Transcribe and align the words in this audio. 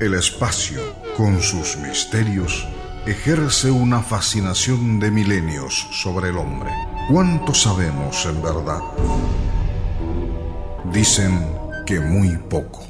El 0.00 0.14
espacio, 0.14 0.80
con 1.16 1.42
sus 1.42 1.76
misterios, 1.76 2.64
ejerce 3.04 3.68
una 3.68 4.00
fascinación 4.00 5.00
de 5.00 5.10
milenios 5.10 5.88
sobre 5.90 6.28
el 6.28 6.38
hombre. 6.38 6.70
¿Cuánto 7.10 7.52
sabemos 7.52 8.24
en 8.24 8.40
verdad? 8.40 8.80
Dicen 10.92 11.52
que 11.84 11.98
muy 11.98 12.36
poco. 12.36 12.86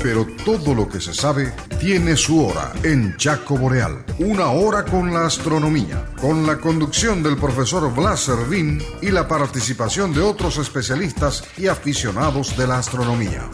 Pero 0.00 0.24
todo 0.44 0.72
lo 0.72 0.88
que 0.88 1.00
se 1.00 1.14
sabe 1.14 1.52
tiene 1.80 2.16
su 2.16 2.46
hora 2.46 2.72
en 2.84 3.16
Chaco 3.16 3.58
Boreal. 3.58 4.04
Una 4.20 4.50
hora 4.50 4.84
con 4.84 5.12
la 5.12 5.26
astronomía, 5.26 6.06
con 6.20 6.46
la 6.46 6.58
conducción 6.58 7.24
del 7.24 7.36
profesor 7.36 7.92
Blas 7.92 8.20
Servín 8.20 8.80
y 9.02 9.10
la 9.10 9.26
participación 9.26 10.14
de 10.14 10.20
otros 10.20 10.58
especialistas 10.58 11.42
y 11.58 11.66
aficionados 11.66 12.56
de 12.56 12.68
la 12.68 12.78
astronomía. 12.78 13.50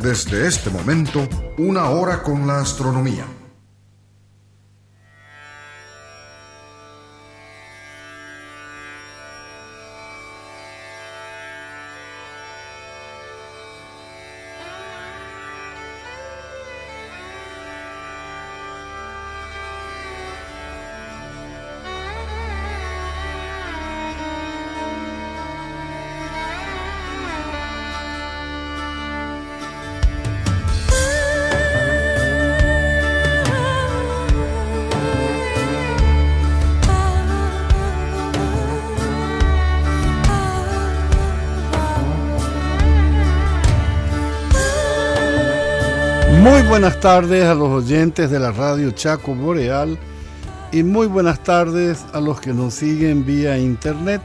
Desde 0.00 0.46
este 0.46 0.70
momento, 0.70 1.28
una 1.58 1.90
hora 1.90 2.22
con 2.22 2.46
la 2.46 2.60
astronomía. 2.60 3.26
Buenas 46.80 47.00
tardes 47.00 47.44
a 47.44 47.54
los 47.54 47.68
oyentes 47.68 48.30
de 48.30 48.38
la 48.38 48.52
radio 48.52 48.90
Chaco 48.92 49.34
Boreal 49.34 49.98
y 50.72 50.82
muy 50.82 51.08
buenas 51.08 51.44
tardes 51.44 52.06
a 52.14 52.20
los 52.20 52.40
que 52.40 52.54
nos 52.54 52.72
siguen 52.72 53.26
vía 53.26 53.58
internet. 53.58 54.22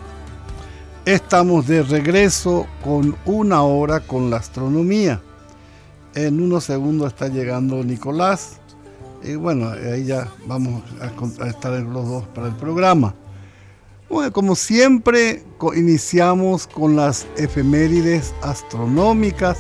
Estamos 1.03 1.67
de 1.67 1.84
regreso 1.84 2.66
con 2.81 3.17
una 3.25 3.62
hora 3.64 4.00
con 4.00 4.30
la 4.30 4.38
astronomía. 4.38 5.22
En 6.14 6.39
unos 6.39 6.64
segundos 6.64 7.09
está 7.09 7.28
llegando 7.28 7.84
Nicolás 7.84 8.62
y 9.22 9.36
bueno, 9.36 9.72
ahí 9.72 10.06
ya 10.06 10.30
vamos 10.47 10.81
a, 11.02 11.47
estar 11.47 11.73
los 11.73 12.08
dos 12.08 12.23
para 12.30 12.47
el 12.47 12.56
programa. 12.56 13.16
Bueno, 14.09 14.31
como 14.31 14.56
siempre, 14.56 15.44
iniciamos 15.75 16.67
con 16.67 16.95
las 16.95 17.28
efemérides 17.36 18.34
astronómicas 18.42 19.58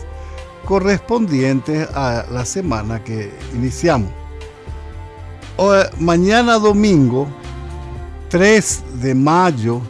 correspondientes 0.65 1.87
a 1.93 2.25
la 2.31 2.45
semana 2.45 3.03
que 3.03 3.31
iniciamos. 3.53 4.09
mañana 5.99 6.59
domingo, 6.59 7.27
3 8.29 8.83
de 9.01 9.15
mayo, 9.15 9.81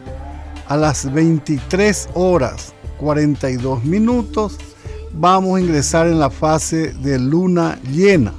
a 0.67 0.77
las 0.77 1.11
23 1.11 2.09
horas 2.13 2.75
42 2.99 3.83
minutos, 3.83 4.59
vamos 5.13 5.57
a 5.57 5.61
ingresar 5.61 6.05
en 6.07 6.19
la 6.19 6.29
fase 6.29 6.93
de 6.93 7.17
luna 7.19 7.79
llena 7.91 8.31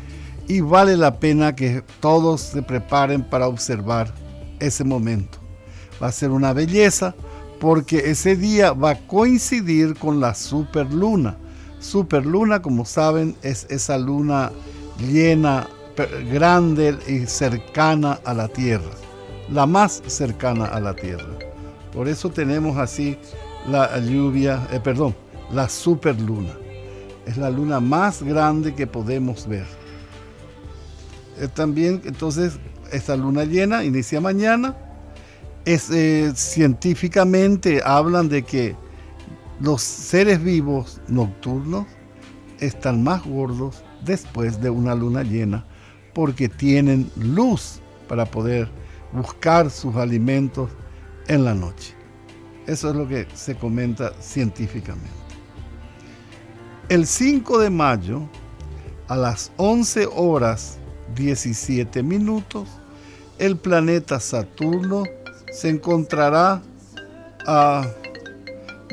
y 0.47 0.61
vale 0.61 0.95
la 0.95 1.19
pena 1.19 1.53
que 1.53 1.83
todos 1.99 2.39
se 2.39 2.61
preparen 2.61 3.21
para 3.21 3.49
observar 3.49 4.13
ese 4.61 4.85
momento. 4.85 5.39
Va 6.01 6.07
a 6.07 6.13
ser 6.13 6.31
una 6.31 6.53
belleza 6.53 7.15
porque 7.59 7.97
ese 8.11 8.37
día 8.37 8.71
va 8.71 8.91
a 8.91 9.07
coincidir 9.07 9.95
con 9.95 10.21
la 10.21 10.33
superluna. 10.33 11.35
Superluna, 11.81 12.61
como 12.61 12.85
saben, 12.85 13.35
es 13.41 13.67
esa 13.69 13.97
luna 13.97 14.53
llena, 14.99 15.67
grande 16.31 16.97
y 17.09 17.25
cercana 17.25 18.21
a 18.23 18.33
la 18.33 18.47
Tierra. 18.47 18.91
La 19.51 19.65
más 19.65 20.01
cercana 20.07 20.67
a 20.67 20.79
la 20.79 20.95
Tierra. 20.95 21.37
Por 21.91 22.07
eso 22.07 22.29
tenemos 22.29 22.77
así 22.77 23.17
la 23.69 23.99
lluvia, 23.99 24.67
eh, 24.71 24.79
perdón, 24.79 25.15
la 25.51 25.69
superluna. 25.69 26.53
Es 27.25 27.37
la 27.37 27.49
luna 27.49 27.79
más 27.79 28.23
grande 28.23 28.73
que 28.73 28.87
podemos 28.87 29.47
ver. 29.47 29.65
Eh, 31.37 31.47
también, 31.47 32.01
entonces, 32.05 32.59
esta 32.91 33.15
luna 33.15 33.45
llena 33.45 33.83
inicia 33.83 34.19
mañana. 34.19 34.75
Es, 35.65 35.89
eh, 35.91 36.31
científicamente 36.35 37.81
hablan 37.85 38.29
de 38.29 38.43
que 38.43 38.75
los 39.59 39.81
seres 39.81 40.43
vivos 40.43 41.01
nocturnos 41.07 41.85
están 42.59 43.03
más 43.03 43.25
gordos 43.25 43.83
después 44.03 44.61
de 44.61 44.69
una 44.69 44.95
luna 44.95 45.23
llena 45.23 45.65
porque 46.13 46.49
tienen 46.49 47.09
luz 47.15 47.79
para 48.07 48.25
poder 48.25 48.69
buscar 49.11 49.69
sus 49.69 49.95
alimentos 49.95 50.69
en 51.27 51.45
la 51.45 51.53
noche. 51.53 51.98
Eso 52.69 52.91
es 52.91 52.95
lo 52.95 53.07
que 53.07 53.25
se 53.33 53.55
comenta 53.55 54.13
científicamente. 54.21 55.09
El 56.87 57.07
5 57.07 57.57
de 57.57 57.71
mayo, 57.71 58.29
a 59.07 59.17
las 59.17 59.51
11 59.57 60.07
horas 60.15 60.77
17 61.15 62.03
minutos, 62.03 62.69
el 63.39 63.57
planeta 63.57 64.19
Saturno 64.19 65.03
se 65.51 65.69
encontrará 65.69 66.61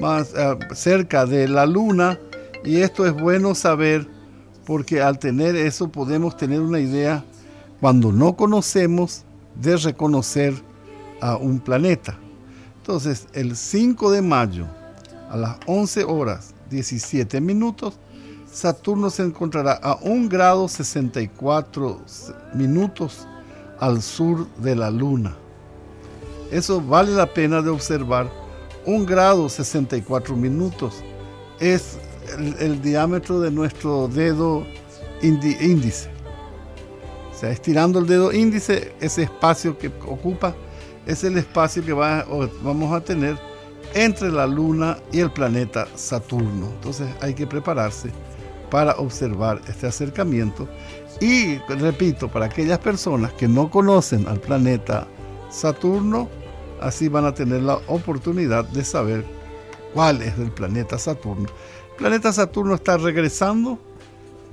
más 0.01 0.33
cerca 0.73 1.27
de 1.27 1.47
la 1.47 1.67
Luna 1.67 2.19
y 2.65 2.81
esto 2.81 3.05
es 3.05 3.13
bueno 3.13 3.55
saber 3.55 4.09
porque 4.65 5.03
al 5.03 5.19
tener 5.19 5.55
eso 5.55 5.91
podemos 5.93 6.35
tener 6.39 6.63
una 6.63 6.81
idea 6.81 7.27
cuando 7.83 8.11
no 8.11 8.37
conocemos 8.37 9.25
de 9.55 9.77
reconocer 9.77 10.55
a 11.21 11.37
un 11.37 11.61
planeta. 11.61 12.19
Entonces, 12.87 13.27
el 13.33 13.57
5 13.57 14.13
de 14.13 14.23
mayo, 14.23 14.65
a 15.29 15.37
las 15.37 15.57
11 15.67 16.05
horas 16.05 16.55
17 16.71 17.41
minutos, 17.41 17.99
Saturno 18.49 19.11
se 19.11 19.25
encontrará 19.25 19.73
a 19.73 19.99
1 20.03 20.29
grado 20.29 20.69
64 20.69 22.01
minutos 22.55 23.27
al 23.81 24.01
sur 24.01 24.47
de 24.59 24.77
la 24.77 24.93
Luna. 24.93 25.35
Eso 26.53 26.81
vale 26.81 27.11
la 27.11 27.27
pena 27.27 27.61
de 27.61 27.71
observar. 27.71 28.31
1 28.85 29.05
grado 29.05 29.49
64 29.49 30.37
minutos 30.37 31.03
es 31.59 31.99
el, 32.61 32.81
diámetro 32.83 33.41
de 33.41 33.51
nuestro 33.51 34.07
dedo 34.07 34.65
índice. 35.23 36.09
O 37.35 37.37
sea, 37.37 37.51
estirando 37.51 37.99
el 37.99 38.07
dedo 38.07 38.33
índice, 38.33 38.95
ese 39.01 39.25
espacio 39.25 39.77
que 39.77 39.89
ocupa 39.89 40.55
es 41.07 41.23
el 41.25 41.39
espacio 41.39 41.85
que 41.85 41.93
vamos 41.93 42.93
a 42.93 43.01
tener 43.01 43.39
entre 43.95 44.31
la 44.31 44.47
Luna 44.47 44.99
y 45.13 45.21
el 45.21 45.31
planeta 45.31 45.87
Saturno. 45.95 46.69
Entonces 46.75 47.09
hay 47.21 47.35
que 47.35 47.47
prepararse 47.47 48.11
para 48.71 48.93
observar 48.97 49.61
este 49.69 49.87
acercamiento. 49.87 50.69
Y 51.21 51.57
repito, 51.69 52.29
para 52.29 52.47
aquellas 52.47 52.79
personas 52.81 53.33
que 53.33 53.49
no 53.49 53.71
conocen 53.71 54.27
al 54.29 54.41
planeta 54.41 55.07
Saturno, 55.49 56.29
así 56.81 57.09
van 57.09 57.25
a 57.25 57.33
tener 57.33 57.63
la 57.63 57.79
oportunidad 57.87 58.65
de 58.65 58.85
saber 58.85 59.25
cuál 59.95 60.21
es 60.21 60.37
el 60.39 60.51
planeta 60.51 60.99
Saturno. 60.99 61.49
El 61.93 61.97
planeta 61.97 62.33
Saturno 62.33 62.75
está 62.75 62.99
regresando 62.99 63.79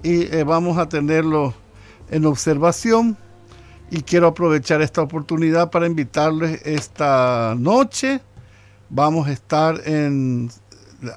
y 0.03 0.33
eh, 0.33 0.43
vamos 0.43 0.77
a 0.77 0.87
tenerlo 0.87 1.53
en 2.11 2.25
observación 2.25 3.17
y 3.93 4.01
quiero 4.01 4.27
aprovechar 4.27 4.81
esta 4.81 5.03
oportunidad 5.03 5.69
para 5.69 5.85
invitarles 5.85 6.65
esta 6.65 7.53
noche. 7.55 8.21
Vamos 8.89 9.27
a 9.27 9.31
estar 9.31 9.87
en 9.87 10.49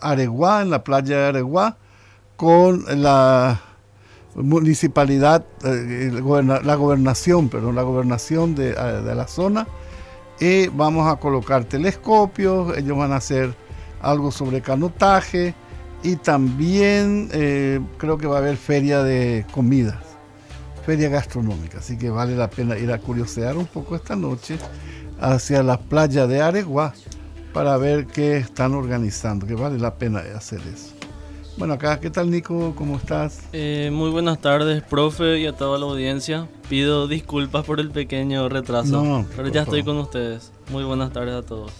Areguá, 0.02 0.60
en 0.60 0.68
la 0.68 0.84
playa 0.84 1.16
de 1.16 1.26
Areguá, 1.28 1.78
con 2.36 2.84
la 3.02 3.62
municipalidad, 4.34 5.46
eh, 5.64 6.10
la 6.12 6.74
gobernación, 6.74 7.48
perdón, 7.48 7.76
la 7.76 7.82
gobernación 7.82 8.54
de, 8.54 8.72
eh, 8.72 9.02
de, 9.02 9.14
la 9.14 9.26
zona. 9.26 9.66
Y 10.38 10.66
vamos 10.68 11.10
a 11.10 11.16
colocar 11.16 11.64
telescopios, 11.64 12.76
ellos 12.76 12.98
van 12.98 13.12
a 13.12 13.16
hacer 13.16 13.54
algo 14.02 14.30
sobre 14.30 14.60
canotaje 14.60 15.54
y 16.02 16.16
también 16.16 17.30
eh, 17.32 17.80
creo 17.96 18.18
que 18.18 18.26
va 18.26 18.36
a 18.36 18.38
haber 18.40 18.58
feria 18.58 19.02
de 19.02 19.46
comidas, 19.50 19.96
feria 20.86 21.08
gastronómica. 21.08 21.78
Así 21.78 21.98
que 21.98 22.08
vale 22.08 22.36
la 22.36 22.48
pena 22.48 22.78
ir 22.78 22.92
a 22.92 22.98
curiosear 22.98 23.56
un 23.56 23.66
poco 23.66 23.96
esta 23.96 24.14
noche 24.14 24.56
hacia 25.20 25.64
la 25.64 25.78
playa 25.78 26.28
de 26.28 26.40
Aregua 26.40 26.94
para 27.52 27.76
ver 27.76 28.06
qué 28.06 28.36
están 28.36 28.74
organizando, 28.74 29.46
que 29.46 29.54
vale 29.54 29.78
la 29.78 29.96
pena 29.96 30.20
hacer 30.36 30.60
eso. 30.72 30.94
Bueno, 31.58 31.74
acá, 31.74 31.98
¿qué 31.98 32.10
tal 32.10 32.30
Nico? 32.30 32.74
¿Cómo 32.76 32.98
estás? 32.98 33.40
Eh, 33.52 33.90
muy 33.92 34.10
buenas 34.10 34.40
tardes, 34.40 34.82
profe, 34.82 35.40
y 35.40 35.46
a 35.46 35.54
toda 35.54 35.78
la 35.78 35.86
audiencia. 35.86 36.48
Pido 36.68 37.08
disculpas 37.08 37.64
por 37.64 37.80
el 37.80 37.90
pequeño 37.90 38.48
retraso, 38.48 39.24
pero 39.34 39.48
ya 39.48 39.62
estoy 39.62 39.82
con 39.82 39.96
ustedes. 39.96 40.52
Muy 40.70 40.84
buenas 40.84 41.12
tardes 41.12 41.34
a 41.34 41.42
todos. 41.42 41.72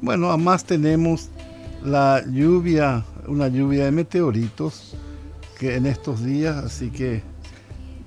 Bueno, 0.00 0.28
además 0.28 0.64
tenemos 0.64 1.28
la 1.84 2.22
lluvia, 2.26 3.04
una 3.26 3.48
lluvia 3.48 3.86
de 3.86 3.90
meteoritos 3.90 4.94
que 5.58 5.74
en 5.74 5.86
estos 5.86 6.24
días, 6.24 6.56
así 6.56 6.90
que 6.90 7.22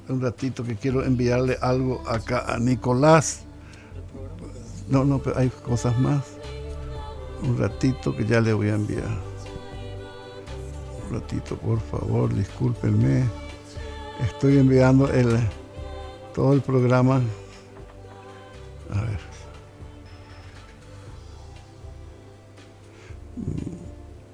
un 0.09 0.21
ratito 0.21 0.63
que 0.63 0.75
quiero 0.75 1.03
enviarle 1.03 1.57
algo 1.61 2.03
acá 2.07 2.45
a 2.47 2.59
Nicolás. 2.59 3.41
No, 4.87 5.05
no, 5.05 5.19
pero 5.19 5.37
hay 5.37 5.49
cosas 5.49 5.97
más. 5.99 6.23
Un 7.43 7.57
ratito 7.57 8.15
que 8.15 8.25
ya 8.25 8.41
le 8.41 8.53
voy 8.53 8.69
a 8.69 8.75
enviar 8.75 9.29
ratito, 11.11 11.57
por 11.57 11.79
favor, 11.79 12.33
discúlpenme. 12.33 13.23
Estoy 14.21 14.57
enviando 14.57 15.11
el 15.11 15.39
todo 16.33 16.53
el 16.53 16.61
programa. 16.61 17.21
A 18.91 19.01
ver. 19.01 19.19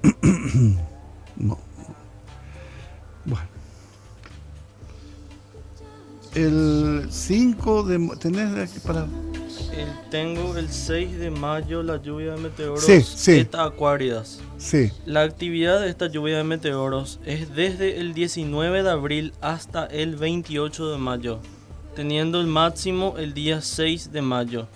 No. 1.36 1.58
Bueno. 3.26 3.55
El 6.36 7.06
5 7.10 7.82
de... 7.84 8.16
¿Tenés 8.20 8.70
para...? 8.80 9.06
tengo 10.10 10.56
el 10.56 10.68
6 10.70 11.18
de 11.18 11.30
mayo 11.30 11.82
la 11.82 12.00
lluvia 12.00 12.34
de 12.34 12.40
meteoros 12.40 12.84
sí, 12.84 13.02
sí. 13.02 13.46
Acuáridas. 13.52 14.40
Sí. 14.58 14.90
La 15.04 15.22
actividad 15.22 15.80
de 15.80 15.88
esta 15.88 16.06
lluvia 16.06 16.38
de 16.38 16.44
meteoros 16.44 17.20
es 17.26 17.54
desde 17.54 17.98
el 17.98 18.14
19 18.14 18.82
de 18.82 18.90
abril 18.90 19.32
hasta 19.40 19.86
el 19.86 20.16
28 20.16 20.92
de 20.92 20.98
mayo, 20.98 21.40
teniendo 21.94 22.40
el 22.40 22.46
máximo 22.46 23.16
el 23.18 23.34
día 23.34 23.60
6 23.60 24.12
de 24.12 24.22
mayo, 24.22 24.68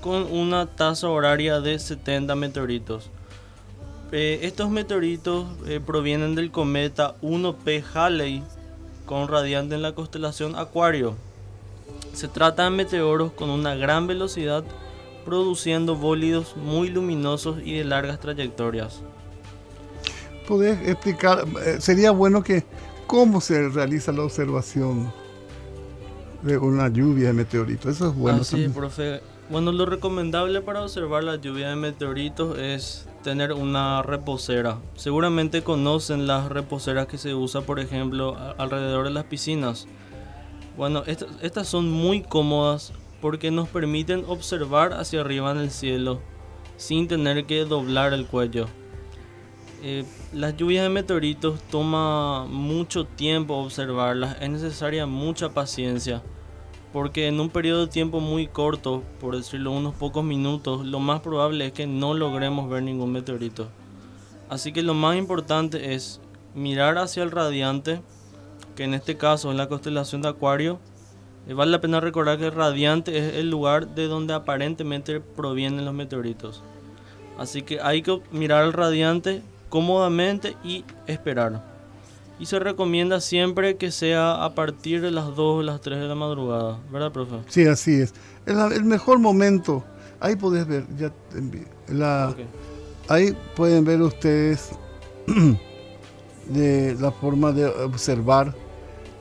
con 0.00 0.22
una 0.32 0.66
tasa 0.66 1.08
horaria 1.08 1.60
de 1.60 1.78
70 1.78 2.34
meteoritos. 2.36 3.10
Eh, 4.12 4.40
estos 4.42 4.70
meteoritos 4.70 5.46
eh, 5.66 5.80
provienen 5.84 6.36
del 6.36 6.52
cometa 6.52 7.16
1P 7.22 7.82
Halley, 7.92 8.42
con 9.06 9.28
radiante 9.28 9.74
en 9.74 9.82
la 9.82 9.94
constelación 9.94 10.56
Acuario 10.56 11.16
se 12.16 12.28
trata 12.28 12.64
de 12.64 12.70
meteoros 12.70 13.32
con 13.32 13.50
una 13.50 13.74
gran 13.74 14.06
velocidad, 14.06 14.64
produciendo 15.26 15.96
bólidos 15.96 16.56
muy 16.56 16.88
luminosos 16.88 17.58
y 17.62 17.76
de 17.76 17.84
largas 17.84 18.20
trayectorias. 18.20 19.00
¿Podés 20.48 20.80
explicar? 20.88 21.44
Eh, 21.64 21.76
sería 21.78 22.12
bueno 22.12 22.42
que 22.42 22.64
cómo 23.06 23.42
se 23.42 23.68
realiza 23.68 24.12
la 24.12 24.22
observación 24.22 25.12
de 26.42 26.56
una 26.56 26.88
lluvia 26.88 27.28
de 27.28 27.32
meteoritos. 27.34 27.96
Eso 27.96 28.08
es 28.08 28.14
bueno. 28.14 28.38
Ah, 28.40 28.44
sí, 28.44 28.66
profe. 28.68 29.20
Bueno, 29.48 29.70
lo 29.70 29.86
recomendable 29.86 30.60
para 30.60 30.82
observar 30.82 31.22
la 31.22 31.36
lluvia 31.36 31.68
de 31.68 31.76
meteoritos 31.76 32.58
es 32.58 33.08
tener 33.22 33.52
una 33.52 34.02
reposera. 34.02 34.78
Seguramente 34.96 35.62
conocen 35.62 36.26
las 36.26 36.48
reposeras 36.48 37.06
que 37.06 37.16
se 37.16 37.32
usa, 37.32 37.60
por 37.60 37.78
ejemplo, 37.78 38.36
alrededor 38.58 39.04
de 39.04 39.12
las 39.12 39.24
piscinas. 39.24 39.86
Bueno, 40.76 41.04
estas, 41.06 41.68
son 41.68 41.88
muy 41.88 42.22
cómodas 42.22 42.92
porque 43.20 43.52
nos 43.52 43.68
permiten 43.68 44.24
observar 44.26 44.94
hacia 44.94 45.20
arriba 45.20 45.52
en 45.52 45.58
el 45.58 45.70
cielo 45.70 46.20
sin 46.76 47.06
tener 47.06 47.46
que 47.46 47.64
doblar 47.64 48.12
el 48.14 48.26
cuello. 48.26 48.66
Eh, 49.84 50.04
las 50.32 50.56
lluvias 50.56 50.82
de 50.82 50.88
meteoritos 50.88 51.60
toma 51.70 52.46
mucho 52.46 53.06
tiempo 53.06 53.54
observarlas, 53.54 54.36
es 54.40 54.50
necesaria 54.50 55.06
mucha 55.06 55.50
paciencia, 55.50 56.22
porque 56.96 57.26
en 57.26 57.40
un 57.40 57.50
periodo 57.50 57.84
de 57.84 57.92
tiempo 57.92 58.20
muy 58.20 58.46
corto, 58.46 59.02
por 59.20 59.36
decirlo 59.36 59.70
unos 59.70 59.94
pocos 59.94 60.24
minutos, 60.24 60.86
lo 60.86 60.98
más 60.98 61.20
probable 61.20 61.66
es 61.66 61.72
que 61.74 61.86
no 61.86 62.14
logremos 62.14 62.70
ver 62.70 62.82
ningún 62.84 63.12
meteorito. 63.12 63.68
Así 64.48 64.72
que 64.72 64.80
lo 64.80 64.94
más 64.94 65.14
importante 65.18 65.92
es 65.92 66.22
mirar 66.54 66.96
hacia 66.96 67.22
el 67.22 67.32
radiante, 67.32 68.00
que 68.76 68.84
en 68.84 68.94
este 68.94 69.18
caso 69.18 69.50
en 69.50 69.58
la 69.58 69.68
constelación 69.68 70.22
de 70.22 70.30
Acuario, 70.30 70.78
eh, 71.46 71.52
vale 71.52 71.70
la 71.70 71.82
pena 71.82 72.00
recordar 72.00 72.38
que 72.38 72.46
el 72.46 72.52
radiante 72.52 73.18
es 73.18 73.34
el 73.34 73.50
lugar 73.50 73.88
de 73.88 74.06
donde 74.06 74.32
aparentemente 74.32 75.20
provienen 75.20 75.84
los 75.84 75.92
meteoritos. 75.92 76.62
Así 77.36 77.60
que 77.60 77.78
hay 77.82 78.00
que 78.00 78.22
mirar 78.30 78.64
el 78.64 78.72
radiante 78.72 79.42
cómodamente 79.68 80.56
y 80.64 80.82
esperar. 81.06 81.75
Y 82.38 82.46
se 82.46 82.58
recomienda 82.58 83.20
siempre 83.20 83.76
que 83.76 83.90
sea 83.90 84.44
a 84.44 84.54
partir 84.54 85.00
de 85.00 85.10
las 85.10 85.34
2 85.34 85.38
o 85.38 85.62
las 85.62 85.80
3 85.80 86.00
de 86.00 86.06
la 86.06 86.14
madrugada, 86.14 86.78
¿verdad, 86.90 87.10
profe? 87.10 87.36
Sí, 87.48 87.66
así 87.66 87.94
es. 87.94 88.12
El, 88.44 88.58
el 88.72 88.84
mejor 88.84 89.18
momento, 89.18 89.82
ahí 90.20 90.36
podés 90.36 90.66
ver, 90.66 90.84
ya 90.98 91.12
la, 91.88 92.34
ahí 93.08 93.36
pueden 93.54 93.84
ver 93.84 94.02
ustedes 94.02 94.70
de 96.46 96.96
la 97.00 97.10
forma 97.10 97.52
de 97.52 97.66
observar 97.66 98.54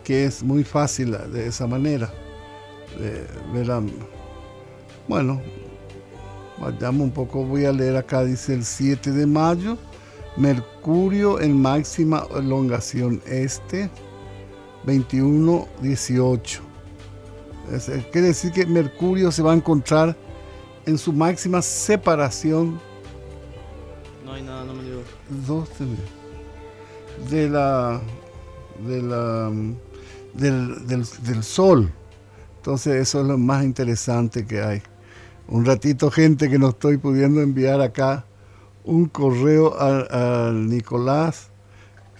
que 0.04 0.26
es 0.26 0.44
muy 0.44 0.64
fácil 0.64 1.18
de 1.34 1.48
esa 1.48 1.68
manera. 1.68 2.12
bueno, 5.08 5.42
vayamos 6.60 7.02
un 7.02 7.12
poco, 7.12 7.44
voy 7.44 7.66
a 7.66 7.72
leer 7.72 7.98
acá, 7.98 8.24
dice 8.24 8.54
el 8.54 8.64
7 8.64 9.12
de 9.12 9.26
mayo, 9.26 9.78
Mercurio 10.38 11.40
en 11.40 11.62
máxima 11.62 12.26
elongación 12.36 13.22
este, 13.26 13.90
21-18. 14.86 16.60
Quiere 18.12 18.28
decir 18.28 18.52
que 18.52 18.66
Mercurio 18.66 19.32
se 19.32 19.42
va 19.42 19.54
a 19.54 19.56
encontrar 19.56 20.16
en 20.86 20.98
su 20.98 21.14
máxima 21.14 21.62
separación. 21.62 22.80
No 24.24 24.34
hay 24.34 24.44
nada, 24.44 24.64
no 24.66 24.74
me 24.74 24.84
digo. 24.84 25.02
de 27.30 27.50
la 27.50 28.02
de 28.88 29.02
la 29.02 29.52
del, 30.34 31.44
sol. 31.44 31.92
Entonces 32.58 32.96
eso 32.96 33.22
es 33.22 33.28
lo 33.28 33.38
más 33.38 33.64
interesante 33.64 34.46
que 34.46 34.62
hay. 34.62 34.82
Un 35.48 35.66
ratito 35.66 36.12
gente 36.12 36.50
que 36.50 36.60
no 36.60 36.70
estoy 36.70 36.98
pudiendo 36.98 37.42
enviar 37.42 37.82
acá 37.82 38.26
un 38.86 39.06
correo 39.08 39.78
al, 39.80 40.70
Nicolás, 40.70 41.50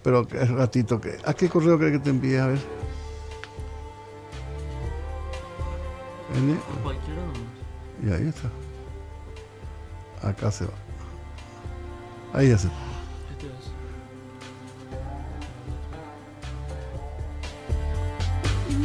pero 0.04 0.28
es 0.30 0.50
ratito 0.50 1.00
que... 1.00 1.18
¿A 1.26 1.34
qué 1.34 1.50
correo 1.50 1.78
cree 1.78 1.94
que 1.94 2.00
te 2.00 2.10
envíe? 2.10 2.38
A 2.38 2.48
ver. 2.48 2.60
Y 8.04 8.12
ahí 8.12 8.28
está. 8.28 8.50
Acá 10.28 10.52
se 10.52 10.66
va. 10.66 10.74
Ahí 12.34 12.50
ya 12.50 12.58
se 12.58 12.68
va. 12.68 12.74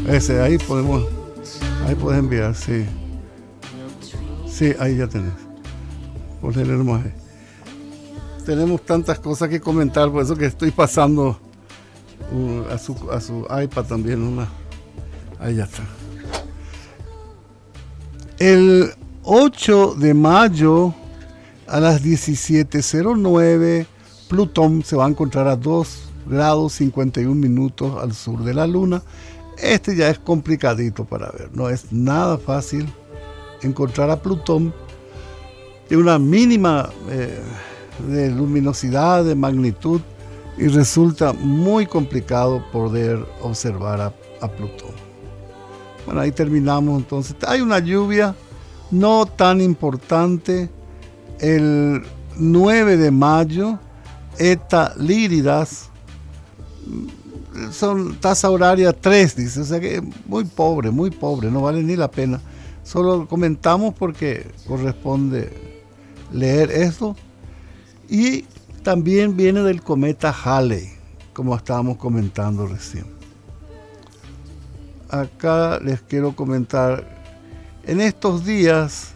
Ese, 0.08 0.40
ahí 0.40 0.58
podemos 0.58 1.04
Ahí 1.86 1.94
puedes 1.94 2.20
enviar, 2.20 2.54
sí. 2.54 2.86
Sí, 4.46 4.74
ahí 4.78 4.96
ya 4.96 5.08
tenés. 5.08 5.32
Ponerle 6.40 6.74
nomás 6.74 7.04
ahí. 7.04 7.19
Tenemos 8.50 8.84
tantas 8.84 9.20
cosas 9.20 9.48
que 9.48 9.60
comentar, 9.60 10.10
por 10.10 10.24
eso 10.24 10.34
que 10.34 10.46
estoy 10.46 10.72
pasando 10.72 11.38
uh, 12.32 12.74
a, 12.74 12.78
su, 12.78 12.96
a 13.12 13.20
su 13.20 13.46
iPad 13.62 13.84
también 13.84 14.20
una. 14.24 14.48
Ahí 15.38 15.54
ya 15.54 15.66
está. 15.66 15.84
El 18.40 18.90
8 19.22 19.94
de 19.94 20.14
mayo 20.14 20.92
a 21.68 21.78
las 21.78 22.02
17.09, 22.02 23.86
Plutón 24.28 24.82
se 24.82 24.96
va 24.96 25.06
a 25.06 25.08
encontrar 25.08 25.46
a 25.46 25.54
2 25.54 26.10
grados 26.26 26.72
51 26.72 27.32
minutos 27.32 28.02
al 28.02 28.12
sur 28.14 28.42
de 28.42 28.52
la 28.52 28.66
Luna. 28.66 29.00
Este 29.62 29.94
ya 29.94 30.10
es 30.10 30.18
complicadito 30.18 31.04
para 31.04 31.30
ver, 31.30 31.50
no 31.54 31.68
es 31.68 31.92
nada 31.92 32.36
fácil 32.36 32.92
encontrar 33.62 34.10
a 34.10 34.20
Plutón 34.20 34.74
de 35.88 35.96
una 35.96 36.18
mínima 36.18 36.90
eh, 37.10 37.38
de 38.08 38.30
luminosidad, 38.30 39.24
de 39.24 39.34
magnitud, 39.34 40.00
y 40.58 40.68
resulta 40.68 41.32
muy 41.32 41.86
complicado 41.86 42.62
poder 42.70 43.24
observar 43.40 44.00
a, 44.00 44.12
a 44.40 44.48
Plutón. 44.48 44.90
Bueno, 46.04 46.20
ahí 46.20 46.32
terminamos 46.32 46.98
entonces. 46.98 47.36
Hay 47.46 47.60
una 47.60 47.78
lluvia 47.78 48.34
no 48.90 49.26
tan 49.26 49.60
importante 49.60 50.68
el 51.38 52.02
9 52.36 52.96
de 52.96 53.10
mayo, 53.10 53.78
Eta 54.38 54.94
Líridas, 54.96 55.90
son 57.72 58.16
tasa 58.16 58.50
horaria 58.50 58.92
3, 58.92 59.36
dice, 59.36 59.60
o 59.60 59.64
sea 59.64 59.80
que 59.80 60.02
muy 60.26 60.44
pobre, 60.44 60.90
muy 60.90 61.10
pobre, 61.10 61.50
no 61.50 61.62
vale 61.62 61.82
ni 61.82 61.96
la 61.96 62.10
pena. 62.10 62.40
Solo 62.82 63.28
comentamos 63.28 63.94
porque 63.94 64.46
corresponde 64.66 65.52
leer 66.32 66.70
esto. 66.70 67.14
Y 68.10 68.44
también 68.82 69.36
viene 69.36 69.62
del 69.62 69.82
cometa 69.82 70.32
Halley, 70.32 70.90
como 71.32 71.54
estábamos 71.54 71.96
comentando 71.96 72.66
recién. 72.66 73.06
Acá 75.08 75.78
les 75.78 76.00
quiero 76.02 76.34
comentar, 76.34 77.06
en 77.84 78.00
estos 78.00 78.44
días 78.44 79.12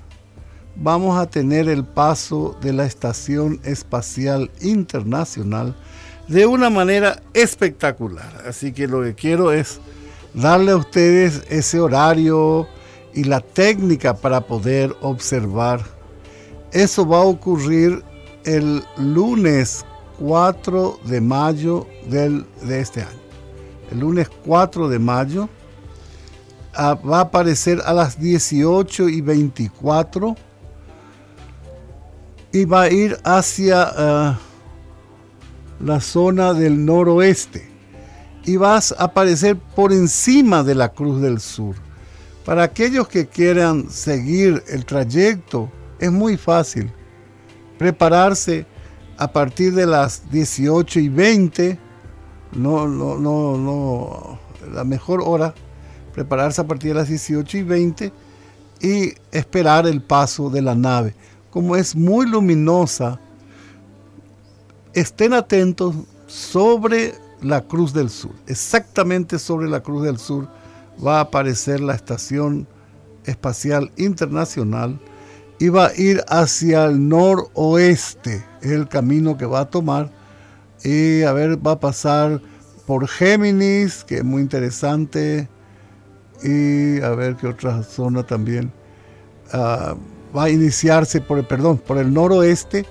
vamos 0.77 1.19
a 1.19 1.29
tener 1.29 1.69
el 1.69 1.85
paso 1.85 2.57
de 2.61 2.73
la 2.73 2.87
Estación 2.87 3.61
Espacial 3.65 4.53
Internacional 4.61 5.75
de 6.29 6.47
una 6.47 6.71
manera 6.71 7.21
espectacular. 7.33 8.45
Así 8.49 8.73
que 8.73 8.87
lo 8.87 9.03
que 9.03 9.17
quiero 9.17 9.51
es 9.51 9.81
darle 10.35 10.71
a 10.71 10.77
ustedes 10.77 11.43
ese 11.49 11.81
horario 11.81 12.69
y 13.13 13.25
la 13.25 13.41
técnica 13.41 14.15
para 14.15 14.43
poder 14.43 14.95
observar. 15.01 15.83
Eso 16.71 17.07
va 17.07 17.19
a 17.19 17.23
ocurrir 17.23 18.05
el 18.45 18.83
lunes 18.97 19.85
4 20.19 21.01
de 21.05 21.21
mayo 21.21 21.87
del, 22.09 22.47
de 22.63 22.81
este 22.81 23.03
año. 23.03 23.25
El 23.91 24.01
lunes 24.01 24.29
4 24.45 24.89
de 24.89 24.99
mayo 24.99 25.49
ah, 26.75 26.95
va 26.95 27.19
a 27.19 27.23
aparecer 27.23 27.81
a 27.85 27.93
las 27.93 28.19
18 28.19 29.09
y 29.09 29.21
24 29.21 30.37
y 32.53 32.65
va 32.65 32.83
a 32.83 32.91
ir 32.91 33.19
hacia 33.25 33.83
ah, 33.97 34.39
la 35.81 36.01
zona 36.01 36.55
del 36.55 36.85
noroeste 36.85 37.69
y 38.47 38.57
vas 38.57 38.93
a 38.93 39.05
aparecer 39.05 39.57
por 39.57 39.93
encima 39.93 40.63
de 40.63 40.75
la 40.75 40.91
Cruz 40.91 41.21
del 41.21 41.41
Sur. 41.41 41.77
Para 42.45 42.63
aquellos 42.63 43.09
que 43.09 43.27
quieran 43.27 43.89
seguir 43.91 44.63
el 44.69 44.85
trayecto, 44.85 45.71
es 45.99 46.13
muy 46.13 46.37
fácil. 46.37 46.93
Prepararse 47.85 48.65
a 49.19 49.31
partir 49.31 49.75
de 49.75 49.85
las 49.85 50.31
18 50.31 51.01
y 51.01 51.11
20, 51.11 51.79
no, 52.53 52.89
no, 52.89 53.19
no, 53.19 53.59
no, 53.59 54.39
la 54.73 54.85
mejor 54.85 55.21
hora, 55.23 55.53
prepararse 56.15 56.63
a 56.63 56.67
partir 56.67 56.95
de 56.95 56.95
las 56.95 57.09
18 57.09 57.59
y 57.59 57.63
20 57.63 58.13
y 58.81 59.13
esperar 59.31 59.87
el 59.87 60.01
paso 60.01 60.49
de 60.49 60.63
la 60.63 60.75
nave 60.75 61.15
como 61.51 61.77
es 61.77 61.95
muy 61.95 62.27
luminosa, 62.27 63.21
estén 64.95 65.35
atentos 65.35 65.95
sobre 66.27 67.13
la 67.43 67.61
Cruz 67.61 67.93
del 67.93 68.09
Sur. 68.09 68.33
Exactamente 68.47 69.39
sobre 69.39 69.69
la 69.69 69.81
Cruz 69.81 70.05
del 70.05 70.19
Sur 70.19 70.49
va 71.07 71.19
a 71.19 71.21
aparecer 71.21 71.81
la 71.81 71.95
Estación 71.95 72.67
Espacial 73.27 73.93
Internacional 73.99 74.99
va 75.69 75.87
a 75.89 75.95
ir 75.97 76.23
hacia 76.29 76.85
el 76.87 77.09
noroeste. 77.09 78.45
Es 78.61 78.71
el 78.71 78.89
camino 78.89 79.37
que 79.37 79.47
va 79.47 79.61
a 79.61 79.71
tomar. 79.71 80.11
Y 80.83 81.23
a 81.23 81.33
ver, 81.33 81.65
va 81.65 81.73
a 81.73 81.81
pasar 81.81 82.41
por 82.87 83.09
Géminis, 83.09 84.05
que 84.05 84.19
es 84.19 84.25
muy 84.25 84.43
interesante. 84.43 85.49
Y 86.43 87.01
a 87.01 87.11
ver 87.11 87.37
qué 87.37 87.47
otra 87.47 87.83
zona 87.83 88.23
también. 88.25 88.73
Ah, 89.53 89.95
va 90.37 90.45
a 90.45 90.51
iniciarse 90.51 91.21
por 91.21 91.39
el, 91.39 91.47
perdón, 91.47 91.79
por 91.79 91.99
el 91.99 92.13
noroeste, 92.13 92.85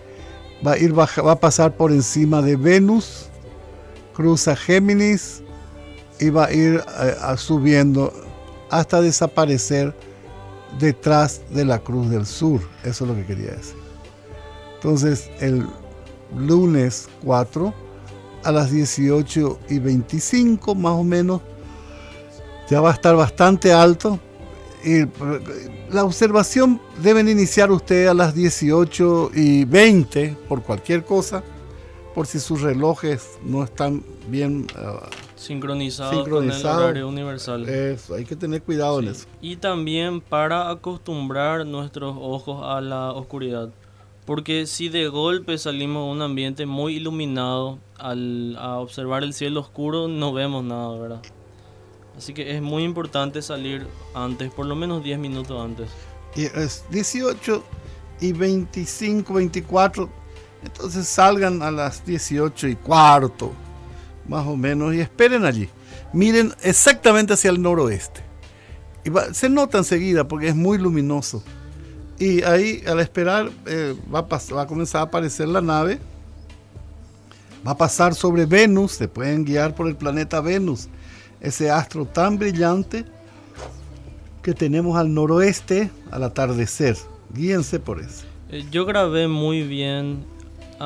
va 0.66 0.74
a, 0.74 0.78
ir, 0.78 0.98
va 0.98 1.32
a 1.32 1.40
pasar 1.40 1.76
por 1.76 1.92
encima 1.92 2.42
de 2.42 2.56
Venus, 2.56 3.28
cruza 4.14 4.56
Géminis 4.56 5.44
y 6.20 6.30
va 6.30 6.46
a 6.46 6.54
ir 6.54 6.82
eh, 7.02 7.38
subiendo 7.38 8.14
hasta 8.70 9.02
desaparecer 9.02 9.94
detrás 10.80 11.42
de 11.50 11.66
la 11.66 11.80
Cruz 11.80 12.10
del 12.10 12.26
Sur. 12.26 12.62
Eso 12.84 13.06
es 13.06 13.10
lo 13.10 13.16
que 13.16 13.26
quería 13.26 13.52
decir. 13.52 13.76
Entonces, 14.76 15.30
el 15.40 15.66
lunes 16.36 17.08
4 17.24 17.74
a 18.44 18.52
las 18.52 18.72
18 18.72 19.60
y 19.70 19.80
25 19.80 20.76
más 20.76 20.94
o 20.94 21.04
menos, 21.04 21.42
ya 22.70 22.82
va 22.82 22.92
a 22.92 22.94
estar 22.94 23.16
bastante 23.16 23.72
alto, 23.72 24.20
y 24.84 25.06
la 25.90 26.04
observación 26.04 26.82
deben 27.02 27.30
iniciar 27.30 27.72
ustedes 27.72 28.10
a 28.10 28.14
las 28.14 28.36
18 28.36 29.32
y 29.34 29.64
20 29.64 30.36
por 30.50 30.62
cualquier 30.62 31.06
cosa, 31.06 31.44
por 32.14 32.28
si 32.28 32.40
sus 32.40 32.62
relojes 32.62 33.24
no 33.44 33.64
están 33.64 34.04
bien 34.28 34.68
uh, 34.76 34.98
sincronizados, 35.44 36.28
con 36.28 36.50
el 36.50 36.66
horario 36.66 37.08
universal. 37.08 37.68
Eso, 37.68 38.16
hay 38.16 38.26
que 38.26 38.36
tener 38.36 38.62
cuidado 38.64 39.00
en 39.00 39.10
eso. 39.10 39.28
Y 39.42 39.58
también 39.58 40.22
para 40.22 40.70
acostumbrar 40.70 41.66
nuestros 41.66 42.16
ojos 42.20 42.62
a 42.64 42.82
la 42.82 43.12
oscuridad. 43.12 43.70
Porque 44.26 44.68
si 44.68 44.90
de 44.90 45.08
golpe 45.10 45.58
salimos 45.58 46.08
a 46.08 46.12
un 46.12 46.22
ambiente 46.22 46.66
muy 46.66 46.96
iluminado, 46.96 47.80
al 47.98 48.56
a 48.58 48.80
observar 48.80 49.24
el 49.24 49.34
cielo 49.34 49.60
oscuro 49.60 50.08
no 50.08 50.32
vemos 50.32 50.64
nada, 50.64 50.98
¿verdad? 50.98 51.22
Así 52.18 52.34
que 52.34 52.56
es 52.56 52.62
muy 52.62 52.84
importante 52.84 53.42
salir 53.42 53.88
antes, 54.14 54.52
por 54.54 54.66
lo 54.66 54.76
menos 54.76 55.04
10 55.04 55.20
minutos 55.20 55.60
antes. 55.60 55.90
Y 56.36 56.44
es 56.44 56.86
18 56.90 57.64
y 58.22 58.32
25, 58.32 59.34
24. 59.34 60.10
Entonces 60.64 61.08
salgan 61.08 61.62
a 61.62 61.72
las 61.72 62.06
18 62.06 62.68
y 62.68 62.76
cuarto, 62.76 63.52
más 64.28 64.46
o 64.48 64.56
menos, 64.56 64.94
y 64.94 65.00
esperen 65.00 65.46
allí. 65.46 65.70
Miren 66.14 66.54
exactamente 66.62 67.34
hacia 67.34 67.50
el 67.50 67.62
noroeste. 67.62 68.22
Y 69.04 69.34
se 69.34 69.50
nota 69.50 69.78
enseguida 69.78 70.28
porque 70.28 70.48
es 70.48 70.56
muy 70.56 70.78
luminoso. 70.78 71.44
Y 72.20 72.44
ahí, 72.44 72.84
al 72.88 73.00
esperar, 73.00 73.50
eh, 73.66 73.96
va, 74.14 74.20
a 74.20 74.54
va 74.56 74.62
a 74.62 74.68
comenzar 74.68 75.02
a 75.02 75.04
aparecer 75.06 75.48
la 75.48 75.62
nave. 75.62 76.00
Va 77.66 77.72
a 77.72 77.78
pasar 77.78 78.14
sobre 78.14 78.46
Venus. 78.46 78.94
Se 78.94 79.08
pueden 79.08 79.44
guiar 79.44 79.76
por 79.76 79.88
el 79.88 79.96
planeta 79.96 80.40
Venus 80.40 80.88
ese 81.42 81.70
astro 81.70 82.06
tan 82.06 82.38
brillante 82.38 83.06
que 84.42 84.54
tenemos 84.54 84.98
al 84.98 85.14
noroeste 85.14 85.90
al 86.12 86.24
atardecer. 86.24 86.96
Guíense 87.34 87.80
por 87.80 88.00
eso. 88.00 88.26
Eh, 88.50 88.66
yo 88.72 88.86
grabé 88.86 89.28
muy 89.28 89.64
bien 89.64 90.26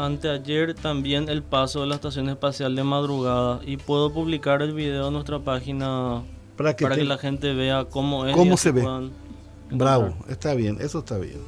anteayer 0.06 0.74
también 0.74 1.30
el 1.30 1.44
paso 1.44 1.82
de 1.82 1.88
la 1.88 1.96
estación 1.96 2.30
espacial 2.30 2.76
de 2.76 2.84
madrugada 2.84 3.62
y 3.66 3.78
puedo 3.78 4.14
publicar 4.14 4.62
el 4.62 4.74
video 4.74 5.08
en 5.08 5.14
nuestra 5.14 5.40
página 5.40 6.24
para 6.56 6.76
que, 6.76 6.88
la 7.04 7.18
gente 7.18 7.54
vea 7.54 7.86
cómo 7.86 8.26
es. 8.26 8.36
Cómo 8.36 8.58
se 8.58 8.72
ve. 8.72 8.86
Bravo, 9.70 10.16
está 10.30 10.54
bien, 10.54 10.78
eso 10.80 11.00
está 11.00 11.18
bien. 11.18 11.40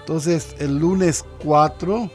Entonces, 0.00 0.56
el 0.58 0.78
lunes 0.78 1.24
4 1.44 2.10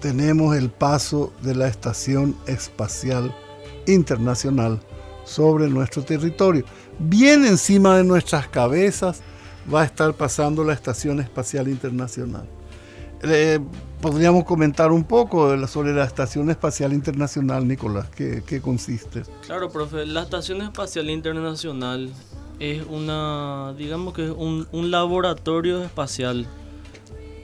tenemos 0.00 0.56
el 0.56 0.70
paso 0.70 1.32
de 1.42 1.54
la 1.54 1.68
Estación 1.68 2.36
Espacial 2.46 3.34
Internacional 3.86 4.80
sobre 5.24 5.68
nuestro 5.68 6.02
territorio. 6.02 6.64
Bien 6.98 7.44
encima 7.44 7.96
de 7.96 8.04
nuestras 8.04 8.48
cabezas 8.48 9.20
va 9.72 9.82
a 9.82 9.84
estar 9.84 10.14
pasando 10.14 10.64
la 10.64 10.72
Estación 10.72 11.20
Espacial 11.20 11.68
Internacional. 11.68 12.48
Eh, 13.22 13.58
podríamos 14.00 14.44
comentar 14.44 14.92
un 14.92 15.04
poco 15.04 15.66
sobre 15.66 15.92
la 15.92 16.04
Estación 16.04 16.50
Espacial 16.50 16.92
Internacional, 16.92 17.66
Nicolás, 17.66 18.08
¿qué, 18.10 18.60
consiste? 18.62 19.22
Claro, 19.46 19.70
profe, 19.70 20.06
la 20.06 20.22
Estación 20.22 20.62
Espacial 20.62 21.10
Internacional 21.10 22.10
es 22.60 22.84
una, 22.88 23.74
digamos 23.76 24.14
que 24.14 24.26
es 24.26 24.30
un, 24.30 24.68
un 24.72 24.90
laboratorio 24.90 25.82
espacial. 25.82 26.46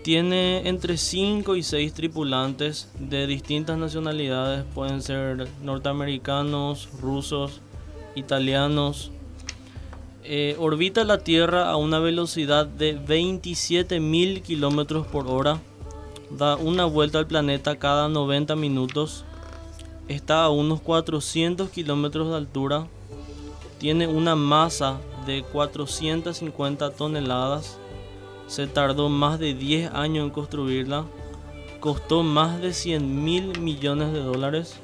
Tiene 0.03 0.69
entre 0.69 0.99
5 0.99 1.57
y 1.57 1.63
6 1.63 1.95
tripulantes 1.95 2.89
de 2.99 3.27
distintas 3.27 3.79
nacionalidades, 3.79 4.65
pueden 4.75 5.01
ser 5.01 5.49
norteamericanos, 5.63 6.91
rusos, 7.01 7.63
italianos, 8.15 9.11
eh, 10.27 10.57
orbita 10.59 11.05
la 11.05 11.19
Tierra 11.19 11.69
a 11.69 11.77
una 11.77 11.99
velocidad 11.99 12.65
de 12.65 12.99
27.000 12.99 14.41
kilómetros 14.41 15.07
por 15.07 15.27
hora. 15.27 15.61
Da 16.31 16.57
una 16.57 16.87
vuelta 16.87 17.19
al 17.19 17.27
planeta 17.27 17.79
cada 17.79 18.09
90 18.09 18.57
minutos. 18.57 19.27
Está 20.09 20.45
a 20.45 20.49
unos 20.49 20.81
400 20.81 21.69
kilómetros 21.69 22.31
de 22.31 22.37
altura. 22.37 22.87
Tiene 23.79 24.07
una 24.07 24.35
masa 24.35 24.99
de 25.27 25.43
450 25.43 26.91
toneladas. 26.93 27.79
Se 28.47 28.67
tardó 28.67 29.11
más 29.11 29.39
de 29.39 29.53
10 29.53 29.93
años 29.93 30.25
en 30.25 30.31
construirla. 30.31 31.05
Costó 31.81 32.23
más 32.23 32.63
de 32.63 32.73
100 32.73 33.25
mil 33.25 33.61
millones 33.61 34.15
de 34.15 34.21
dólares. 34.21 34.77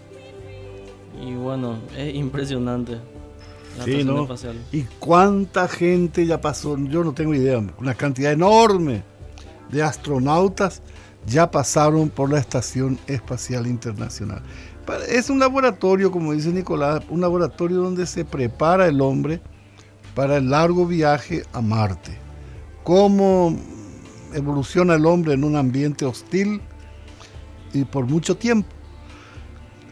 Y 1.26 1.32
bueno, 1.32 1.78
es 1.96 2.14
impresionante. 2.14 2.98
Sí, 3.84 4.04
¿no? 4.04 4.28
¿Y 4.72 4.82
cuánta 4.98 5.68
gente 5.68 6.26
ya 6.26 6.40
pasó? 6.40 6.76
Yo 6.78 7.04
no 7.04 7.12
tengo 7.12 7.34
idea. 7.34 7.62
Una 7.78 7.94
cantidad 7.94 8.32
enorme 8.32 9.02
de 9.70 9.82
astronautas 9.82 10.82
ya 11.26 11.50
pasaron 11.50 12.08
por 12.08 12.30
la 12.30 12.38
Estación 12.38 12.98
Espacial 13.06 13.66
Internacional. 13.66 14.42
Es 15.08 15.30
un 15.30 15.38
laboratorio, 15.38 16.10
como 16.10 16.32
dice 16.32 16.50
Nicolás, 16.50 17.02
un 17.08 17.20
laboratorio 17.20 17.78
donde 17.78 18.06
se 18.06 18.24
prepara 18.24 18.88
el 18.88 19.00
hombre 19.00 19.40
para 20.14 20.38
el 20.38 20.50
largo 20.50 20.86
viaje 20.86 21.44
a 21.52 21.60
Marte. 21.60 22.18
Cómo 22.82 23.56
evoluciona 24.34 24.94
el 24.94 25.06
hombre 25.06 25.34
en 25.34 25.44
un 25.44 25.56
ambiente 25.56 26.04
hostil 26.04 26.60
y 27.72 27.84
por 27.84 28.06
mucho 28.06 28.36
tiempo. 28.36 28.68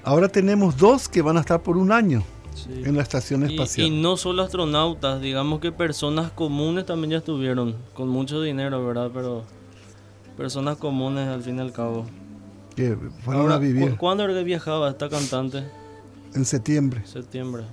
Ahora 0.03 0.29
tenemos 0.29 0.77
dos 0.77 1.09
que 1.09 1.23
van 1.23 1.37
a 1.37 1.41
estar 1.41 1.63
por 1.63 1.77
un 1.77 1.93
año 1.93 2.25
en 2.69 2.97
la 2.97 3.03
estación 3.03 3.45
espacial. 3.45 3.87
Y, 3.87 3.91
no 3.91 4.17
solo 4.17 4.43
astronautas, 4.43 5.21
digamos 5.21 5.61
que 5.61 5.73
personas 5.73 6.31
comunes 6.33 6.87
también 6.87 7.13
ya 7.13 7.19
estuvieron, 7.19 7.77
con 7.95 8.09
mucho 8.09 8.43
dinero, 8.43 8.85
¿verdad? 8.87 9.11
Pero 9.13 9.45
personas 10.37 10.77
comunes 10.77 11.29
al 11.29 11.43
fin 11.43 11.57
y 11.57 11.61
al 11.61 11.73
cabo. 11.73 12.07
Que 12.77 12.97
fueron 13.25 13.51
a 13.51 13.59
vivir. 13.59 13.97
¿Cuándo 13.97 14.25
era 14.25 14.35
que 14.35 14.45
viajaba 14.45 14.91
esta 14.91 15.09
cantante? 15.09 15.65
En 16.35 16.45
septiembre. 16.45 17.03
Septiembre. 17.05 17.65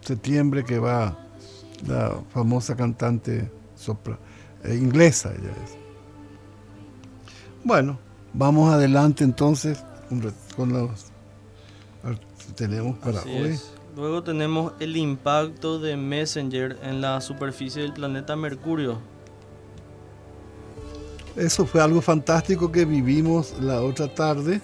Septiembre 0.00 0.64
que 0.64 0.78
va 0.78 1.18
la 1.86 2.20
famosa 2.30 2.76
cantante 2.76 3.50
sopra, 3.76 4.18
eh, 4.62 4.76
inglesa 4.76 5.32
ella 5.32 5.50
es. 5.64 5.76
Bueno, 7.64 7.98
vamos 8.32 8.72
adelante 8.72 9.24
entonces 9.24 9.82
con 10.56 10.72
los 10.72 11.12
tenemos 12.54 12.98
para 12.98 13.22
hoy. 13.22 13.58
Luego 13.96 14.24
tenemos 14.24 14.72
el 14.80 14.96
impacto 14.96 15.78
de 15.78 15.96
Messenger 15.96 16.78
en 16.82 17.00
la 17.00 17.20
superficie 17.20 17.82
del 17.82 17.92
planeta 17.92 18.34
Mercurio. 18.34 18.98
Eso 21.36 21.64
fue 21.64 21.80
algo 21.80 22.00
fantástico 22.00 22.72
que 22.72 22.84
vivimos 22.84 23.54
la 23.60 23.80
otra 23.82 24.12
tarde. 24.12 24.60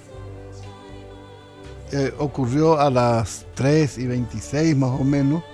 Eh, 1.93 2.13
ocurrió 2.19 2.79
a 2.79 2.91
las 2.91 3.47
3 3.55 3.99
y 3.99 4.07
26 4.07 4.77
más 4.77 5.01
o 5.01 5.05
menos. 5.05 5.45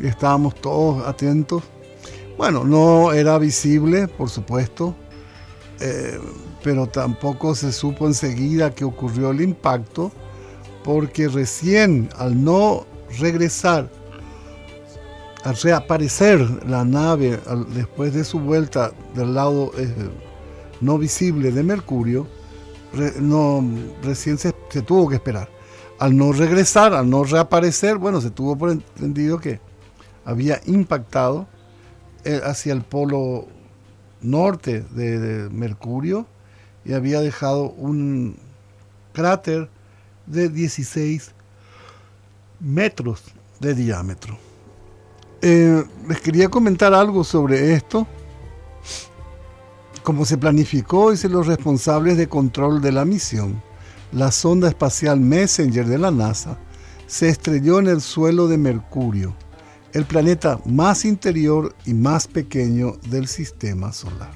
Estábamos 0.00 0.54
todos 0.56 1.06
atentos. 1.06 1.62
Bueno, 2.36 2.62
no 2.64 3.12
era 3.12 3.36
visible, 3.38 4.06
por 4.06 4.30
supuesto, 4.30 4.94
eh, 5.80 6.20
pero 6.62 6.86
tampoco 6.86 7.56
se 7.56 7.72
supo 7.72 8.06
enseguida 8.06 8.72
que 8.72 8.84
ocurrió 8.84 9.30
el 9.30 9.40
impacto, 9.40 10.12
porque 10.84 11.28
recién 11.28 12.08
al 12.16 12.44
no 12.44 12.86
regresar, 13.18 13.88
al 15.44 15.56
reaparecer 15.56 16.40
la 16.66 16.84
nave 16.84 17.38
después 17.74 18.12
de 18.12 18.24
su 18.24 18.40
vuelta 18.40 18.92
del 19.14 19.34
lado 19.34 19.72
eh, 19.78 19.88
no 20.80 20.98
visible 20.98 21.52
de 21.52 21.62
Mercurio, 21.62 22.26
no, 23.20 23.64
recién 24.02 24.38
se, 24.38 24.52
tuvo 24.82 25.08
que 25.08 25.16
esperar. 25.16 25.48
Al 25.98 26.16
no 26.16 26.32
regresar, 26.32 26.94
al 26.94 27.10
no 27.10 27.24
reaparecer, 27.24 27.96
bueno, 27.96 28.20
se 28.20 28.30
tuvo 28.30 28.56
por 28.56 28.70
entendido 28.70 29.38
que 29.38 29.60
había 30.24 30.60
impactado 30.66 31.46
eh, 32.24 32.40
hacia 32.44 32.72
el 32.72 32.82
polo 32.82 33.46
norte 34.20 34.84
de 34.90 35.48
Mercurio 35.50 36.26
y 36.84 36.92
había 36.92 37.20
dejado 37.20 37.70
un 37.70 38.36
cráter 39.12 39.68
de 40.26 40.48
16 40.48 41.34
metros 42.60 43.22
de 43.60 43.74
diámetro. 43.74 44.38
Eh, 45.40 45.84
les 46.08 46.20
quería 46.20 46.48
comentar 46.48 46.94
algo 46.94 47.22
sobre 47.24 47.74
esto. 47.74 48.06
Como 50.02 50.24
se 50.24 50.38
planificó, 50.38 51.12
y 51.12 51.16
los 51.28 51.46
responsables 51.46 52.16
de 52.16 52.28
control 52.28 52.80
de 52.80 52.92
la 52.92 53.04
misión, 53.04 53.62
la 54.12 54.32
sonda 54.32 54.68
espacial 54.68 55.20
Messenger 55.20 55.86
de 55.86 55.98
la 55.98 56.10
NASA 56.10 56.58
se 57.06 57.28
estrelló 57.28 57.78
en 57.78 57.88
el 57.88 58.00
suelo 58.00 58.48
de 58.48 58.58
Mercurio, 58.58 59.34
el 59.92 60.04
planeta 60.04 60.60
más 60.64 61.04
interior 61.04 61.74
y 61.84 61.94
más 61.94 62.26
pequeño 62.26 62.96
del 63.10 63.28
sistema 63.28 63.92
solar. 63.92 64.32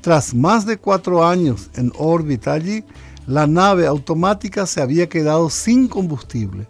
Tras 0.00 0.34
más 0.34 0.66
de 0.66 0.76
cuatro 0.78 1.26
años 1.26 1.70
en 1.74 1.92
órbita 1.98 2.52
allí, 2.52 2.84
la 3.26 3.46
nave 3.46 3.86
automática 3.86 4.66
se 4.66 4.82
había 4.82 5.08
quedado 5.08 5.50
sin 5.50 5.88
combustible 5.88 6.68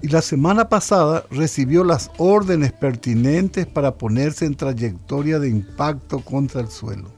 y 0.00 0.08
la 0.08 0.22
semana 0.22 0.68
pasada 0.68 1.24
recibió 1.30 1.84
las 1.84 2.10
órdenes 2.18 2.72
pertinentes 2.72 3.66
para 3.66 3.94
ponerse 3.94 4.44
en 4.46 4.54
trayectoria 4.54 5.38
de 5.38 5.48
impacto 5.48 6.20
contra 6.20 6.60
el 6.60 6.68
suelo. 6.68 7.10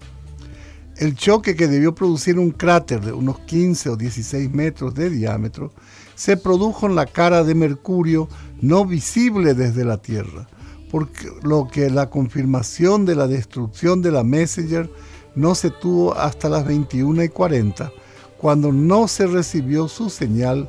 El 0.96 1.14
choque 1.14 1.56
que 1.56 1.68
debió 1.68 1.94
producir 1.94 2.38
un 2.38 2.50
cráter 2.50 3.00
de 3.00 3.12
unos 3.12 3.38
15 3.40 3.90
o 3.90 3.96
16 3.96 4.50
metros 4.50 4.94
de 4.94 5.08
diámetro 5.08 5.72
se 6.14 6.36
produjo 6.36 6.86
en 6.86 6.94
la 6.94 7.06
cara 7.06 7.42
de 7.44 7.54
Mercurio 7.54 8.28
no 8.60 8.84
visible 8.84 9.54
desde 9.54 9.84
la 9.84 9.96
Tierra, 9.96 10.46
por 10.90 11.08
lo 11.42 11.68
que 11.68 11.88
la 11.88 12.10
confirmación 12.10 13.06
de 13.06 13.14
la 13.14 13.26
destrucción 13.26 14.02
de 14.02 14.10
la 14.10 14.24
Messenger 14.24 14.90
no 15.34 15.54
se 15.54 15.70
tuvo 15.70 16.14
hasta 16.14 16.48
las 16.48 16.66
21 16.66 17.24
y 17.24 17.28
40, 17.28 17.90
cuando 18.36 18.72
no 18.72 19.08
se 19.08 19.26
recibió 19.26 19.88
su 19.88 20.10
señal 20.10 20.66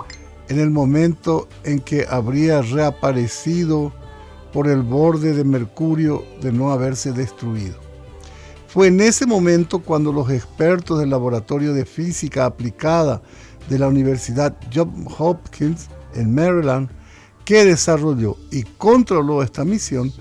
en 0.51 0.59
el 0.59 0.69
momento 0.69 1.47
en 1.63 1.79
que 1.79 2.05
habría 2.09 2.61
reaparecido 2.61 3.93
por 4.51 4.67
el 4.67 4.81
borde 4.81 5.33
de 5.33 5.45
Mercurio 5.45 6.25
de 6.41 6.51
no 6.51 6.73
haberse 6.73 7.13
destruido. 7.13 7.77
Fue 8.67 8.87
en 8.87 8.99
ese 8.99 9.25
momento 9.25 9.79
cuando 9.79 10.11
los 10.11 10.29
expertos 10.29 10.99
del 10.99 11.11
Laboratorio 11.11 11.73
de 11.73 11.85
Física 11.85 12.45
Aplicada 12.45 13.21
de 13.69 13.79
la 13.79 13.87
Universidad 13.87 14.57
Johns 14.75 15.07
Hopkins 15.17 15.87
en 16.15 16.35
Maryland, 16.35 16.89
que 17.45 17.63
desarrolló 17.63 18.35
y 18.51 18.63
controló 18.63 19.43
esta 19.43 19.63
misión 19.63 20.11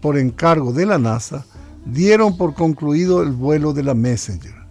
por 0.00 0.18
encargo 0.18 0.72
de 0.72 0.86
la 0.86 0.98
NASA, 0.98 1.46
dieron 1.84 2.36
por 2.36 2.54
concluido 2.54 3.22
el 3.22 3.30
vuelo 3.30 3.72
de 3.72 3.84
la 3.84 3.94
Messenger. 3.94 4.65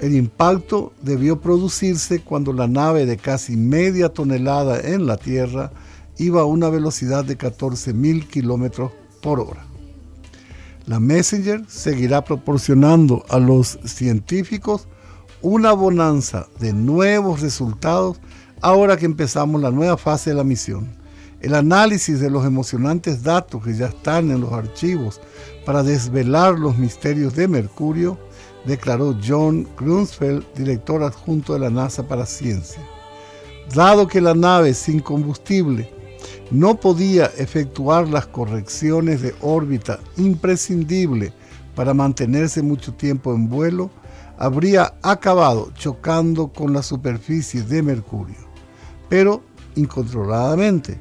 El 0.00 0.14
impacto 0.14 0.92
debió 1.02 1.40
producirse 1.40 2.20
cuando 2.20 2.52
la 2.52 2.66
nave 2.66 3.06
de 3.06 3.16
casi 3.16 3.56
media 3.56 4.08
tonelada 4.08 4.80
en 4.80 5.06
la 5.06 5.16
Tierra 5.16 5.70
iba 6.18 6.42
a 6.42 6.46
una 6.46 6.68
velocidad 6.68 7.24
de 7.24 7.38
14.000 7.38 8.26
kilómetros 8.26 8.92
por 9.22 9.40
hora. 9.40 9.64
La 10.86 11.00
Messenger 11.00 11.64
seguirá 11.66 12.24
proporcionando 12.24 13.24
a 13.28 13.38
los 13.38 13.78
científicos 13.84 14.86
una 15.40 15.72
bonanza 15.72 16.46
de 16.60 16.72
nuevos 16.72 17.40
resultados 17.40 18.20
ahora 18.60 18.96
que 18.96 19.06
empezamos 19.06 19.60
la 19.60 19.70
nueva 19.70 19.96
fase 19.96 20.30
de 20.30 20.36
la 20.36 20.44
misión. 20.44 20.88
El 21.40 21.54
análisis 21.54 22.20
de 22.20 22.30
los 22.30 22.46
emocionantes 22.46 23.22
datos 23.22 23.62
que 23.62 23.74
ya 23.74 23.86
están 23.86 24.30
en 24.30 24.40
los 24.40 24.52
archivos 24.52 25.20
para 25.66 25.82
desvelar 25.82 26.58
los 26.58 26.78
misterios 26.78 27.34
de 27.34 27.48
Mercurio 27.48 28.18
declaró 28.64 29.16
John 29.26 29.68
Grunsfeld, 29.78 30.44
director 30.54 31.02
adjunto 31.02 31.54
de 31.54 31.60
la 31.60 31.70
NASA 31.70 32.06
para 32.06 32.26
Ciencia. 32.26 32.82
Dado 33.74 34.06
que 34.06 34.20
la 34.20 34.34
nave 34.34 34.74
sin 34.74 35.00
combustible 35.00 35.90
no 36.50 36.74
podía 36.76 37.26
efectuar 37.38 38.08
las 38.08 38.26
correcciones 38.26 39.22
de 39.22 39.34
órbita 39.40 40.00
imprescindible 40.16 41.32
para 41.74 41.94
mantenerse 41.94 42.62
mucho 42.62 42.94
tiempo 42.94 43.34
en 43.34 43.48
vuelo, 43.48 43.90
habría 44.38 44.94
acabado 45.02 45.70
chocando 45.74 46.48
con 46.48 46.72
la 46.72 46.82
superficie 46.82 47.62
de 47.62 47.82
Mercurio, 47.82 48.48
pero 49.08 49.42
incontroladamente. 49.74 51.00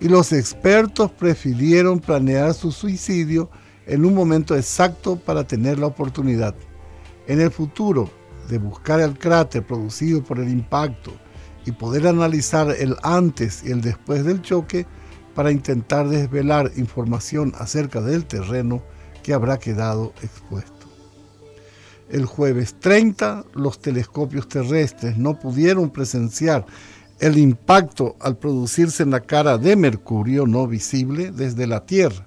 Y 0.00 0.08
los 0.08 0.32
expertos 0.32 1.10
prefirieron 1.10 2.00
planear 2.00 2.52
su 2.54 2.70
suicidio 2.70 3.50
en 3.86 4.04
un 4.04 4.14
momento 4.14 4.54
exacto 4.54 5.16
para 5.16 5.46
tener 5.46 5.78
la 5.78 5.86
oportunidad. 5.86 6.54
En 7.26 7.40
el 7.40 7.50
futuro, 7.50 8.10
de 8.48 8.58
buscar 8.58 9.00
el 9.00 9.18
cráter 9.18 9.66
producido 9.66 10.22
por 10.22 10.38
el 10.38 10.48
impacto 10.48 11.12
y 11.64 11.72
poder 11.72 12.06
analizar 12.06 12.70
el 12.70 12.96
antes 13.02 13.64
y 13.64 13.72
el 13.72 13.80
después 13.80 14.24
del 14.24 14.42
choque 14.42 14.86
para 15.34 15.50
intentar 15.50 16.08
desvelar 16.08 16.70
información 16.76 17.52
acerca 17.58 18.00
del 18.00 18.24
terreno 18.24 18.82
que 19.22 19.34
habrá 19.34 19.58
quedado 19.58 20.12
expuesto. 20.22 20.86
El 22.08 22.24
jueves 22.24 22.76
30 22.78 23.44
los 23.54 23.80
telescopios 23.80 24.48
terrestres 24.48 25.18
no 25.18 25.38
pudieron 25.40 25.90
presenciar 25.90 26.64
el 27.18 27.36
impacto 27.36 28.14
al 28.20 28.36
producirse 28.36 29.02
en 29.02 29.10
la 29.10 29.20
cara 29.20 29.58
de 29.58 29.74
Mercurio 29.74 30.46
no 30.46 30.68
visible 30.68 31.32
desde 31.32 31.66
la 31.66 31.84
Tierra 31.84 32.25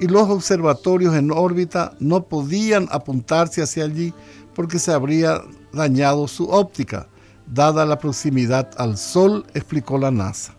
y 0.00 0.06
los 0.06 0.28
observatorios 0.28 1.14
en 1.14 1.30
órbita 1.30 1.94
no 1.98 2.24
podían 2.24 2.88
apuntarse 2.90 3.62
hacia 3.62 3.84
allí 3.84 4.12
porque 4.54 4.78
se 4.78 4.92
habría 4.92 5.42
dañado 5.72 6.28
su 6.28 6.48
óptica, 6.48 7.08
dada 7.46 7.84
la 7.84 7.98
proximidad 7.98 8.70
al 8.76 8.96
Sol, 8.96 9.46
explicó 9.54 9.98
la 9.98 10.10
NASA. 10.10 10.54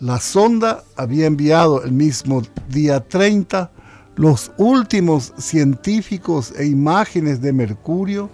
La 0.00 0.20
sonda 0.20 0.84
había 0.96 1.26
enviado 1.26 1.82
el 1.82 1.92
mismo 1.92 2.42
día 2.68 3.00
30 3.00 3.70
los 4.16 4.50
últimos 4.56 5.32
científicos 5.38 6.52
e 6.56 6.66
imágenes 6.66 7.40
de 7.40 7.52
Mercurio 7.52 8.28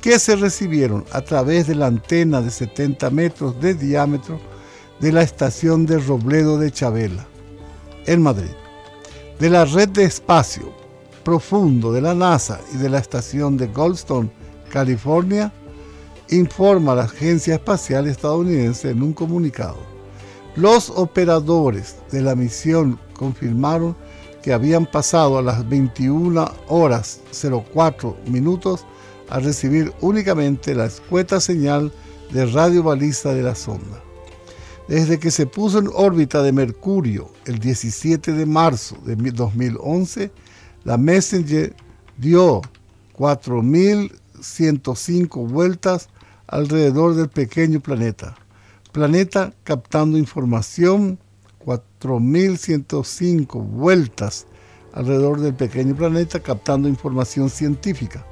que 0.00 0.18
se 0.18 0.36
recibieron 0.36 1.04
a 1.12 1.20
través 1.20 1.66
de 1.66 1.74
la 1.74 1.86
antena 1.86 2.40
de 2.40 2.50
70 2.50 3.10
metros 3.10 3.60
de 3.60 3.74
diámetro 3.74 4.40
de 5.00 5.12
la 5.12 5.22
estación 5.22 5.86
de 5.86 5.98
Robledo 5.98 6.58
de 6.58 6.72
Chabela, 6.72 7.26
en 8.06 8.22
Madrid, 8.22 8.50
de 9.38 9.50
la 9.50 9.64
red 9.64 9.88
de 9.90 10.04
espacio 10.04 10.72
profundo 11.22 11.92
de 11.92 12.00
la 12.00 12.14
NASA 12.14 12.60
y 12.72 12.78
de 12.78 12.88
la 12.88 12.98
estación 12.98 13.56
de 13.56 13.66
Goldstone, 13.66 14.30
California, 14.70 15.52
informa 16.30 16.94
la 16.94 17.04
Agencia 17.04 17.54
Espacial 17.54 18.06
Estadounidense 18.06 18.90
en 18.90 19.02
un 19.02 19.12
comunicado. 19.12 19.76
Los 20.56 20.90
operadores 20.90 21.96
de 22.10 22.22
la 22.22 22.34
misión 22.34 22.98
confirmaron 23.12 23.94
que 24.42 24.52
habían 24.52 24.86
pasado 24.86 25.38
a 25.38 25.42
las 25.42 25.68
21 25.68 26.50
horas 26.68 27.20
04 27.30 28.16
minutos 28.26 28.86
a 29.28 29.38
recibir 29.38 29.92
únicamente 30.00 30.74
la 30.74 30.86
escueta 30.86 31.40
señal 31.40 31.92
de 32.32 32.46
radio 32.46 32.82
baliza 32.82 33.34
de 33.34 33.42
la 33.42 33.54
sonda. 33.54 34.07
Desde 34.88 35.18
que 35.18 35.30
se 35.30 35.46
puso 35.46 35.78
en 35.78 35.88
órbita 35.94 36.42
de 36.42 36.50
Mercurio 36.50 37.30
el 37.44 37.58
17 37.58 38.32
de 38.32 38.46
marzo 38.46 38.96
de 39.04 39.16
2011, 39.16 40.30
la 40.84 40.96
Messenger 40.96 41.76
dio 42.16 42.62
4.105 43.14 45.46
vueltas 45.46 46.08
alrededor 46.46 47.16
del 47.16 47.28
pequeño 47.28 47.80
planeta. 47.80 48.34
Planeta 48.90 49.52
captando 49.62 50.16
información, 50.16 51.18
4.105 51.66 53.62
vueltas 53.62 54.46
alrededor 54.94 55.40
del 55.40 55.52
pequeño 55.52 55.94
planeta 55.94 56.40
captando 56.40 56.88
información 56.88 57.50
científica. 57.50 58.24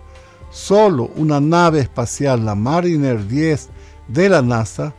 Solo 0.51 1.11
una 1.17 1.39
nave 1.39 1.81
espacial, 1.81 2.47
la 2.47 2.55
Mariner 2.55 3.29
10 3.29 3.69
de 4.09 4.31
la 4.31 4.41
NASA, 4.41 4.95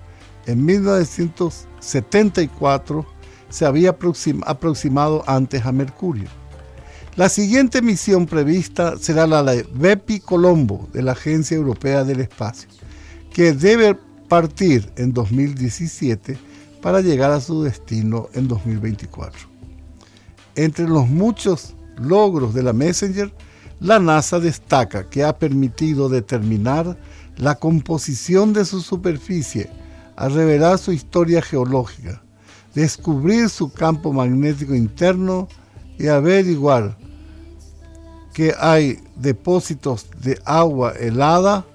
en 0.48 0.66
1974 0.66 3.06
se 3.50 3.66
había 3.66 3.96
aproximado 4.46 5.24
antes 5.28 5.66
a 5.66 5.72
Mercurio. 5.72 6.28
La 7.16 7.30
siguiente 7.30 7.82
misión 7.82 8.26
prevista 8.26 8.98
será 8.98 9.26
la 9.28 9.44
de 9.44 9.66
Bepi 9.74 10.20
Colombo 10.20 10.90
de 10.94 11.02
la 11.02 11.14
Agencia 11.14 11.56
Europea 11.56 12.04
del 12.04 12.20
Espacio, 12.22 12.70
que 13.34 13.54
debe 13.54 13.98
partir 14.28 14.92
en 14.98 15.14
2017 15.14 16.38
para 16.82 17.02
llegar 17.02 17.32
a 17.32 17.42
su 17.42 17.64
destino 17.64 18.30
en 18.34 18.48
2024. 18.48 19.48
Entre 20.56 20.88
los 20.88 21.08
muchos 21.08 21.74
logros 21.98 22.54
de 22.54 22.64
la 22.64 22.74
Messenger, 22.74 23.34
la 23.80 24.00
NASA 24.00 24.40
destaca 24.40 25.10
que 25.10 25.24
ha 25.24 25.38
permitido 25.38 26.10
determinar 26.10 26.98
la 27.38 27.56
composición 27.56 28.54
de 28.54 28.66
su 28.66 28.82
superficie, 28.82 29.70
a 30.18 30.30
revelar 30.30 30.80
su 30.80 30.92
historia 30.92 31.42
geológica, 31.42 32.22
descubrir 32.74 33.50
su 33.50 33.72
campo 33.72 34.12
magnético 34.12 34.76
interno 34.76 35.48
y 35.98 36.08
averiguar 36.08 36.98
que 38.34 38.54
hay 38.60 39.00
depósitos 39.16 40.08
de 40.22 40.38
agua 40.44 40.92
helada, 41.00 41.66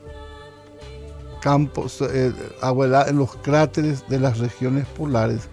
campos, 1.41 2.03
eh, 2.03 2.33
agua 2.61 2.87
helada 2.87 3.11
en 3.11 3.17
los 3.17 3.35
cráteres 3.37 4.05
de 4.09 4.19
las 4.19 4.39
regiones 4.39 4.87
polares 4.87 5.49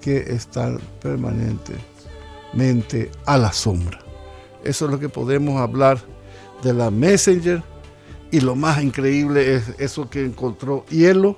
que 0.00 0.18
están 0.18 0.80
permanentemente 1.00 3.10
a 3.26 3.38
la 3.38 3.52
sombra. 3.52 4.00
Eso 4.64 4.86
es 4.86 4.90
lo 4.90 4.98
que 4.98 5.08
podemos 5.08 5.60
hablar 5.60 5.98
de 6.64 6.72
la 6.72 6.90
Messenger 6.90 7.62
y 8.32 8.40
lo 8.40 8.56
más 8.56 8.82
increíble 8.82 9.54
es 9.54 9.68
eso 9.78 10.10
que 10.10 10.24
encontró 10.24 10.84
hielo 10.86 11.36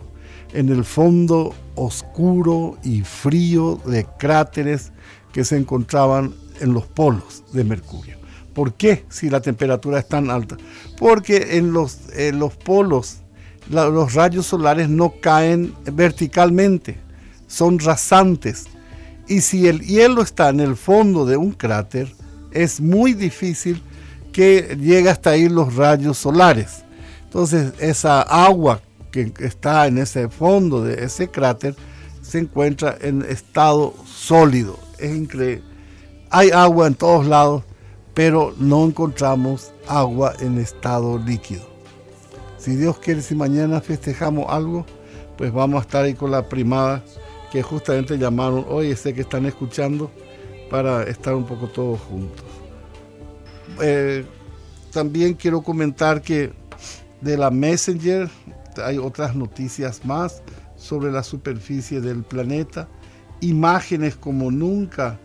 en 0.53 0.69
el 0.69 0.85
fondo 0.85 1.55
oscuro 1.75 2.79
y 2.83 3.03
frío 3.03 3.81
de 3.87 4.07
cráteres 4.19 4.93
que 5.33 5.45
se 5.45 5.57
encontraban 5.57 6.35
en 6.61 6.73
los 6.73 6.87
polos 6.87 7.45
de 7.53 7.65
Mercurio. 7.65 8.17
¿Por 8.55 8.73
qué 8.73 9.05
si 9.11 9.29
la 9.29 9.41
temperatura 9.41 9.99
es 9.99 10.09
tan 10.09 10.31
alta? 10.31 10.57
Porque 10.99 11.59
en 11.59 11.73
los, 11.73 11.99
los 12.33 12.57
polos 12.57 13.19
los 13.69 14.15
rayos 14.15 14.47
solares 14.47 14.89
no 14.89 15.15
caen 15.21 15.75
verticalmente, 15.93 16.99
son 17.47 17.79
rasantes. 17.79 18.67
Y 19.29 19.41
si 19.41 19.67
el 19.67 19.81
hielo 19.81 20.23
está 20.23 20.51
en 20.51 20.61
el 20.61 20.77
fondo 20.77 21.27
de 21.27 21.37
un 21.37 21.53
cráter, 21.53 22.13
es 22.53 22.81
muy 22.81 23.13
difícil 23.13 23.83
que 24.33 24.77
llegue 24.81 25.11
hasta 25.11 25.31
ahí 25.31 25.49
los 25.49 25.75
rayos 25.75 26.17
solares. 26.17 26.85
Entonces 27.25 27.73
esa 27.81 28.23
agua 28.23 28.81
que 29.17 29.45
está 29.45 29.87
en 29.87 29.99
ese 29.99 30.29
fondo 30.29 30.83
de 30.83 31.05
ese 31.05 31.29
cráter 31.29 31.75
se 32.21 32.39
encuentra 32.39 32.97
en 33.01 33.23
estado 33.23 33.95
sólido. 34.05 34.79
Es 34.99 35.15
increíble. 35.15 35.63
Hay 36.31 36.51
agua 36.51 36.89
en 36.89 36.95
todos 36.95 37.27
lados, 37.27 37.63
pero 38.15 38.53
no 38.59 38.85
encontramos 38.85 39.73
agua 39.87 40.35
en 40.41 40.59
estado 40.59 41.19
líquido. 41.19 41.65
Si 42.59 42.75
Dios 42.75 42.99
quiere, 42.99 43.23
si 43.23 43.35
mañana 43.35 43.81
festejamos 43.81 44.47
algo, 44.49 44.85
pues 45.39 45.53
vamos 45.53 45.79
a 45.79 45.83
estar 45.83 46.05
ahí 46.05 46.15
con 46.15 46.31
la 46.31 46.49
primada 46.49 47.05
que 47.53 47.63
justamente 47.63 48.19
llamaron, 48.19 48.67
hoy 48.69 48.95
sé 48.97 49.15
que 49.15 49.21
están 49.21 49.47
escuchando, 49.47 50.11
para 50.69 51.05
estar 51.05 51.35
un 51.35 51.45
poco 51.45 51.69
todos 51.69 52.01
juntos. 52.01 52.45
Eh, 53.81 54.25
también 54.93 55.35
quiero 55.35 55.63
comentar 55.63 56.23
que 56.23 56.53
de 57.21 57.37
la 57.37 57.51
Messenger 57.51 58.29
hay 58.85 58.99
otras 58.99 59.35
noticias 59.35 60.05
más 60.05 60.43
sobre 60.77 61.11
la 61.11 61.23
superficie 61.23 62.01
del 62.01 62.23
planeta, 62.23 62.89
imágenes 63.41 64.17
como 64.17 64.51
nunca 64.51 65.19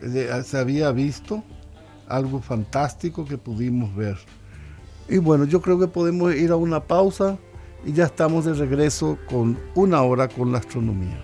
se 0.00 0.58
había 0.58 0.90
visto 0.92 1.42
algo 2.08 2.40
fantástico 2.40 3.24
que 3.24 3.38
pudimos 3.38 3.94
ver. 3.94 4.18
Y 5.08 5.18
bueno, 5.18 5.44
yo 5.44 5.60
creo 5.60 5.78
que 5.78 5.88
podemos 5.88 6.34
ir 6.34 6.50
a 6.50 6.56
una 6.56 6.80
pausa 6.80 7.38
y 7.84 7.92
ya 7.92 8.04
estamos 8.04 8.44
de 8.44 8.54
regreso 8.54 9.18
con 9.28 9.58
una 9.74 10.02
hora 10.02 10.28
con 10.28 10.52
la 10.52 10.58
astronomía. 10.58 11.22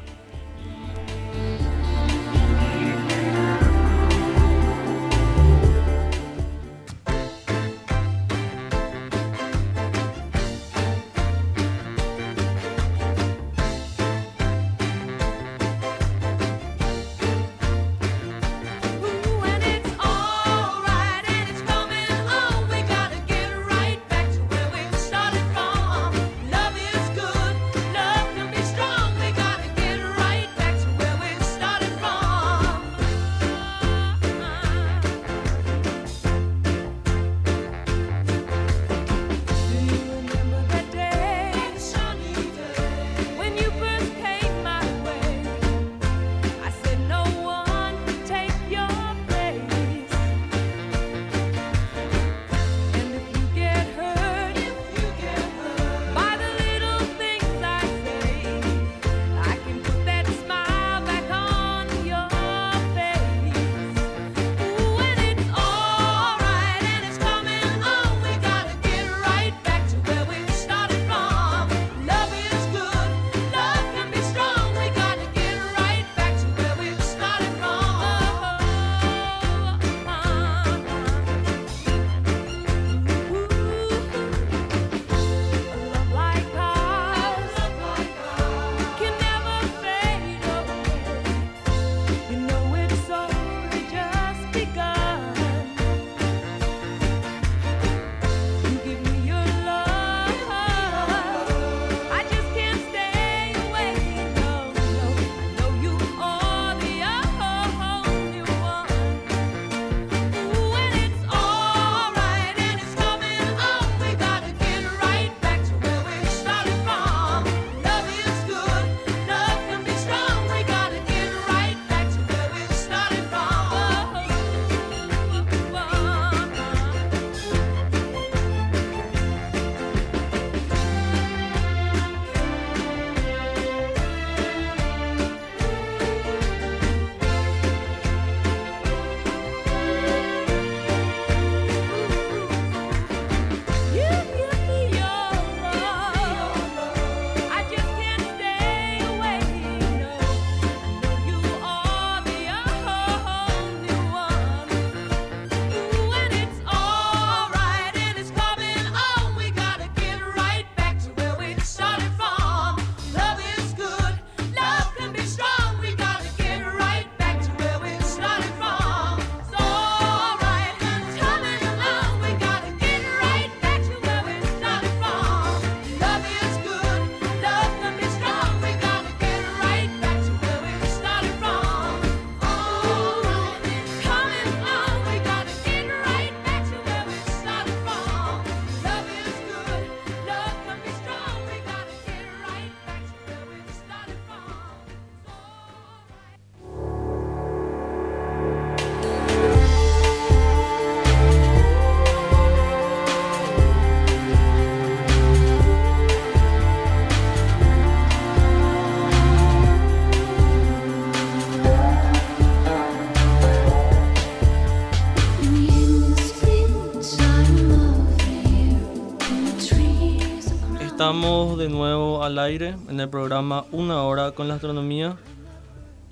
Estamos 221.21 221.59
de 221.59 221.69
nuevo 221.69 222.25
al 222.25 222.39
aire 222.39 222.77
en 222.89 222.99
el 222.99 223.11
programa 223.11 223.67
Una 223.73 224.05
Hora 224.05 224.33
con 224.33 224.49
la 224.49 224.55
Astronomía. 224.55 225.19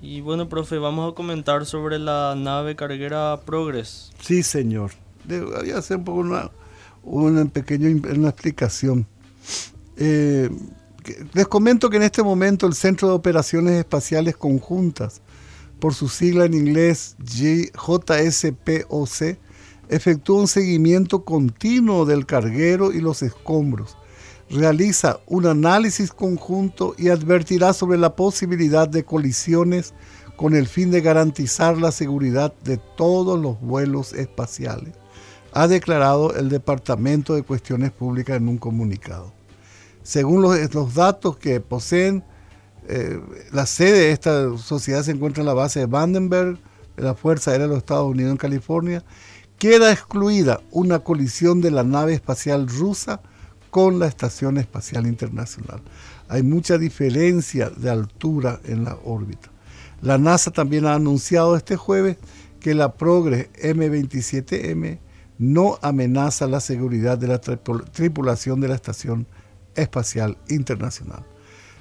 Y 0.03 0.21
bueno, 0.21 0.47
profe, 0.47 0.77
vamos 0.77 1.11
a 1.11 1.15
comentar 1.15 1.65
sobre 1.65 1.97
la 1.97 2.35
nave 2.37 2.75
carguera 2.75 3.41
Progress. 3.43 4.11
Sí, 4.21 4.43
señor. 4.43 4.91
Voy 5.25 5.71
a 5.71 5.79
hacer 5.79 5.97
un 5.97 6.03
poco 6.03 6.19
una, 6.19 6.51
una 7.01 7.43
pequeña 7.45 7.89
una 7.89 8.29
explicación. 8.29 9.07
Eh, 9.97 10.51
les 11.33 11.47
comento 11.47 11.89
que 11.89 11.97
en 11.97 12.03
este 12.03 12.21
momento 12.21 12.67
el 12.67 12.75
Centro 12.75 13.07
de 13.07 13.15
Operaciones 13.15 13.79
Espaciales 13.79 14.37
Conjuntas, 14.37 15.23
por 15.79 15.95
su 15.95 16.07
sigla 16.07 16.45
en 16.45 16.53
inglés 16.53 17.15
JSPOC, 17.73 19.39
efectúa 19.89 20.41
un 20.41 20.47
seguimiento 20.47 21.25
continuo 21.25 22.05
del 22.05 22.27
carguero 22.27 22.91
y 22.91 23.01
los 23.01 23.23
escombros 23.23 23.97
realiza 24.49 25.19
un 25.27 25.45
análisis 25.45 26.11
conjunto 26.11 26.95
y 26.97 27.09
advertirá 27.09 27.73
sobre 27.73 27.97
la 27.97 28.15
posibilidad 28.15 28.87
de 28.87 29.03
colisiones 29.03 29.93
con 30.35 30.55
el 30.55 30.67
fin 30.67 30.89
de 30.89 31.01
garantizar 31.01 31.77
la 31.77 31.91
seguridad 31.91 32.53
de 32.63 32.77
todos 32.77 33.37
los 33.37 33.59
vuelos 33.59 34.13
espaciales, 34.13 34.93
ha 35.51 35.67
declarado 35.67 36.33
el 36.35 36.49
Departamento 36.49 37.35
de 37.35 37.43
Cuestiones 37.43 37.91
Públicas 37.91 38.37
en 38.37 38.47
un 38.47 38.57
comunicado. 38.57 39.33
Según 40.01 40.41
los, 40.41 40.93
datos 40.93 41.37
que 41.37 41.59
poseen, 41.59 42.23
eh, 42.87 43.19
la 43.51 43.65
sede 43.65 43.99
de 43.99 44.11
esta 44.11 44.57
sociedad 44.57 45.03
se 45.03 45.11
encuentra 45.11 45.41
en 45.41 45.47
la 45.47 45.53
base 45.53 45.81
de 45.81 45.85
Vandenberg, 45.85 46.57
de 46.95 47.03
la 47.03 47.15
Fuerza 47.15 47.51
Aérea 47.51 47.67
de 47.67 47.73
los 47.73 47.79
Estados 47.79 48.09
Unidos 48.09 48.31
en 48.31 48.37
California. 48.37 49.03
Queda 49.57 49.91
excluida 49.91 50.61
una 50.71 50.99
colisión 50.99 51.59
de 51.59 51.71
la 51.71 51.83
nave 51.83 52.13
espacial 52.13 52.67
rusa 52.67 53.21
con 53.69 53.99
la 53.99 54.07
Estación 54.07 54.57
Espacial 54.57 55.05
Internacional. 55.07 55.81
Hay 56.27 56.43
mucha 56.43 56.77
diferencia 56.77 57.69
de 57.69 57.89
altura 57.89 58.59
en 58.65 58.83
la 58.83 58.97
órbita. 59.03 59.49
La 60.01 60.17
NASA 60.17 60.51
también 60.51 60.85
ha 60.85 60.95
anunciado 60.95 61.55
este 61.55 61.75
jueves 61.75 62.17
que 62.59 62.73
la 62.73 62.93
Progress 62.93 63.49
M27M 63.53 64.99
no 65.37 65.79
amenaza 65.81 66.47
la 66.47 66.59
seguridad 66.59 67.17
de 67.17 67.27
la 67.27 67.39
tripulación 67.39 68.59
de 68.59 68.67
la 68.67 68.75
Estación 68.75 69.27
Espacial 69.75 70.37
Internacional. 70.49 71.23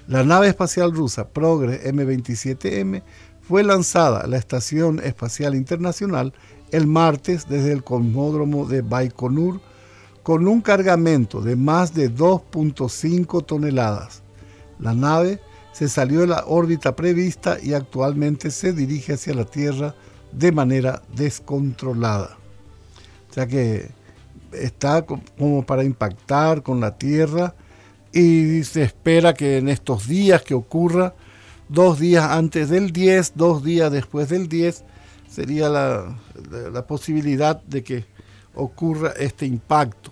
La 0.07 0.25
nave 0.25 0.49
espacial 0.49 0.93
rusa 0.93 1.29
Progress 1.29 1.85
M27M 1.85 3.03
fue 3.43 3.63
lanzada 3.63 4.21
a 4.21 4.27
la 4.27 4.39
Estación 4.39 5.01
Espacial 5.01 5.55
Internacional 5.55 6.33
el 6.71 6.87
martes 6.87 7.49
desde 7.49 7.73
el 7.73 7.83
cosmódromo 7.83 8.67
de 8.67 8.83
Baikonur 8.83 9.61
con 10.23 10.47
un 10.47 10.61
cargamento 10.61 11.41
de 11.41 11.57
más 11.57 11.95
de 11.95 12.13
2.5 12.13 13.45
toneladas. 13.45 14.23
La 14.79 14.95
nave 14.95 15.41
se 15.73 15.89
salió 15.89 16.21
de 16.21 16.27
la 16.27 16.45
órbita 16.47 16.97
prevista 16.97 17.59
y 17.63 17.73
actualmente 17.73 18.51
se 18.51 18.73
dirige 18.73 19.15
hacia 19.15 19.35
la 19.35 19.45
Tierra 19.45 19.95
de 20.33 20.53
manera 20.53 21.03
descontrolada. 21.15 22.37
O 23.31 23.33
sea 23.33 23.47
que 23.47 23.91
está 24.53 25.05
como 25.05 25.65
para 25.65 25.85
impactar 25.85 26.63
con 26.63 26.81
la 26.81 26.97
Tierra 26.97 27.55
y 28.13 28.65
se 28.65 28.83
espera 28.83 29.35
que 29.35 29.59
en 29.59 29.69
estos 29.69 30.09
días 30.09 30.43
que 30.43 30.55
ocurra, 30.55 31.15
dos 31.69 31.99
días 31.99 32.25
antes 32.31 32.71
del 32.71 32.93
10, 32.93 33.33
dos 33.35 33.63
días 33.63 33.93
después 33.93 34.29
del 34.31 34.49
10, 34.49 34.85
sería 35.29 35.69
la, 35.69 36.19
la 36.73 36.87
posibilidad 36.87 37.63
de 37.63 37.85
que 37.85 38.05
ocurra 38.59 39.13
este 39.17 39.47
impacto. 39.47 40.11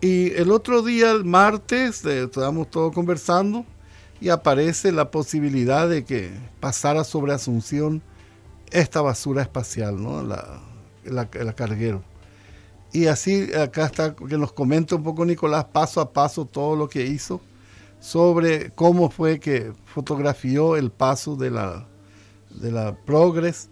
Y 0.00 0.32
el 0.32 0.50
otro 0.50 0.82
día, 0.82 1.10
el 1.10 1.24
martes, 1.24 2.04
eh, 2.04 2.24
estábamos 2.24 2.70
todos 2.70 2.92
conversando 2.94 3.64
y 4.20 4.30
aparece 4.30 4.92
la 4.92 5.10
posibilidad 5.10 5.88
de 5.88 6.04
que 6.04 6.30
pasara 6.60 7.04
sobre 7.04 7.32
Asunción 7.32 8.02
esta 8.70 9.02
basura 9.02 9.42
espacial, 9.42 10.02
¿no? 10.02 10.22
La, 10.22 10.60
la, 11.04 11.52
carguero. 11.52 12.02
Y 12.92 13.06
así 13.06 13.52
acá 13.54 13.86
está 13.86 14.14
que 14.14 14.38
nos 14.38 14.52
comenta 14.52 14.96
un 14.96 15.02
poco 15.02 15.24
Nicolás 15.24 15.64
paso 15.66 16.00
a 16.00 16.12
paso 16.12 16.44
todo 16.44 16.76
lo 16.76 16.88
que 16.88 17.04
hizo 17.04 17.40
sobre 18.00 18.70
cómo 18.70 19.10
fue 19.10 19.40
que 19.40 19.72
fotografió 19.86 20.76
el 20.76 20.90
paso 20.90 21.36
de 21.36 21.50
la, 21.50 21.86
de 22.50 22.70
la 22.70 22.96
Progress 23.04 23.68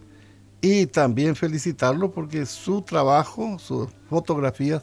y 0.61 0.87
también 0.87 1.37
felicitarlo 1.37 2.11
porque 2.11 2.47
su 2.47 2.83
trabajo, 2.83 3.59
sus 3.59 3.89
fotografías 4.09 4.83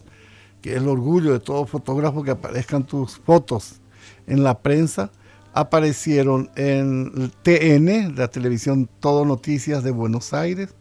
que 0.62 0.72
es 0.72 0.78
el 0.78 0.88
orgullo 0.88 1.34
de 1.34 1.40
todo 1.40 1.66
fotógrafo 1.66 2.24
que 2.24 2.32
aparezcan 2.32 2.84
tus 2.84 3.18
fotos 3.18 3.80
en 4.26 4.44
la 4.44 4.60
prensa, 4.60 5.12
aparecieron 5.54 6.50
en 6.56 7.32
TN, 7.44 8.16
la 8.16 8.28
televisión 8.28 8.90
Todo 9.00 9.26
Noticias 9.26 9.84
de 9.84 9.92
Buenos 9.92 10.34
Aires, 10.34 10.76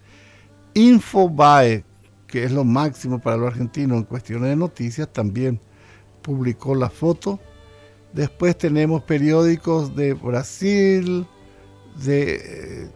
Infobae, 0.74 1.84
que 2.26 2.44
es 2.44 2.52
lo 2.52 2.64
máximo 2.64 3.18
para 3.20 3.36
los 3.36 3.48
argentinos 3.48 3.98
en 3.98 4.04
cuestiones 4.04 4.50
de 4.50 4.56
noticias, 4.56 5.10
también 5.12 5.60
publicó 6.22 6.74
la 6.74 6.90
foto. 6.90 7.38
Después 8.12 8.58
tenemos 8.58 9.02
periódicos 9.02 9.94
de 9.94 10.14
Brasil, 10.14 11.26
de, 12.04 12.90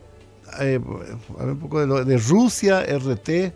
eh, 0.60 0.78
un 0.78 1.58
poco 1.58 1.86
de, 1.86 2.04
de 2.04 2.18
Rusia, 2.18 2.82
RT, 2.82 3.54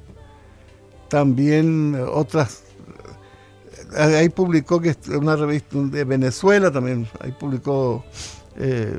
también 1.09 1.97
otras 2.09 2.65
ahí 3.97 4.29
publicó 4.29 4.81
que 4.81 4.97
una 5.17 5.37
revista 5.37 5.79
de 5.79 6.05
Venezuela 6.05 6.71
también, 6.71 7.07
ahí 7.21 7.33
publicó 7.33 8.05
eh, 8.57 8.99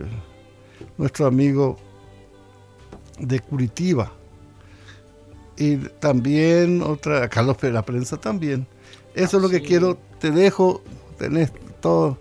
nuestro 0.97 1.25
amigo 1.25 1.77
de 3.19 3.39
Curitiba. 3.39 4.11
Y 5.57 5.77
también 5.77 6.81
otra, 6.81 7.29
Carlos 7.29 7.57
la 7.63 7.83
prensa 7.83 8.17
también. 8.17 8.67
Eso 9.13 9.37
es 9.37 9.43
lo 9.43 9.49
que 9.49 9.61
quiero, 9.61 9.97
te 10.19 10.31
dejo, 10.31 10.81
tenés 11.17 11.51
todo 11.79 12.17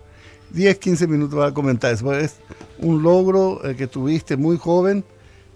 10, 0.51 0.79
15 0.79 1.07
minutos 1.07 1.37
para 1.37 1.53
comentar. 1.53 1.93
Eso 1.93 2.13
es 2.13 2.37
un 2.79 3.03
logro 3.03 3.65
eh, 3.65 3.75
que 3.75 3.87
tuviste 3.87 4.37
muy 4.37 4.57
joven 4.57 5.03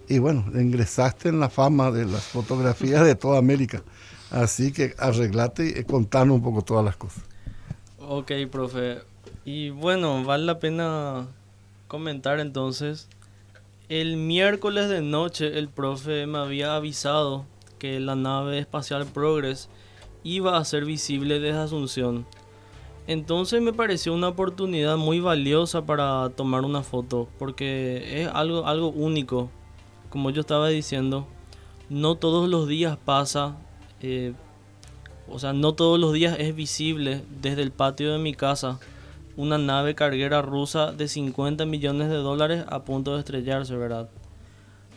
y 0.10 0.18
bueno, 0.18 0.46
ingresaste 0.54 1.30
en 1.30 1.40
la 1.40 1.50
fama 1.50 1.92
de 1.92 2.06
las 2.06 2.24
fotografías 2.24 3.06
de 3.06 3.16
toda 3.16 3.38
América. 3.38 3.84
Así 4.32 4.74
que 4.74 4.96
arreglate 4.98 5.80
y 5.80 5.84
contanos 5.84 6.36
un 6.36 6.44
poco 6.44 6.64
todas 6.64 6.84
las 6.84 6.98
cosas. 6.98 7.24
Ok, 8.00 8.32
profe. 8.52 8.98
Y 9.46 9.70
bueno, 9.70 10.24
vale 10.24 10.46
la 10.46 10.60
pena 10.60 11.28
comentar 11.88 12.40
entonces. 12.40 13.08
El 13.88 14.18
miércoles 14.18 14.90
de 14.90 15.02
noche 15.02 15.58
el 15.58 15.70
profe 15.70 16.26
me 16.28 16.40
había 16.40 16.76
avisado 16.76 17.46
que 17.80 18.00
la 18.00 18.16
nave 18.16 18.60
espacial 18.60 19.06
Progress 19.06 19.70
iba 20.24 20.58
a 20.58 20.66
ser 20.66 20.86
visible 20.86 21.40
desde 21.40 21.60
Asunción. 21.60 22.26
Entonces 23.08 23.62
me 23.62 23.74
pareció 23.74 24.14
una 24.14 24.28
oportunidad 24.28 24.98
muy 24.98 25.20
valiosa 25.20 25.84
para 25.86 26.30
tomar 26.30 26.66
una 26.66 26.84
foto, 26.84 27.28
porque 27.40 28.22
es 28.22 28.30
algo, 28.32 28.68
algo 28.68 28.90
único. 28.90 29.50
Como 30.10 30.30
yo 30.30 30.42
estaba 30.42 30.70
diciendo, 30.70 31.28
no 31.90 32.16
todos 32.16 32.50
los 32.50 32.68
días 32.68 32.98
pasa 32.98 33.58
eh, 34.02 34.34
o 35.32 35.40
sea, 35.40 35.54
no 35.54 35.74
todos 35.74 36.00
los 36.00 36.14
días 36.14 36.38
es 36.40 36.56
visible 36.56 37.24
desde 37.42 37.62
el 37.62 37.72
patio 37.72 38.12
de 38.12 38.18
mi 38.20 38.34
casa 38.34 38.80
una 39.38 39.58
nave 39.58 39.96
carguera 39.96 40.42
rusa 40.42 40.92
de 40.92 41.08
50 41.08 41.66
millones 41.66 42.10
de 42.10 42.16
dólares 42.16 42.66
a 42.68 42.84
punto 42.84 43.14
de 43.14 43.20
estrellarse, 43.20 43.76
¿verdad? 43.76 44.10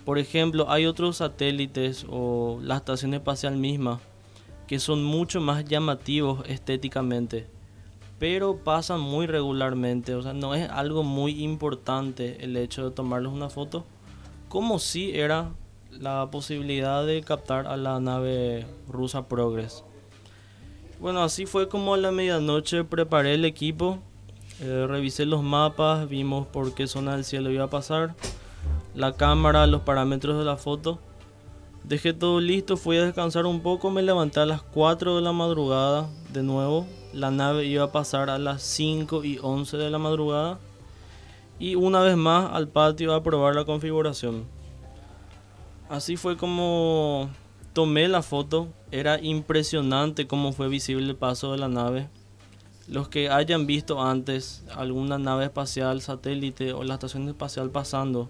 Por 0.05 0.18
ejemplo, 0.18 0.70
hay 0.70 0.87
otros 0.87 1.18
satélites 1.18 2.07
o 2.09 2.59
la 2.62 2.77
estación 2.77 3.14
espacial 3.14 3.57
misma 3.57 4.01
que 4.66 4.79
son 4.79 5.05
mucho 5.05 5.40
más 5.40 5.64
llamativos 5.64 6.44
estéticamente, 6.48 7.46
pero 8.18 8.57
pasan 8.57 9.01
muy 9.01 9.27
regularmente, 9.27 10.14
o 10.14 10.22
sea, 10.22 10.33
no 10.33 10.55
es 10.55 10.68
algo 10.70 11.03
muy 11.03 11.42
importante 11.44 12.42
el 12.42 12.57
hecho 12.57 12.88
de 12.88 12.94
tomarles 12.94 13.33
una 13.33 13.51
foto, 13.51 13.85
como 14.53 14.79
si 14.79 15.19
era 15.19 15.55
la 15.91 16.29
posibilidad 16.31 17.07
de 17.07 17.23
captar 17.23 17.67
a 17.67 17.79
la 17.79 17.99
nave 18.01 18.67
rusa 18.87 19.27
Progress. 19.27 19.83
Bueno, 21.01 21.23
así 21.23 21.47
fue 21.47 21.71
como 21.71 21.95
a 21.95 21.97
la 21.97 22.12
medianoche 22.12 22.85
preparé 22.85 23.33
el 23.33 23.47
equipo, 23.47 24.01
eh, 24.61 24.85
revisé 24.87 25.25
los 25.25 25.43
mapas, 25.43 26.07
vimos 26.07 26.47
por 26.49 26.75
qué 26.75 26.87
zona 26.87 27.15
del 27.15 27.25
cielo 27.25 27.51
iba 27.51 27.65
a 27.65 27.71
pasar, 27.71 28.15
la 28.95 29.15
cámara, 29.15 29.67
los 29.67 29.81
parámetros 29.81 30.38
de 30.38 30.45
la 30.45 30.59
foto. 30.59 30.99
Dejé 31.85 32.12
todo 32.12 32.38
listo, 32.38 32.77
fui 32.77 32.99
a 32.99 33.05
descansar 33.05 33.47
un 33.47 33.62
poco, 33.62 33.91
me 33.91 34.03
levanté 34.03 34.41
a 34.41 34.45
las 34.45 34.61
4 34.61 35.17
de 35.17 35.23
la 35.23 35.33
madrugada 35.33 36.11
de 36.31 36.43
nuevo. 36.43 36.87
La 37.15 37.31
nave 37.31 37.65
iba 37.65 37.85
a 37.85 37.93
pasar 37.93 38.29
a 38.29 38.37
las 38.37 38.61
5 38.61 39.25
y 39.25 39.38
11 39.43 39.79
de 39.79 39.88
la 39.88 39.99
madrugada. 39.99 40.59
Y 41.62 41.77
una 41.77 42.01
vez 42.01 42.16
más 42.16 42.51
al 42.53 42.66
patio 42.66 43.14
a 43.14 43.22
probar 43.22 43.55
la 43.55 43.64
configuración. 43.64 44.46
Así 45.88 46.16
fue 46.16 46.37
como 46.37 47.31
tomé 47.72 48.09
la 48.09 48.22
foto. 48.22 48.66
Era 48.90 49.20
impresionante 49.22 50.27
cómo 50.27 50.53
fue 50.53 50.68
visible 50.68 51.09
el 51.09 51.14
paso 51.14 51.53
de 51.53 51.59
la 51.59 51.68
nave. 51.68 52.09
los 52.88 53.09
que 53.09 53.31
hayan 53.31 53.66
visto 53.68 54.03
antes 54.03 54.64
alguna 54.75 55.18
nave 55.18 55.44
espacial, 55.44 56.01
satélite 56.01 56.72
o 56.72 56.83
la 56.83 56.94
estación 56.94 57.29
espacial 57.29 57.70
pasando, 57.70 58.29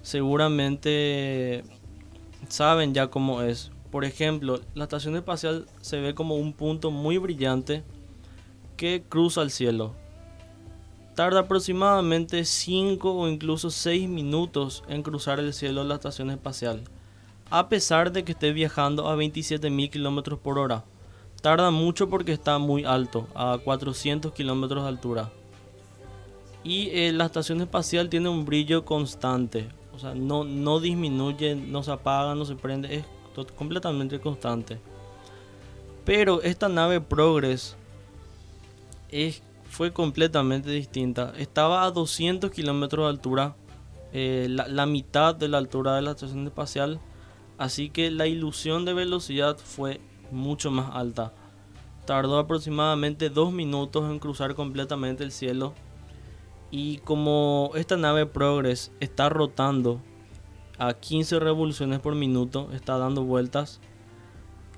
seguramente 0.00 1.64
saben 2.48 2.94
ya 2.94 3.08
cómo 3.08 3.42
es. 3.42 3.70
Por 3.90 4.06
ejemplo, 4.06 4.58
la 4.74 4.84
estación 4.84 5.16
espacial 5.16 5.66
se 5.82 6.00
ve 6.00 6.14
como 6.14 6.36
un 6.36 6.54
punto 6.54 6.90
muy 6.90 7.18
brillante 7.18 7.84
que 8.78 9.04
cruza 9.06 9.42
el 9.42 9.50
cielo. 9.50 9.92
Tarda 11.18 11.40
aproximadamente 11.40 12.44
5 12.44 13.12
o 13.12 13.26
incluso 13.26 13.72
6 13.72 14.08
minutos 14.08 14.84
en 14.86 15.02
cruzar 15.02 15.40
el 15.40 15.52
cielo 15.52 15.82
de 15.82 15.88
la 15.88 15.96
estación 15.96 16.30
espacial, 16.30 16.84
a 17.50 17.68
pesar 17.68 18.12
de 18.12 18.22
que 18.22 18.30
esté 18.30 18.52
viajando 18.52 19.08
a 19.08 19.16
27.000 19.16 19.90
km 19.90 20.38
por 20.38 20.60
hora. 20.60 20.84
Tarda 21.42 21.72
mucho 21.72 22.08
porque 22.08 22.30
está 22.30 22.58
muy 22.58 22.84
alto, 22.84 23.26
a 23.34 23.58
400 23.58 24.32
kilómetros 24.32 24.84
de 24.84 24.88
altura. 24.90 25.32
Y 26.62 26.90
eh, 26.90 27.12
la 27.12 27.26
estación 27.26 27.60
espacial 27.62 28.08
tiene 28.08 28.28
un 28.28 28.44
brillo 28.44 28.84
constante, 28.84 29.68
o 29.92 29.98
sea, 29.98 30.14
no, 30.14 30.44
no 30.44 30.78
disminuye, 30.78 31.56
no 31.56 31.82
se 31.82 31.90
apaga, 31.90 32.36
no 32.36 32.44
se 32.44 32.54
prende, 32.54 32.94
es 32.94 33.04
completamente 33.56 34.20
constante. 34.20 34.78
Pero 36.04 36.42
esta 36.42 36.68
nave 36.68 37.00
Progress 37.00 37.74
es, 39.10 39.42
fue 39.68 39.92
completamente 39.92 40.70
distinta. 40.70 41.32
Estaba 41.36 41.84
a 41.84 41.90
200 41.90 42.50
kilómetros 42.50 43.04
de 43.04 43.10
altura, 43.10 43.56
eh, 44.12 44.46
la, 44.48 44.86
mitad 44.86 45.34
de 45.34 45.48
la 45.48 45.58
altura 45.58 45.94
de 45.94 46.02
la 46.02 46.12
estación 46.12 46.46
espacial. 46.46 47.00
Así 47.58 47.90
que 47.90 48.10
la 48.10 48.26
ilusión 48.26 48.84
de 48.84 48.94
velocidad 48.94 49.58
fue 49.58 50.00
mucho 50.30 50.70
más 50.70 50.94
alta. 50.94 51.32
Tardó 52.06 52.38
aproximadamente 52.38 53.28
dos 53.28 53.52
minutos 53.52 54.10
en 54.10 54.18
cruzar 54.18 54.54
completamente 54.54 55.24
el 55.24 55.32
cielo. 55.32 55.74
Y 56.70 56.98
como 56.98 57.70
esta 57.74 57.96
nave 57.96 58.26
Progress 58.26 58.92
está 59.00 59.28
rotando 59.28 60.00
a 60.78 60.94
15 60.94 61.40
revoluciones 61.40 61.98
por 61.98 62.14
minuto, 62.14 62.70
está 62.72 62.98
dando 62.98 63.24
vueltas, 63.24 63.80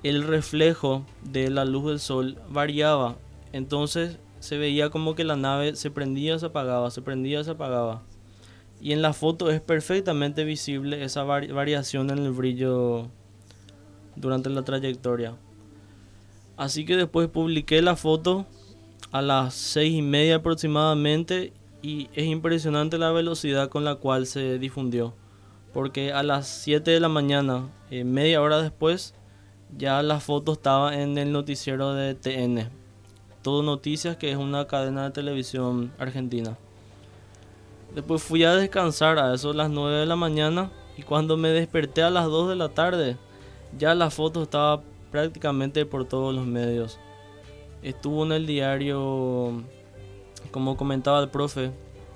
el 0.03 0.23
reflejo 0.23 1.05
de 1.21 1.49
la 1.49 1.63
luz 1.63 1.85
del 1.85 1.99
sol 1.99 2.37
variaba. 2.49 3.17
Entonces 3.53 4.19
se 4.41 4.57
veía 4.57 4.89
como 4.89 5.15
que 5.15 5.23
la 5.23 5.35
nave 5.35 5.75
se 5.75 5.91
prendía, 5.91 6.37
se 6.39 6.47
apagaba, 6.47 6.91
se 6.91 7.01
prendía, 7.01 7.43
se 7.43 7.51
apagaba. 7.51 8.01
Y 8.81 8.91
en 8.91 9.01
la 9.01 9.13
foto 9.13 9.51
es 9.51 9.61
perfectamente 9.61 10.43
visible 10.43 11.03
esa 11.03 11.23
variación 11.23 12.09
en 12.09 12.17
el 12.17 12.31
brillo 12.31 13.07
durante 14.15 14.49
la 14.49 14.63
trayectoria. 14.63 15.37
Así 16.57 16.85
que 16.85 16.97
después 16.97 17.27
publiqué 17.27 17.81
la 17.83 17.95
foto 17.95 18.47
a 19.11 19.21
las 19.21 19.53
seis 19.53 19.93
y 19.93 20.01
media 20.01 20.37
aproximadamente 20.37 21.53
y 21.83 22.09
es 22.13 22.25
impresionante 22.25 22.97
la 22.97 23.11
velocidad 23.11 23.69
con 23.69 23.85
la 23.85 23.95
cual 23.95 24.25
se 24.25 24.57
difundió. 24.57 25.13
Porque 25.73 26.11
a 26.11 26.23
las 26.23 26.47
7 26.47 26.91
de 26.91 26.99
la 26.99 27.09
mañana, 27.09 27.69
eh, 27.89 28.03
media 28.03 28.41
hora 28.41 28.61
después, 28.61 29.15
ya 29.77 30.03
la 30.03 30.19
foto 30.19 30.53
estaba 30.53 30.99
en 30.99 31.17
el 31.17 31.31
noticiero 31.31 31.93
de 31.93 32.13
TN. 32.13 32.80
Todo 33.41 33.63
Noticias, 33.63 34.17
que 34.17 34.31
es 34.31 34.37
una 34.37 34.67
cadena 34.67 35.05
de 35.05 35.11
televisión 35.11 35.91
argentina. 35.97 36.57
Después 37.95 38.23
fui 38.23 38.43
a 38.43 38.55
descansar 38.55 39.19
a 39.19 39.33
eso 39.33 39.49
a 39.49 39.53
las 39.53 39.69
9 39.69 39.97
de 39.97 40.05
la 40.05 40.15
mañana 40.15 40.71
y 40.97 41.03
cuando 41.03 41.35
me 41.35 41.49
desperté 41.49 42.03
a 42.03 42.09
las 42.09 42.25
2 42.25 42.49
de 42.49 42.55
la 42.55 42.69
tarde, 42.69 43.17
ya 43.77 43.95
la 43.95 44.09
foto 44.09 44.43
estaba 44.43 44.81
prácticamente 45.11 45.85
por 45.85 46.05
todos 46.05 46.33
los 46.33 46.45
medios. 46.45 46.99
Estuvo 47.83 48.23
en 48.25 48.31
el 48.31 48.45
diario, 48.45 49.63
como 50.51 50.77
comentaba 50.77 51.19
el 51.19 51.29
profe, 51.29 51.71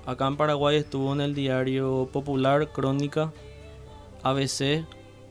acá 0.06 0.26
en 0.28 0.36
Paraguay 0.36 0.76
estuvo 0.76 1.12
en 1.12 1.20
el 1.20 1.34
diario 1.34 2.08
Popular, 2.12 2.72
Crónica, 2.72 3.32
ABC, 4.22 4.84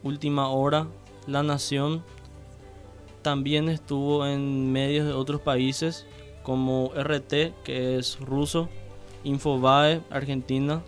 Última 0.03 0.49
Hora, 0.49 0.87
La 1.25 1.41
Nación. 1.41 2.03
También 3.25 3.69
estuvo 3.69 4.27
en 4.27 4.71
medios 4.71 5.07
de 5.07 5.13
otros 5.13 5.41
países 5.41 6.05
como 6.43 6.91
RT, 6.93 7.55
que 7.63 7.97
es 7.97 8.19
ruso, 8.19 8.69
Infobae, 9.23 10.03
Argentina, 10.11 10.83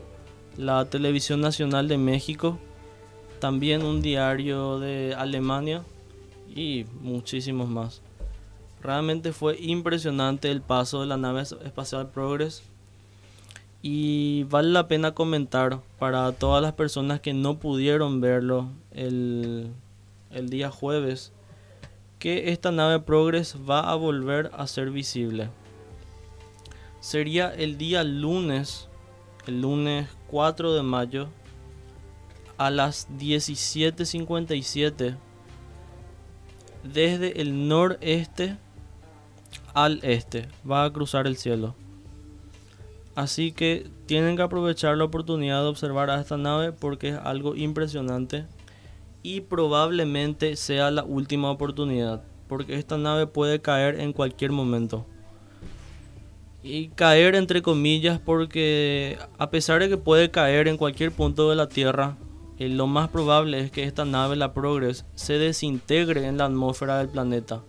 la 0.55 0.85
Televisión 0.85 1.41
Nacional 1.41 1.87
de 1.87 1.97
México, 1.97 2.59
también 3.39 3.81
un 3.81 4.03
diario 4.03 4.77
de 4.77 5.15
Alemania 5.17 5.81
y 6.55 6.85
muchísimos 7.01 7.69
más. 7.69 8.03
Realmente 8.83 9.33
fue 9.33 9.59
impresionante 9.59 10.51
el 10.51 10.61
paso 10.61 11.01
de 11.01 11.07
la 11.07 11.17
nave 11.17 11.41
espacial 11.41 12.11
Progress 12.11 12.61
y 13.81 14.43
vale 14.43 14.69
la 14.69 14.87
pena 14.87 15.15
comentar 15.15 15.79
para 15.97 16.31
todas 16.33 16.61
las 16.61 16.73
personas 16.73 17.19
que 17.19 17.33
no 17.33 17.57
pudieron 17.57 18.21
verlo 18.21 18.67
el, 18.91 19.71
el 20.29 20.51
día 20.51 20.69
jueves 20.69 21.31
que 22.19 22.51
esta 22.51 22.71
nave 22.71 22.99
Progress 22.99 23.57
va 23.69 23.91
a 23.91 23.95
volver 23.95 24.51
a 24.53 24.67
ser 24.67 24.91
visible. 24.91 25.49
Sería 26.99 27.53
el 27.53 27.77
día 27.77 28.03
lunes, 28.03 28.89
el 29.45 29.61
lunes 29.61 30.09
4 30.27 30.73
de 30.73 30.83
mayo 30.83 31.29
a 32.57 32.69
las 32.71 33.07
17.57 33.11 35.15
desde 36.83 37.41
el 37.41 37.67
noreste 37.67 38.57
al 39.73 39.99
este. 40.03 40.47
Va 40.69 40.83
a 40.85 40.91
cruzar 40.91 41.27
el 41.27 41.37
cielo. 41.37 41.75
Así 43.15 43.51
que 43.51 43.89
tienen 44.05 44.35
que 44.35 44.43
aprovechar 44.43 44.97
la 44.97 45.05
oportunidad 45.05 45.61
de 45.61 45.69
observar 45.69 46.09
a 46.09 46.19
esta 46.19 46.37
nave 46.37 46.71
porque 46.71 47.09
es 47.09 47.15
algo 47.15 47.55
impresionante 47.55 48.45
y 49.23 49.41
probablemente 49.41 50.55
sea 50.55 50.91
la 50.91 51.03
última 51.03 51.51
oportunidad 51.51 52.23
porque 52.47 52.75
esta 52.75 52.97
nave 52.97 53.27
puede 53.27 53.59
caer 53.61 53.99
en 53.99 54.13
cualquier 54.13 54.51
momento. 54.51 55.05
Y 56.63 56.89
caer 56.89 57.35
entre 57.35 57.61
comillas 57.61 58.19
porque 58.19 59.17
a 59.37 59.49
pesar 59.49 59.79
de 59.79 59.89
que 59.89 59.97
puede 59.97 60.31
caer 60.31 60.67
en 60.67 60.77
cualquier 60.77 61.11
punto 61.11 61.49
de 61.49 61.55
la 61.55 61.69
Tierra, 61.69 62.17
eh, 62.57 62.69
lo 62.69 62.87
más 62.87 63.09
probable 63.09 63.59
es 63.59 63.71
que 63.71 63.83
esta 63.83 64.05
nave, 64.05 64.35
la 64.35 64.53
Progress, 64.53 65.05
se 65.15 65.37
desintegre 65.37 66.25
en 66.25 66.37
la 66.37 66.45
atmósfera 66.45 66.97
del 66.97 67.09
planeta. 67.09 67.61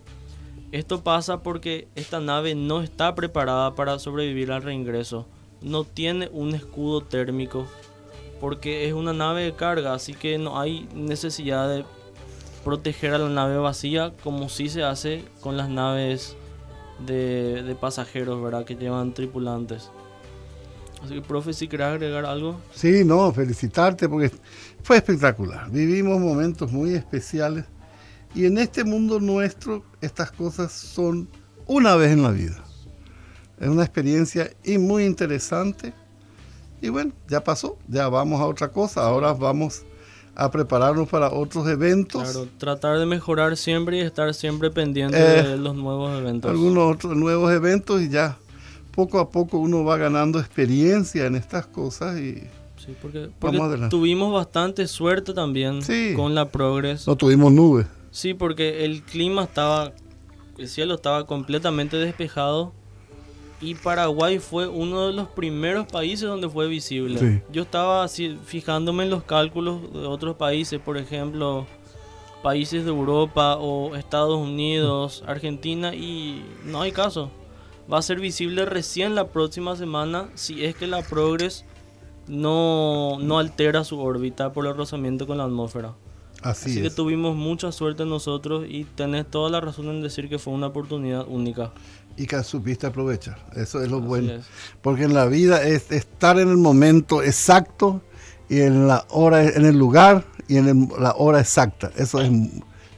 Esto 0.72 1.02
pasa 1.02 1.42
porque 1.42 1.88
esta 1.94 2.20
nave 2.20 2.54
no 2.54 2.82
está 2.82 3.14
preparada 3.14 3.74
para 3.74 3.98
sobrevivir 3.98 4.52
al 4.52 4.62
reingreso. 4.62 5.26
No 5.60 5.84
tiene 5.84 6.28
un 6.32 6.54
escudo 6.54 7.00
térmico 7.00 7.66
porque 8.40 8.86
es 8.88 8.94
una 8.94 9.12
nave 9.12 9.44
de 9.44 9.54
carga, 9.54 9.94
así 9.94 10.14
que 10.14 10.38
no 10.38 10.60
hay 10.60 10.88
necesidad 10.94 11.68
de 11.68 11.84
proteger 12.64 13.14
a 13.14 13.18
la 13.18 13.28
nave 13.28 13.56
vacía 13.56 14.12
como 14.22 14.48
si 14.48 14.68
se 14.68 14.82
hace 14.82 15.24
con 15.40 15.56
las 15.56 15.68
naves 15.68 16.36
de, 17.06 17.62
de 17.62 17.74
pasajeros, 17.74 18.42
¿verdad? 18.42 18.64
Que 18.64 18.74
llevan 18.74 19.14
tripulantes. 19.14 19.90
Así 21.02 21.14
que, 21.14 21.22
profe, 21.22 21.52
si 21.52 21.68
querés 21.68 21.86
agregar 21.86 22.26
algo. 22.26 22.60
Sí, 22.74 23.04
no, 23.04 23.32
felicitarte 23.32 24.08
porque 24.08 24.32
fue 24.82 24.96
espectacular. 24.96 25.70
Vivimos 25.70 26.18
momentos 26.18 26.72
muy 26.72 26.94
especiales 26.94 27.64
y 28.34 28.46
en 28.46 28.58
este 28.58 28.84
mundo 28.84 29.20
nuestro 29.20 29.84
estas 30.00 30.32
cosas 30.32 30.72
son 30.72 31.28
una 31.66 31.94
vez 31.96 32.12
en 32.12 32.22
la 32.22 32.30
vida. 32.30 32.64
Es 33.60 33.68
una 33.68 33.84
experiencia 33.84 34.50
y 34.64 34.78
muy 34.78 35.04
interesante. 35.04 35.92
Y 36.80 36.88
bueno, 36.90 37.12
ya 37.28 37.42
pasó, 37.42 37.76
ya 37.88 38.08
vamos 38.08 38.40
a 38.40 38.46
otra 38.46 38.68
cosa. 38.68 39.02
Ahora 39.02 39.32
vamos 39.32 39.84
a 40.34 40.50
prepararnos 40.50 41.08
para 41.08 41.32
otros 41.32 41.66
eventos. 41.68 42.22
Claro, 42.22 42.48
tratar 42.58 42.98
de 42.98 43.06
mejorar 43.06 43.56
siempre 43.56 43.98
y 43.98 44.00
estar 44.00 44.32
siempre 44.34 44.70
pendiente 44.70 45.18
eh, 45.18 45.42
de 45.42 45.56
los 45.56 45.74
nuevos 45.74 46.16
eventos. 46.16 46.50
Algunos 46.50 46.94
otros 46.94 47.16
nuevos 47.16 47.52
eventos 47.52 48.00
y 48.00 48.08
ya 48.08 48.38
poco 48.98 49.18
a 49.18 49.30
poco 49.30 49.58
uno 49.58 49.84
va 49.84 49.96
ganando 49.96 50.38
experiencia 50.38 51.26
en 51.26 51.34
estas 51.34 51.66
cosas 51.66 52.18
y 52.18 52.42
sí, 52.76 52.94
porque, 53.00 53.30
tuvimos 53.90 54.32
bastante 54.32 54.86
suerte 54.86 55.34
también 55.34 55.80
con 56.14 56.34
la 56.34 56.48
Progress. 56.50 57.06
No 57.06 57.16
tuvimos 57.16 57.52
nubes. 57.52 57.86
Sí, 58.12 58.34
porque 58.34 58.84
el 58.84 59.02
clima 59.02 59.44
estaba, 59.44 59.92
el 60.56 60.68
cielo 60.68 60.94
estaba 60.94 61.26
completamente 61.26 61.96
despejado 61.96 62.72
y 63.60 63.74
Paraguay 63.74 64.38
fue 64.38 64.68
uno 64.68 65.08
de 65.08 65.12
los 65.12 65.28
primeros 65.28 65.86
países 65.86 66.28
donde 66.28 66.48
fue 66.48 66.68
visible. 66.68 67.42
Yo 67.50 67.62
estaba 67.62 68.04
así, 68.04 68.38
fijándome 68.44 69.04
en 69.04 69.10
los 69.10 69.24
cálculos 69.24 69.92
de 69.92 70.06
otros 70.06 70.36
países, 70.36 70.80
por 70.80 70.96
ejemplo, 70.96 71.66
países 72.42 72.84
de 72.84 72.90
Europa 72.90 73.56
o 73.56 73.96
Estados 73.96 74.38
Unidos, 74.38 75.24
Argentina 75.26 75.94
y 75.94 76.42
no 76.64 76.82
hay 76.82 76.92
caso 76.92 77.30
va 77.92 77.98
a 77.98 78.02
ser 78.02 78.20
visible 78.20 78.64
recién 78.64 79.14
la 79.14 79.28
próxima 79.28 79.76
semana 79.76 80.28
si 80.34 80.64
es 80.64 80.76
que 80.76 80.86
la 80.86 81.02
Progress 81.02 81.64
no, 82.26 83.18
no 83.20 83.38
altera 83.38 83.84
su 83.84 83.98
órbita 84.00 84.52
por 84.52 84.66
el 84.66 84.76
rozamiento 84.76 85.26
con 85.26 85.38
la 85.38 85.44
atmósfera. 85.44 85.94
Así, 86.42 86.70
Así 86.70 86.82
que 86.82 86.90
tuvimos 86.90 87.34
mucha 87.34 87.72
suerte 87.72 88.04
nosotros 88.04 88.66
y 88.68 88.84
tenés 88.84 89.28
toda 89.28 89.50
la 89.50 89.60
razón 89.60 89.88
en 89.88 90.02
decir 90.02 90.28
que 90.28 90.38
fue 90.38 90.52
una 90.52 90.68
oportunidad 90.68 91.26
única. 91.26 91.72
Y 92.18 92.26
que 92.26 92.42
supiste 92.42 92.84
aprovechar. 92.84 93.38
Eso 93.54 93.80
es 93.80 93.88
lo 93.88 94.00
bueno. 94.00 94.42
Porque 94.82 95.04
en 95.04 95.14
la 95.14 95.26
vida 95.26 95.62
es 95.62 95.92
estar 95.92 96.36
en 96.40 96.48
el 96.48 96.56
momento 96.56 97.22
exacto 97.22 98.02
y 98.48 98.60
en 98.60 98.88
la 98.88 99.04
hora, 99.10 99.44
en 99.44 99.64
el 99.64 99.78
lugar 99.78 100.24
y 100.48 100.56
en 100.56 100.88
la 100.98 101.14
hora 101.16 101.38
exacta. 101.38 101.92
Eso 101.96 102.20
es, 102.20 102.28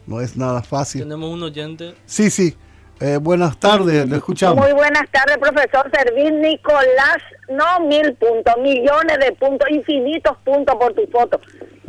no 0.07 0.23
es 0.23 0.39
nada 0.39 0.63
fácil. 0.63 1.03
Tenemos 1.03 1.31
un 1.31 1.43
oyente. 1.43 1.95
Sí, 2.07 2.31
sí. 2.31 2.57
Eh, 2.99 3.19
buenas 3.19 3.61
tardes, 3.61 4.09
le 4.09 4.17
escuchamos. 4.17 4.65
Muy 4.65 4.73
buenas 4.73 5.05
tardes, 5.11 5.37
profesor 5.39 5.91
Servín 5.93 6.41
Nicolás. 6.41 7.19
No 7.51 7.87
mil 7.87 8.15
puntos, 8.15 8.55
millones 8.63 9.19
de 9.19 9.33
puntos, 9.33 9.69
infinitos 9.71 10.37
puntos 10.45 10.77
por 10.77 10.95
tu 10.95 11.07
foto. 11.07 11.41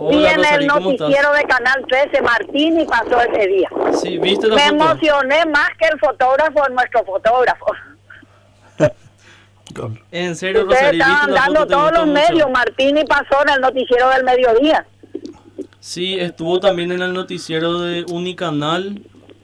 Viene 0.09 0.55
el 0.55 0.67
noticiero 0.67 1.31
de 1.33 1.43
Canal 1.43 1.85
13, 1.87 2.21
Martín, 2.21 2.79
y 2.79 2.85
pasó 2.85 3.21
ese 3.21 3.47
día. 3.47 3.69
Sí, 4.01 4.17
¿viste 4.17 4.47
Me 4.47 4.67
emocioné 4.67 5.45
más 5.45 5.69
que 5.79 5.87
el 5.87 5.99
fotógrafo, 5.99 6.67
nuestro 6.69 7.05
fotógrafo. 7.05 7.65
en 10.11 10.35
serio, 10.35 10.63
Ustedes 10.63 10.93
estaban 10.93 11.31
dando 11.31 11.67
todos 11.67 11.91
los 11.91 12.07
medios, 12.07 12.49
Martín, 12.49 12.97
y 12.97 13.05
pasó 13.05 13.43
en 13.43 13.53
el 13.55 13.61
noticiero 13.61 14.09
del 14.09 14.23
mediodía. 14.23 14.85
Sí, 15.79 16.19
estuvo 16.19 16.59
también 16.59 16.91
en 16.91 17.01
el 17.01 17.13
noticiero 17.13 17.79
de 17.79 18.05
Unicanal 18.11 19.01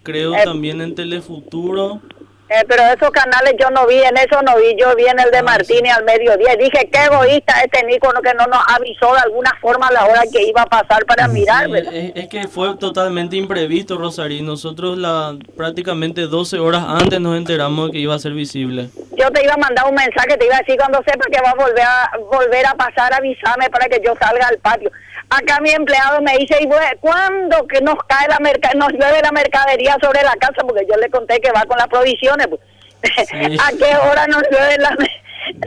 creo 0.08 0.34
eh, 0.34 0.42
también 0.46 0.80
en 0.80 0.96
Telefuturo. 0.96 2.02
Eh, 2.50 2.64
pero 2.66 2.82
esos 2.84 3.12
canales 3.12 3.56
yo 3.60 3.70
no 3.72 3.86
vi, 3.88 3.98
en 3.98 4.16
eso 4.16 4.42
no 4.42 4.56
vi, 4.56 4.76
yo 4.80 4.96
vi 4.96 5.06
en 5.06 5.20
el 5.20 5.32
de 5.32 5.40
ah, 5.40 5.44
Martínez 5.44 5.94
al 5.94 6.06
mediodía. 6.06 6.56
Dije, 6.56 6.90
qué 6.92 7.04
egoísta 7.04 7.62
este 7.62 7.86
Nico 7.86 8.10
que 8.24 8.34
no 8.36 8.48
nos 8.48 8.62
avisó 8.68 9.14
de 9.14 9.20
alguna 9.20 9.52
forma 9.60 9.92
la 9.92 10.06
hora 10.06 10.22
que 10.32 10.44
iba 10.44 10.62
a 10.62 10.66
pasar 10.66 11.06
para 11.06 11.28
mirar. 11.28 11.68
es, 11.76 12.28
que 12.30 12.48
fue 12.48 12.78
totalmente 12.78 13.36
imprevisto, 13.36 13.98
Rosario. 13.98 14.42
Nosotros 14.44 14.98
la, 14.98 15.38
prácticamente 15.58 16.22
12 16.22 16.60
horas 16.60 16.86
antes 16.88 17.20
nos 17.20 17.38
enteramos 17.38 17.88
de 17.88 17.92
que 17.94 18.00
iba 18.00 18.16
a 18.16 18.20
ser 18.20 18.32
visible. 18.32 18.90
Yo 19.18 19.30
te 19.32 19.44
iba 19.44 19.54
a 19.54 19.58
mandar 19.58 19.86
un 19.90 19.96
mensaje, 19.96 20.38
te 20.38 20.46
iba 20.46 20.56
a 20.56 20.60
decir 20.60 20.78
cuando 20.78 21.00
sepa 21.04 21.26
que 21.30 21.42
va 21.42 21.50
a 21.50 21.56
volver 21.56 21.84
a, 21.84 22.12
volver 22.32 22.66
a 22.66 22.76
pasar, 22.76 23.14
avísame 23.14 23.70
para 23.70 23.88
que 23.88 24.00
yo 24.06 24.14
salga 24.20 24.48
al 24.48 24.58
patio. 24.60 24.90
Acá 25.30 25.60
mi 25.62 25.72
empleado 25.72 26.22
me 26.22 26.38
dice, 26.38 26.58
¿y 26.62 26.68
cuándo 27.02 27.68
que 27.68 27.82
nos 27.82 27.96
cae 28.08 28.28
la 28.30 28.40
merca 28.40 28.72
nos 28.76 28.94
llueve 28.94 29.22
la 29.22 29.32
mercadería 29.32 29.98
sobre 30.02 30.24
la 30.24 30.36
casa? 30.36 30.62
Porque 30.62 30.86
yo 30.90 30.96
le 30.98 31.10
conté 31.10 31.40
que 31.42 31.52
va 31.52 31.64
con 31.66 31.78
las 31.78 31.88
provisiones. 31.88 32.48
Pues. 32.48 32.62
¿A 33.60 33.72
qué 33.72 33.96
hora 33.96 34.26
nos 34.28 34.44
llueve 34.50 34.78
las 34.80 34.96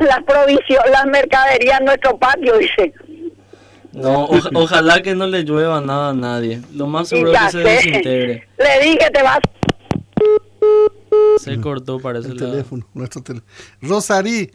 la 0.01 0.23
provisiones, 0.27 0.91
las 0.91 1.07
mercaderías 1.07 1.81
en 1.81 1.87
nuestro 1.87 2.17
patio? 2.19 2.57
Dice. 2.57 2.95
No, 3.93 4.29
ojalá 4.55 5.03
que 5.03 5.15
no 5.15 5.27
le 5.27 5.43
llueva 5.43 5.81
nada 5.81 6.11
a 6.11 6.15
nadie. 6.15 6.63
Lo 6.73 6.87
más 6.87 7.09
seguro 7.09 7.33
es 7.33 7.41
que 7.41 7.51
se 7.51 7.59
desintegre. 7.59 8.49
Le 8.57 8.85
dije, 8.85 9.11
te 9.13 9.23
vas. 9.23 9.41
Se 11.39 11.61
cortó, 11.61 11.99
parece. 11.99 12.29
El 12.29 12.37
teléfono, 12.37 12.87
nuestro 12.95 13.23
teléfono. 13.23 13.51
Rosarí, 13.83 14.51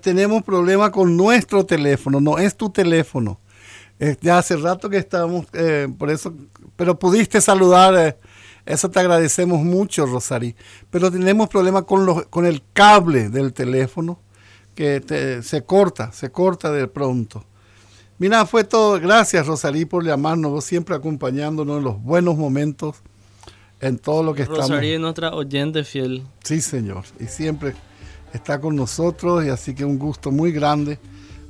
tenemos 0.00 0.42
problema 0.42 0.90
con 0.90 1.16
nuestro 1.16 1.66
teléfono, 1.66 2.20
no 2.20 2.38
es 2.38 2.56
tu 2.56 2.70
teléfono. 2.70 3.40
Ya 4.20 4.38
hace 4.38 4.56
rato 4.56 4.90
que 4.90 4.98
estábamos, 4.98 5.46
eh, 5.54 5.88
por 5.98 6.10
eso, 6.10 6.34
pero 6.76 6.98
pudiste 6.98 7.40
saludar, 7.40 7.94
eh, 7.96 8.16
eso 8.66 8.90
te 8.90 9.00
agradecemos 9.00 9.62
mucho, 9.62 10.04
Rosari. 10.04 10.54
Pero 10.90 11.10
tenemos 11.10 11.48
problemas 11.48 11.84
con, 11.84 12.04
los, 12.04 12.26
con 12.26 12.44
el 12.44 12.62
cable 12.74 13.30
del 13.30 13.54
teléfono, 13.54 14.20
que 14.74 15.40
se 15.42 15.64
corta, 15.64 16.12
se 16.12 16.30
corta 16.30 16.70
de 16.70 16.86
pronto. 16.86 17.44
Mira, 18.18 18.44
fue 18.44 18.64
todo. 18.64 19.00
Gracias, 19.00 19.46
Rosari, 19.46 19.86
por 19.86 20.04
llamarnos, 20.04 20.50
vos 20.52 20.64
siempre 20.64 20.94
acompañándonos 20.94 21.78
en 21.78 21.84
los 21.84 22.02
buenos 22.02 22.36
momentos, 22.36 22.96
en 23.80 23.98
todo 23.98 24.22
lo 24.22 24.34
que 24.34 24.42
estamos. 24.42 24.68
Rosari 24.68 24.92
es 24.92 25.00
nuestra 25.00 25.34
oyente 25.34 25.84
fiel. 25.84 26.26
Sí, 26.44 26.60
señor, 26.60 27.04
y 27.18 27.24
siempre 27.26 27.74
está 28.34 28.60
con 28.60 28.76
nosotros, 28.76 29.44
y 29.46 29.48
así 29.48 29.74
que 29.74 29.86
un 29.86 29.98
gusto 29.98 30.30
muy 30.30 30.52
grande 30.52 30.98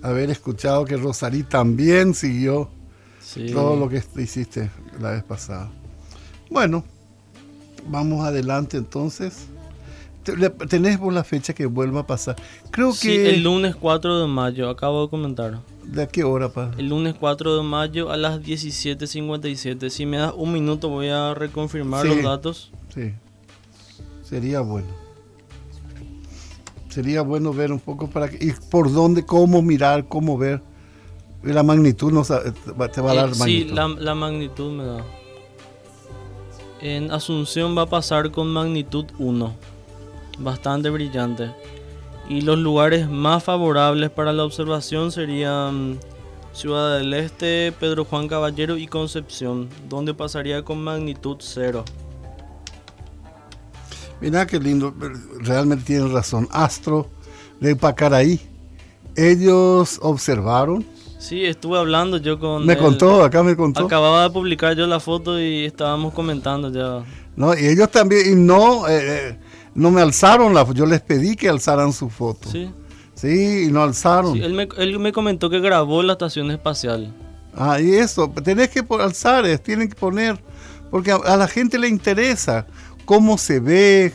haber 0.06 0.30
escuchado 0.30 0.84
que 0.84 0.96
Rosarí 0.96 1.42
también 1.42 2.14
siguió 2.14 2.70
todo 3.52 3.76
lo 3.76 3.88
que 3.88 4.02
hiciste 4.18 4.70
la 5.00 5.10
vez 5.10 5.24
pasada. 5.24 5.68
Bueno, 6.48 6.84
vamos 7.88 8.24
adelante 8.24 8.76
entonces. 8.76 9.48
¿Tenés 10.68 10.98
por 10.98 11.12
la 11.12 11.22
fecha 11.22 11.54
que 11.54 11.66
vuelva 11.66 12.00
a 12.00 12.06
pasar? 12.06 12.36
Creo 12.70 12.92
que... 13.00 13.30
el 13.30 13.44
lunes 13.44 13.76
4 13.76 14.20
de 14.20 14.26
mayo, 14.26 14.68
acabo 14.68 15.02
de 15.02 15.10
comentar. 15.10 15.60
¿De 15.84 16.08
qué 16.08 16.24
hora, 16.24 16.48
pa? 16.48 16.72
El 16.78 16.88
lunes 16.88 17.14
4 17.18 17.56
de 17.56 17.62
mayo 17.62 18.10
a 18.10 18.16
las 18.16 18.40
17.57. 18.40 19.88
Si 19.88 20.06
me 20.06 20.16
das 20.16 20.32
un 20.36 20.52
minuto 20.52 20.88
voy 20.88 21.08
a 21.08 21.34
reconfirmar 21.34 22.06
los 22.06 22.22
datos. 22.22 22.72
Sí, 22.92 23.12
sería 24.24 24.60
bueno 24.60 25.05
sería 26.96 27.20
bueno 27.20 27.52
ver 27.52 27.72
un 27.72 27.78
poco 27.78 28.08
para 28.08 28.30
que, 28.30 28.42
y 28.42 28.52
por 28.70 28.90
dónde, 28.90 29.26
cómo 29.26 29.60
mirar, 29.60 30.08
cómo 30.08 30.38
ver. 30.38 30.62
La 31.42 31.62
magnitud 31.62 32.10
no, 32.10 32.22
te 32.24 33.00
va 33.02 33.10
a 33.10 33.14
dar 33.14 33.36
magnitud. 33.36 33.44
Sí, 33.44 33.64
la, 33.66 33.86
la, 33.86 34.14
magnitud 34.14 34.72
me 34.72 34.84
da. 34.84 35.04
En 36.80 37.10
Asunción 37.10 37.76
va 37.76 37.82
a 37.82 37.86
pasar 37.86 38.30
con 38.30 38.48
magnitud 38.48 39.04
1. 39.18 39.54
Bastante 40.38 40.88
brillante. 40.88 41.50
Y 42.30 42.40
los 42.40 42.56
lugares 42.56 43.10
más 43.10 43.44
favorables 43.44 44.08
para 44.08 44.32
la 44.32 44.44
observación 44.44 45.12
serían 45.12 45.98
Ciudad 46.54 46.96
del 46.96 47.12
Este, 47.12 47.72
Pedro 47.78 48.06
Juan 48.06 48.26
Caballero 48.26 48.78
y 48.78 48.86
Concepción, 48.86 49.68
donde 49.90 50.14
pasaría 50.14 50.62
con 50.62 50.82
magnitud 50.82 51.36
0. 51.40 51.84
Mira 54.20 54.46
qué 54.46 54.58
lindo, 54.58 54.94
realmente 55.40 55.84
tienen 55.84 56.12
razón. 56.12 56.48
Astro 56.50 57.10
de 57.60 57.76
Pacaraí. 57.76 58.40
Ellos 59.14 59.98
observaron. 60.02 60.84
Sí, 61.18 61.44
estuve 61.44 61.78
hablando 61.78 62.18
yo 62.18 62.38
con. 62.38 62.66
Me 62.66 62.76
contó, 62.76 63.24
acá 63.24 63.42
me 63.42 63.56
contó. 63.56 63.86
Acababa 63.86 64.24
de 64.24 64.30
publicar 64.30 64.76
yo 64.76 64.86
la 64.86 65.00
foto 65.00 65.40
y 65.40 65.64
estábamos 65.64 66.12
comentando 66.12 66.70
ya. 66.70 67.04
No, 67.34 67.54
y 67.54 67.66
ellos 67.66 67.90
también, 67.90 68.32
y 68.32 68.34
no, 68.34 68.86
eh, 68.88 69.00
eh, 69.00 69.38
no 69.74 69.90
me 69.90 70.00
alzaron 70.00 70.54
la 70.54 70.70
yo 70.72 70.86
les 70.86 71.00
pedí 71.00 71.36
que 71.36 71.48
alzaran 71.48 71.92
su 71.92 72.08
foto. 72.10 72.50
Sí. 72.50 72.70
Sí, 73.14 73.64
y 73.68 73.72
no 73.72 73.82
alzaron. 73.82 74.34
Sí, 74.34 74.42
él, 74.42 74.52
me, 74.52 74.68
él 74.76 74.98
me 74.98 75.10
comentó 75.10 75.48
que 75.48 75.58
grabó 75.60 76.02
la 76.02 76.12
estación 76.12 76.50
espacial. 76.50 77.14
Ah, 77.54 77.80
y 77.80 77.94
eso, 77.94 78.30
tenés 78.44 78.68
que 78.68 78.84
alzar, 79.00 79.46
tienen 79.58 79.88
que 79.88 79.94
poner, 79.94 80.38
porque 80.90 81.12
a 81.12 81.36
la 81.36 81.48
gente 81.48 81.78
le 81.78 81.88
interesa 81.88 82.66
cómo 83.06 83.38
se 83.38 83.60
ve, 83.60 84.12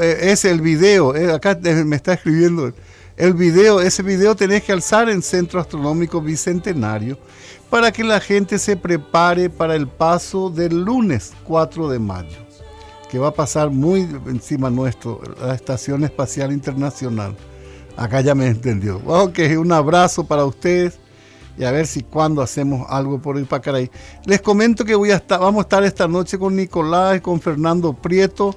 eh, 0.00 0.18
es 0.20 0.44
el 0.44 0.60
video, 0.60 1.16
eh, 1.16 1.32
acá 1.32 1.58
me 1.62 1.96
está 1.96 2.12
escribiendo, 2.12 2.72
el 3.16 3.34
video, 3.34 3.80
ese 3.80 4.04
video 4.04 4.36
tenés 4.36 4.62
que 4.62 4.72
alzar 4.72 5.08
en 5.08 5.22
Centro 5.22 5.58
Astronómico 5.58 6.20
Bicentenario 6.20 7.18
para 7.68 7.90
que 7.90 8.04
la 8.04 8.20
gente 8.20 8.60
se 8.60 8.76
prepare 8.76 9.50
para 9.50 9.74
el 9.74 9.88
paso 9.88 10.50
del 10.50 10.84
lunes 10.84 11.32
4 11.42 11.88
de 11.88 11.98
mayo, 11.98 12.38
que 13.10 13.18
va 13.18 13.28
a 13.28 13.34
pasar 13.34 13.70
muy 13.70 14.02
encima 14.26 14.70
nuestro, 14.70 15.20
la 15.40 15.54
Estación 15.54 16.04
Espacial 16.04 16.52
Internacional. 16.52 17.34
Acá 17.96 18.20
ya 18.20 18.36
me 18.36 18.46
entendió. 18.46 19.02
Ok, 19.04 19.40
un 19.58 19.72
abrazo 19.72 20.24
para 20.24 20.44
ustedes 20.44 21.00
y 21.58 21.64
a 21.64 21.72
ver 21.72 21.86
si 21.88 22.02
cuando 22.02 22.40
hacemos 22.40 22.86
algo 22.88 23.20
por 23.20 23.36
ir 23.36 23.46
para 23.46 23.76
ahí. 23.76 23.90
Les 24.24 24.40
comento 24.40 24.84
que 24.84 24.94
voy 24.94 25.10
a 25.10 25.16
estar, 25.16 25.40
vamos 25.40 25.58
a 25.58 25.62
estar 25.62 25.82
esta 25.82 26.06
noche 26.06 26.38
con 26.38 26.54
Nicolás 26.54 27.16
y 27.16 27.20
con 27.20 27.40
Fernando 27.40 27.92
Prieto. 27.92 28.54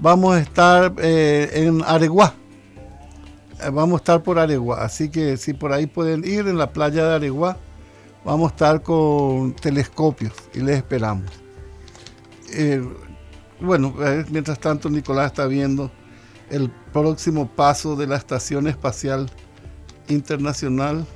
Vamos 0.00 0.34
a 0.34 0.40
estar 0.40 0.92
eh, 0.98 1.48
en 1.54 1.82
Areguá. 1.84 2.34
Eh, 3.62 3.70
vamos 3.70 3.94
a 3.94 3.96
estar 3.98 4.22
por 4.24 4.40
Areguá. 4.40 4.82
Así 4.82 5.10
que 5.10 5.36
si 5.36 5.52
por 5.52 5.72
ahí 5.72 5.86
pueden 5.86 6.24
ir 6.24 6.48
en 6.48 6.58
la 6.58 6.72
playa 6.72 7.06
de 7.06 7.14
Areguá, 7.14 7.56
vamos 8.24 8.50
a 8.50 8.54
estar 8.54 8.82
con 8.82 9.54
telescopios 9.54 10.32
y 10.52 10.58
les 10.58 10.78
esperamos. 10.78 11.30
Eh, 12.52 12.82
bueno, 13.60 13.94
mientras 14.30 14.58
tanto 14.58 14.90
Nicolás 14.90 15.26
está 15.26 15.46
viendo 15.46 15.88
el 16.50 16.68
próximo 16.92 17.48
paso 17.48 17.94
de 17.94 18.08
la 18.08 18.16
Estación 18.16 18.66
Espacial 18.66 19.30
Internacional 20.08 21.06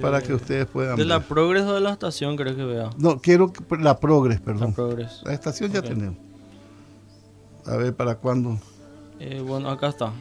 para 0.00 0.22
que 0.22 0.34
ustedes 0.34 0.66
puedan 0.66 0.96
¿De 0.96 1.04
la 1.04 1.20
Progres 1.20 1.64
o 1.64 1.74
de 1.74 1.80
la 1.80 1.92
estación 1.92 2.36
creo 2.36 2.56
que 2.56 2.64
vea? 2.64 2.90
No, 2.98 3.18
quiero 3.18 3.52
la 3.78 3.98
Progres, 3.98 4.40
perdón. 4.40 4.70
La 4.70 4.74
Progres. 4.74 5.22
La 5.24 5.32
estación 5.32 5.72
ya 5.72 5.82
tenemos. 5.82 6.16
A 7.64 7.76
ver, 7.76 7.94
¿para 7.94 8.16
cuándo? 8.16 8.58
Eh, 9.18 9.42
bueno, 9.44 9.70
acá 9.70 9.88
está. 9.88 10.12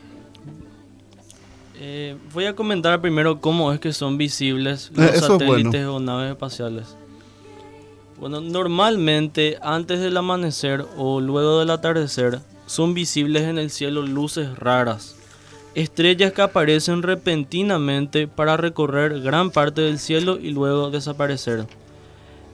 Eh, 1.77 2.17
voy 2.33 2.45
a 2.45 2.55
comentar 2.55 2.99
primero 3.01 3.41
cómo 3.41 3.71
es 3.73 3.79
que 3.79 3.91
son 3.91 4.17
visibles 4.17 4.91
los 4.93 5.11
satélites 5.11 5.85
o 5.85 5.99
naves 5.99 6.31
espaciales. 6.31 6.95
Bueno, 8.19 8.39
normalmente 8.39 9.57
antes 9.61 9.99
del 9.99 10.15
amanecer 10.15 10.85
o 10.97 11.19
luego 11.19 11.59
del 11.59 11.69
atardecer 11.69 12.39
son 12.65 12.93
visibles 12.93 13.43
en 13.43 13.59
el 13.59 13.69
cielo 13.69 14.01
luces 14.03 14.57
raras 14.57 15.15
estrellas 15.75 16.31
que 16.31 16.41
aparecen 16.41 17.03
repentinamente 17.03 18.27
para 18.27 18.55
recorrer 18.55 19.21
gran 19.21 19.51
parte 19.51 19.81
del 19.81 19.99
cielo 19.99 20.39
y 20.41 20.51
luego 20.51 20.89
desaparecer. 20.89 21.67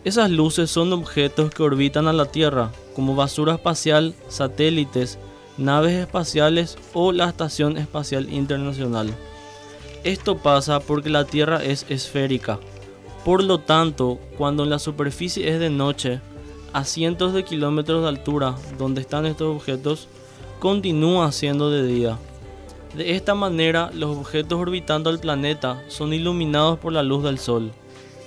Esas 0.03 0.31
luces 0.31 0.71
son 0.71 0.91
objetos 0.91 1.53
que 1.53 1.61
orbitan 1.61 2.07
a 2.07 2.13
la 2.13 2.25
Tierra, 2.25 2.71
como 2.95 3.15
basura 3.15 3.53
espacial, 3.53 4.15
satélites, 4.27 5.19
naves 5.59 5.93
espaciales 5.93 6.79
o 6.93 7.11
la 7.11 7.29
Estación 7.29 7.77
Espacial 7.77 8.33
Internacional. 8.33 9.13
Esto 10.03 10.39
pasa 10.39 10.79
porque 10.79 11.11
la 11.11 11.25
Tierra 11.25 11.63
es 11.63 11.85
esférica. 11.89 12.59
Por 13.23 13.43
lo 13.43 13.59
tanto, 13.59 14.17
cuando 14.35 14.65
la 14.65 14.79
superficie 14.79 15.47
es 15.47 15.59
de 15.59 15.69
noche, 15.69 16.19
a 16.73 16.85
cientos 16.85 17.33
de 17.33 17.43
kilómetros 17.43 18.01
de 18.01 18.09
altura 18.09 18.55
donde 18.79 19.01
están 19.01 19.27
estos 19.27 19.55
objetos, 19.55 20.07
continúa 20.59 21.31
siendo 21.31 21.69
de 21.69 21.85
día. 21.85 22.17
De 22.93 23.15
esta 23.15 23.35
manera, 23.35 23.89
los 23.93 24.17
objetos 24.17 24.59
orbitando 24.59 25.09
al 25.09 25.19
planeta 25.19 25.81
son 25.87 26.13
iluminados 26.13 26.77
por 26.77 26.91
la 26.91 27.03
luz 27.03 27.23
del 27.23 27.39
Sol, 27.39 27.71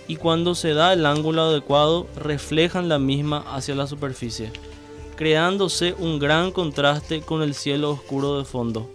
y 0.09 0.17
cuando 0.17 0.55
se 0.55 0.73
da 0.73 0.95
el 0.95 1.05
ángulo 1.05 1.43
adecuado, 1.43 2.07
reflejan 2.17 2.89
la 2.89 2.99
misma 2.99 3.45
hacia 3.53 3.75
la 3.75 3.87
superficie, 3.87 4.51
creándose 5.17 5.95
un 5.99 6.19
gran 6.19 6.51
contraste 6.51 7.21
con 7.21 7.43
el 7.43 7.55
cielo 7.55 7.91
oscuro 7.91 8.39
de 8.39 8.45
fondo. 8.47 8.91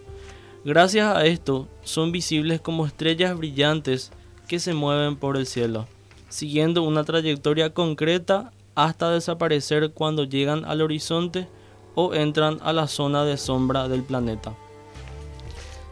Gracias 0.64 1.16
a 1.16 1.24
esto, 1.24 1.68
son 1.84 2.10
visibles 2.10 2.60
como 2.60 2.84
estrellas 2.84 3.38
brillantes 3.38 4.10
que 4.48 4.58
se 4.58 4.74
mueven 4.74 5.14
por 5.16 5.36
el 5.36 5.46
cielo, 5.46 5.86
siguiendo 6.28 6.82
una 6.82 7.04
trayectoria 7.04 7.72
concreta 7.72 8.52
hasta 8.74 9.10
desaparecer 9.10 9.92
cuando 9.92 10.24
llegan 10.24 10.64
al 10.64 10.82
horizonte 10.82 11.46
o 11.94 12.12
entran 12.12 12.58
a 12.62 12.72
la 12.72 12.88
zona 12.88 13.24
de 13.24 13.36
sombra 13.36 13.88
del 13.88 14.02
planeta. 14.02 14.54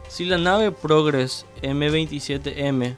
Si 0.09 0.25
la 0.25 0.39
nave 0.39 0.71
Progress 0.71 1.45
M27M 1.61 2.95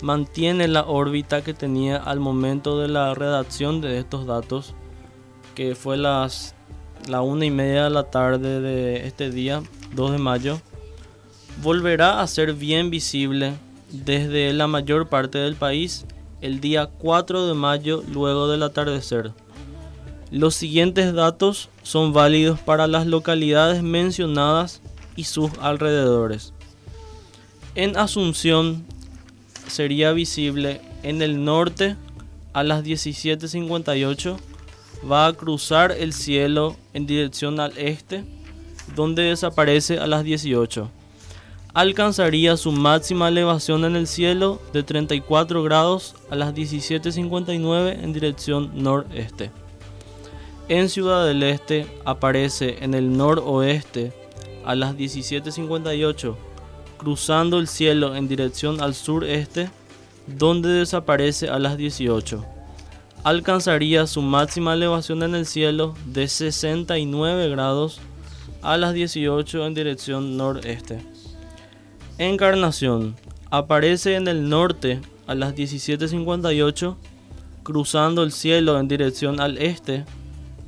mantiene 0.00 0.68
la 0.68 0.86
órbita 0.86 1.44
que 1.44 1.52
tenía 1.52 1.98
al 1.98 2.18
momento 2.18 2.80
de 2.80 2.88
la 2.88 3.14
redacción 3.14 3.82
de 3.82 3.98
estos 3.98 4.26
datos, 4.26 4.74
que 5.54 5.74
fue 5.74 5.98
las 5.98 6.54
la 7.08 7.20
una 7.20 7.44
y 7.44 7.50
media 7.50 7.84
de 7.84 7.90
la 7.90 8.04
tarde 8.04 8.60
de 8.60 9.06
este 9.06 9.30
día, 9.30 9.62
2 9.94 10.12
de 10.12 10.18
mayo, 10.18 10.60
volverá 11.62 12.22
a 12.22 12.26
ser 12.26 12.54
bien 12.54 12.88
visible 12.88 13.52
desde 13.90 14.54
la 14.54 14.66
mayor 14.66 15.08
parte 15.08 15.36
del 15.36 15.56
país 15.56 16.06
el 16.40 16.60
día 16.60 16.86
4 16.86 17.48
de 17.48 17.54
mayo 17.54 18.02
luego 18.10 18.48
del 18.48 18.62
atardecer. 18.62 19.32
Los 20.30 20.54
siguientes 20.54 21.12
datos 21.12 21.68
son 21.82 22.14
válidos 22.14 22.58
para 22.60 22.86
las 22.86 23.06
localidades 23.06 23.82
mencionadas 23.82 24.80
y 25.20 25.24
sus 25.24 25.50
alrededores. 25.60 26.54
En 27.74 27.98
Asunción 27.98 28.86
sería 29.68 30.12
visible 30.12 30.80
en 31.02 31.20
el 31.20 31.44
norte 31.44 31.96
a 32.54 32.62
las 32.62 32.82
17.58. 32.82 34.38
Va 35.10 35.26
a 35.26 35.32
cruzar 35.34 35.92
el 35.92 36.14
cielo 36.14 36.74
en 36.94 37.06
dirección 37.06 37.60
al 37.60 37.76
este, 37.76 38.24
donde 38.96 39.24
desaparece 39.24 39.98
a 39.98 40.06
las 40.06 40.24
18. 40.24 40.90
Alcanzaría 41.74 42.56
su 42.56 42.72
máxima 42.72 43.28
elevación 43.28 43.84
en 43.84 43.96
el 43.96 44.06
cielo 44.06 44.58
de 44.72 44.82
34 44.82 45.62
grados 45.62 46.14
a 46.30 46.34
las 46.34 46.54
17.59 46.54 48.02
en 48.02 48.12
dirección 48.14 48.70
noreste. 48.82 49.50
En 50.68 50.88
Ciudad 50.88 51.26
del 51.26 51.42
Este 51.42 51.86
aparece 52.06 52.82
en 52.82 52.94
el 52.94 53.14
noroeste 53.16 54.19
a 54.64 54.74
las 54.74 54.96
17.58, 54.96 56.36
cruzando 56.98 57.58
el 57.58 57.66
cielo 57.66 58.14
en 58.16 58.28
dirección 58.28 58.80
al 58.80 58.94
sureste, 58.94 59.70
donde 60.26 60.68
desaparece 60.68 61.48
a 61.48 61.58
las 61.58 61.76
18. 61.76 62.44
Alcanzaría 63.24 64.06
su 64.06 64.22
máxima 64.22 64.74
elevación 64.74 65.22
en 65.22 65.34
el 65.34 65.46
cielo 65.46 65.94
de 66.06 66.28
69 66.28 67.48
grados 67.50 68.00
a 68.62 68.76
las 68.76 68.94
18 68.94 69.66
en 69.66 69.74
dirección 69.74 70.36
noreste. 70.36 71.04
Encarnación 72.18 73.16
aparece 73.50 74.14
en 74.14 74.28
el 74.28 74.48
norte 74.48 75.00
a 75.26 75.34
las 75.34 75.54
17.58, 75.54 76.96
cruzando 77.62 78.22
el 78.22 78.32
cielo 78.32 78.78
en 78.78 78.88
dirección 78.88 79.40
al 79.40 79.58
este, 79.58 80.04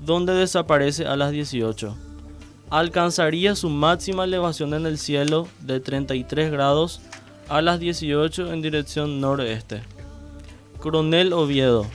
donde 0.04 0.34
desaparece 0.34 1.06
a 1.06 1.16
las 1.16 1.30
18 1.30 2.11
alcanzaría 2.72 3.54
su 3.54 3.68
máxima 3.68 4.24
elevación 4.24 4.72
en 4.72 4.86
el 4.86 4.96
cielo 4.96 5.46
de 5.60 5.78
33 5.78 6.50
grados 6.50 7.02
a 7.50 7.60
las 7.60 7.78
18 7.78 8.50
en 8.50 8.62
dirección 8.62 9.20
noreste. 9.20 9.82
Coronel 10.78 11.34
Oviedo 11.34 11.86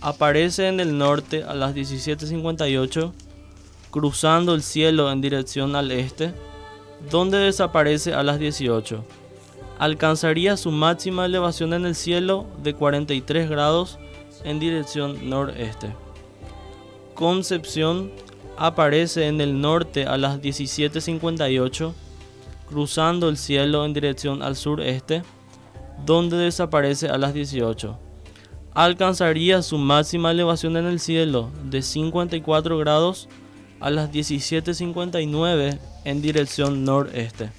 aparece 0.00 0.68
en 0.68 0.80
el 0.80 0.96
norte 0.96 1.44
a 1.44 1.52
las 1.52 1.74
17.58, 1.74 3.12
cruzando 3.90 4.54
el 4.54 4.62
cielo 4.62 5.12
en 5.12 5.20
dirección 5.20 5.76
al 5.76 5.92
este, 5.92 6.32
donde 7.10 7.36
desaparece 7.36 8.14
a 8.14 8.22
las 8.22 8.38
18. 8.38 9.04
Alcanzaría 9.78 10.56
su 10.56 10.70
máxima 10.70 11.26
elevación 11.26 11.74
en 11.74 11.84
el 11.84 11.94
cielo 11.94 12.46
de 12.62 12.72
43 12.72 13.50
grados 13.50 13.98
en 14.42 14.58
dirección 14.58 15.28
noreste. 15.28 15.94
Concepción 17.14 18.10
aparece 18.56 19.26
en 19.26 19.40
el 19.40 19.60
norte 19.60 20.06
a 20.06 20.16
las 20.16 20.40
17.58, 20.40 21.92
cruzando 22.66 23.28
el 23.28 23.36
cielo 23.36 23.84
en 23.84 23.92
dirección 23.92 24.42
al 24.42 24.56
sureste, 24.56 25.22
donde 26.04 26.36
desaparece 26.36 27.08
a 27.08 27.18
las 27.18 27.34
18. 27.34 27.98
Alcanzaría 28.74 29.62
su 29.62 29.78
máxima 29.78 30.32
elevación 30.32 30.76
en 30.76 30.86
el 30.86 30.98
cielo 30.98 31.50
de 31.64 31.82
54 31.82 32.78
grados 32.78 33.28
a 33.80 33.90
las 33.90 34.10
17.59 34.10 35.78
en 36.04 36.22
dirección 36.22 36.84
noreste. 36.84 37.50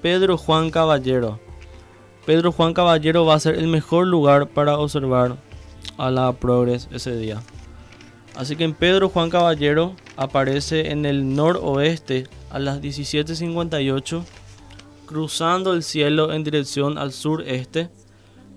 Pedro 0.00 0.36
Juan 0.36 0.70
Caballero. 0.70 1.38
Pedro 2.26 2.52
Juan 2.52 2.74
Caballero 2.74 3.24
va 3.24 3.34
a 3.34 3.40
ser 3.40 3.56
el 3.56 3.68
mejor 3.68 4.06
lugar 4.06 4.48
para 4.48 4.78
observar 4.78 5.36
a 5.96 6.10
la 6.10 6.32
Progress 6.32 6.88
ese 6.92 7.16
día. 7.16 7.40
Así 8.36 8.56
que 8.56 8.64
en 8.64 8.74
Pedro 8.74 9.08
Juan 9.08 9.30
Caballero 9.30 9.94
aparece 10.16 10.90
en 10.90 11.04
el 11.04 11.34
noroeste 11.34 12.26
a 12.50 12.58
las 12.58 12.80
17.58, 12.80 14.24
cruzando 15.06 15.74
el 15.74 15.82
cielo 15.82 16.32
en 16.32 16.42
dirección 16.42 16.96
al 16.96 17.12
sureste, 17.12 17.90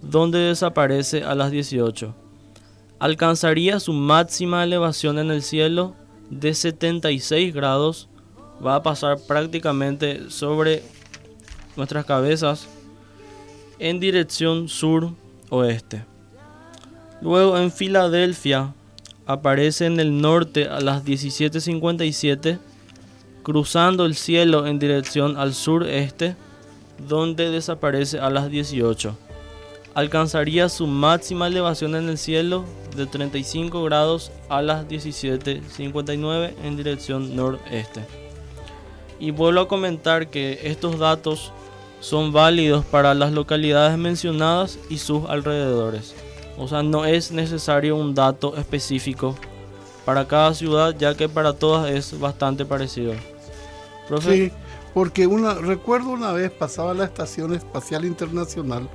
donde 0.01 0.39
desaparece 0.39 1.23
a 1.23 1.36
las 1.36 1.51
18. 1.51 2.15
Alcanzaría 2.99 3.80
su 3.80 3.91
máxima 3.91 4.63
elevación 4.63 5.19
en 5.19 5.30
el 5.30 5.41
cielo 5.41 5.95
de 6.30 6.53
76 6.53 7.53
grados, 7.53 8.07
va 8.65 8.76
a 8.76 8.84
pasar 8.84 9.17
prácticamente 9.28 10.30
sobre 10.30 10.84
nuestras 11.76 12.05
cabezas 12.05 12.67
en 13.80 13.99
dirección 13.99 14.69
sur-oeste. 14.69 16.05
Luego 17.21 17.57
en 17.57 17.71
Filadelfia 17.71 18.73
aparece 19.26 19.86
en 19.86 19.99
el 19.99 20.21
norte 20.21 20.67
a 20.67 20.80
las 20.80 21.03
17.57, 21.03 22.59
cruzando 23.43 24.05
el 24.05 24.15
cielo 24.15 24.67
en 24.67 24.80
dirección 24.80 25.38
al 25.38 25.53
sureste, 25.53 26.36
donde 27.07 27.49
desaparece 27.49 28.19
a 28.19 28.30
las 28.30 28.49
18. 28.49 29.17
Alcanzaría 29.93 30.67
su 30.69 30.88
máxima 30.88 31.47
elevación 31.47 31.95
en 31.95 32.09
el 32.09 32.17
cielo 32.17 32.65
de 32.95 33.05
35 33.05 33.84
grados 33.84 34.32
a 34.49 34.61
las 34.61 34.88
17.59 34.88 36.53
en 36.63 36.78
dirección 36.78 37.36
noreste. 37.36 38.01
Y 39.19 39.32
vuelvo 39.32 39.61
a 39.61 39.67
comentar 39.67 40.30
que 40.30 40.59
estos 40.63 40.99
datos 40.99 41.53
son 42.01 42.34
válidos 42.34 42.84
para 42.86 43.13
las 43.13 43.32
localidades 43.32 43.97
mencionadas 43.97 44.78
y 44.89 44.97
sus 44.97 45.28
alrededores. 45.30 46.13
O 46.58 46.68
sea, 46.68 46.84
no 46.84 47.06
es 47.06 47.32
necesario 47.32 47.95
un 47.95 48.16
dato 48.16 48.56
específico 48.56 49.36
para 50.06 50.28
cada 50.28 50.53
ciudad, 50.53 50.95
ya 50.97 51.16
que 51.16 51.28
para 51.28 51.53
todas 51.53 51.91
es 51.91 52.18
bastante 52.20 52.66
parecido. 52.66 53.14
Sí, 54.22 54.51
porque 54.93 55.28
una, 55.28 55.56
recuerdo 55.56 56.10
una 56.10 56.32
vez 56.32 56.51
pasaba 56.51 56.93
la 56.93 57.06
Estación 57.06 57.53
Espacial 57.53 58.06
Internacional 58.06 58.88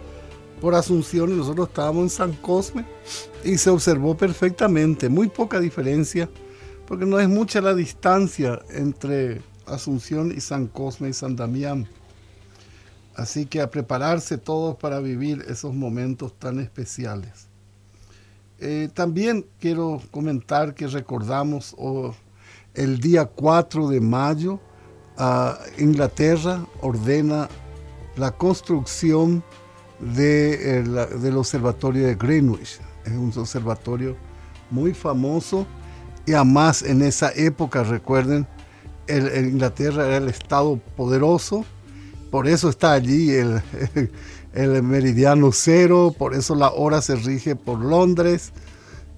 por 0.61 0.74
Asunción 0.74 1.30
y 1.30 1.34
nosotros 1.36 1.68
estábamos 1.68 2.04
en 2.04 2.11
San 2.11 2.32
Cosme 2.34 2.84
y 3.44 3.58
se 3.58 3.70
observó 3.70 4.16
perfectamente, 4.16 5.08
muy 5.08 5.28
poca 5.28 5.58
diferencia, 5.58 6.28
porque 6.86 7.06
no 7.06 7.18
es 7.18 7.28
mucha 7.28 7.61
la 7.61 7.74
distancia 7.74 8.61
entre 8.70 9.42
Asunción 9.66 10.32
y 10.36 10.40
San 10.40 10.68
Cosme 10.68 11.08
y 11.08 11.12
San 11.12 11.36
Damián. 11.36 11.88
Así 13.14 13.46
que 13.46 13.61
a 13.61 13.70
prepararse 13.70 14.38
todos 14.38 14.76
para 14.76 15.00
vivir 15.00 15.44
esos 15.48 15.74
momentos 15.74 16.38
tan 16.38 16.61
especiales. 16.61 17.49
Eh, 18.62 18.90
también 18.92 19.46
quiero 19.58 20.02
comentar 20.11 20.74
que 20.74 20.86
recordamos 20.86 21.74
oh, 21.78 22.14
el 22.74 23.00
día 23.00 23.24
4 23.24 23.88
de 23.88 24.00
mayo, 24.00 24.61
Inglaterra 25.78 26.64
ordena 26.80 27.48
la 28.16 28.30
construcción 28.32 29.42
de, 29.98 30.82
del 31.20 31.36
observatorio 31.36 32.06
de 32.06 32.14
Greenwich. 32.14 32.80
Es 33.04 33.12
un 33.12 33.32
observatorio 33.36 34.16
muy 34.70 34.94
famoso 34.94 35.66
y 36.26 36.34
además 36.34 36.82
en 36.82 37.02
esa 37.02 37.32
época, 37.32 37.82
recuerden, 37.82 38.46
Inglaterra 39.08 40.06
era 40.06 40.16
el 40.18 40.28
estado 40.28 40.78
poderoso, 40.96 41.64
por 42.30 42.46
eso 42.46 42.68
está 42.68 42.92
allí 42.92 43.30
el, 43.30 43.61
meridiano 44.55 45.51
cero, 45.53 46.14
por 46.16 46.34
eso 46.34 46.55
la 46.55 46.70
hora 46.70 47.03
se 47.03 47.16
rige 47.16 47.57
por 47.57 47.78
Londres. 47.78 48.53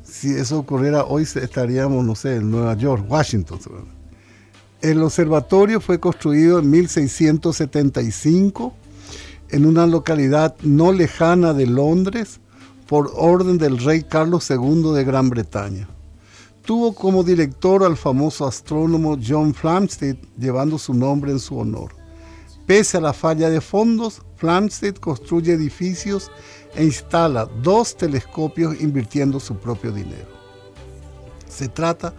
Si 0.03 0.31
eso 0.31 0.59
ocurriera 0.59 1.05
hoy 1.05 1.23
estaríamos, 1.23 2.05
no 2.05 2.15
sé, 2.15 2.37
en 2.37 2.51
Nueva 2.51 2.75
York, 2.75 3.05
Washington. 3.09 3.59
El 4.81 5.03
observatorio 5.03 5.81
fue 5.81 6.01
construido 6.01 6.59
en 6.59 6.71
1675 6.71 8.75
en 9.51 9.67
una 9.67 9.87
localidad 9.87 10.57
no 10.63 10.93
lejana 10.93 11.55
de 11.55 11.67
Londres 11.67 12.41
por 12.89 13.13
orden 13.15 13.59
del 13.59 13.79
rey 13.79 14.03
Carlos 14.03 14.51
II 14.51 14.93
de 14.95 15.05
Gran 15.05 15.31
Bretaña. 15.31 15.89
Tuvo 16.65 16.95
como 16.95 17.23
director 17.23 17.85
al 17.85 17.97
famoso 17.97 18.47
astrónomo 18.47 19.19
John 19.25 19.55
Flamsteed, 19.55 20.17
llevando 20.39 20.79
su 20.79 20.95
nombre 20.95 21.33
en 21.33 21.41
su 21.41 21.59
honor. 21.59 21.93
Pese 22.67 22.99
a 22.99 23.01
la 23.01 23.13
falla 23.13 23.51
de 23.51 23.61
fondos, 23.61 24.23
Flamsteed 24.43 24.97
construye 24.97 25.53
edificios 25.53 26.29
e 26.75 26.83
instala 26.83 27.47
dos 27.63 27.97
telescopios 27.97 28.81
invirtiendo 28.81 29.39
su 29.39 29.55
propio 29.55 29.93
dinero. 29.93 30.27
Se 31.49 31.69
trata 31.69 32.13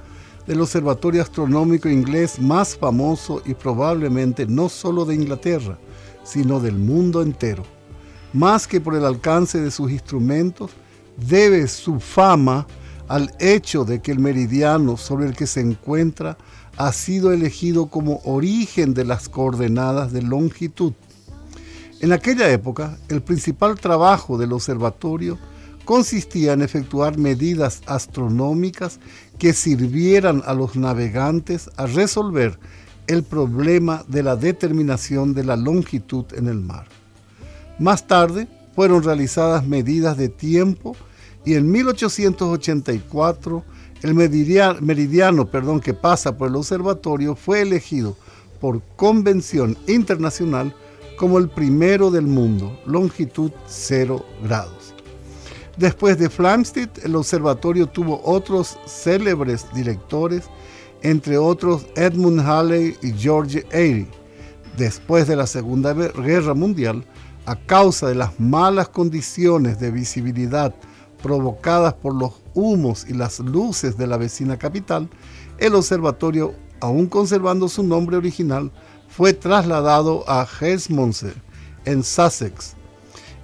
del 0.48 0.62
observatorio 0.62 1.22
astronómico 1.22 1.90
inglés 1.90 2.40
más 2.40 2.78
famoso 2.78 3.42
y 3.44 3.54
probablemente 3.54 4.46
no 4.46 4.70
solo 4.70 5.04
de 5.04 5.16
Inglaterra, 5.16 5.78
sino 6.24 6.62
del 6.62 6.76
mundo 6.78 7.22
entero. 7.22 7.66
Más 8.32 8.68
que 8.68 8.80
por 8.80 8.96
el 8.96 9.04
alcance 9.04 9.60
de 9.60 9.70
sus 9.70 9.92
instrumentos, 9.92 10.72
debe 11.18 11.68
su 11.68 12.00
fama 12.00 12.66
al 13.10 13.36
hecho 13.38 13.84
de 13.84 14.02
que 14.02 14.14
el 14.14 14.20
meridiano 14.20 14.96
sobre 14.96 15.26
el 15.26 15.36
que 15.36 15.46
se 15.46 15.60
encuentra 15.60 16.38
ha 16.78 16.94
sido 16.94 17.34
elegido 17.34 17.88
como 17.88 18.22
origen 18.24 18.94
de 18.94 19.04
las 19.04 19.28
coordenadas 19.28 20.14
de 20.14 20.22
longitud. 20.22 20.94
En 22.04 22.12
aquella 22.12 22.52
época, 22.52 22.98
el 23.08 23.22
principal 23.22 23.80
trabajo 23.80 24.38
del 24.38 24.52
observatorio 24.52 25.40
consistía 25.86 26.52
en 26.52 26.62
efectuar 26.62 27.18
medidas 27.18 27.82
astronómicas 27.86 29.00
que 29.40 29.54
sirvieran 29.54 30.44
a 30.46 30.54
los 30.54 30.76
navegantes 30.76 31.70
a 31.78 31.86
resolver 31.86 32.60
el 33.08 33.24
problema 33.24 34.04
de 34.10 34.22
la 34.22 34.36
determinación 34.36 35.34
de 35.34 35.46
la 35.46 35.56
longitud 35.56 36.26
en 36.36 36.50
el 36.50 36.60
mar. 36.60 36.88
Más 37.80 38.06
tarde 38.06 38.50
fueron 38.76 39.02
realizadas 39.02 39.66
medidas 39.66 40.18
de 40.18 40.28
tiempo 40.28 40.98
y 41.46 41.54
en 41.54 41.72
1884 41.72 43.64
el 44.02 44.14
meridiano, 44.14 45.46
perdón, 45.46 45.80
que 45.80 45.94
pasa 45.94 46.38
por 46.38 46.50
el 46.50 46.58
observatorio 46.58 47.38
fue 47.38 47.62
elegido 47.62 48.18
por 48.60 48.82
convención 48.98 49.78
internacional 49.88 50.76
como 51.24 51.38
el 51.38 51.48
primero 51.48 52.12
del 52.12 52.28
mundo, 52.28 52.78
longitud 52.86 53.50
0 53.66 54.26
grados. 54.44 54.94
Después 55.78 56.18
de 56.18 56.30
Flamsteed, 56.30 56.90
el 57.02 57.16
observatorio 57.16 57.88
tuvo 57.88 58.22
otros 58.26 58.78
célebres 58.86 59.66
directores, 59.74 60.50
entre 61.02 61.38
otros 61.38 61.86
Edmund 61.96 62.42
Halley 62.42 62.98
y 63.02 63.14
George 63.14 63.66
Airy. 63.72 64.06
Después 64.76 65.26
de 65.26 65.38
la 65.38 65.48
Segunda 65.48 65.94
Guerra 65.94 66.54
Mundial, 66.56 67.06
a 67.46 67.56
causa 67.56 68.10
de 68.10 68.16
las 68.16 68.38
malas 68.38 68.90
condiciones 68.90 69.80
de 69.80 69.92
visibilidad 69.92 70.76
provocadas 71.22 71.94
por 71.94 72.16
los 72.16 72.34
humos 72.54 73.06
y 73.08 73.14
las 73.14 73.40
luces 73.40 73.96
de 73.96 74.08
la 74.08 74.18
vecina 74.18 74.58
capital, 74.58 75.10
el 75.58 75.74
observatorio, 75.74 76.54
aún 76.82 77.08
conservando 77.08 77.70
su 77.70 77.82
nombre 77.82 78.18
original, 78.18 78.74
fue 79.16 79.34
trasladado 79.34 80.24
a 80.28 80.48
Herstmonceux, 80.60 81.36
en 81.86 82.04
Sussex. 82.04 82.74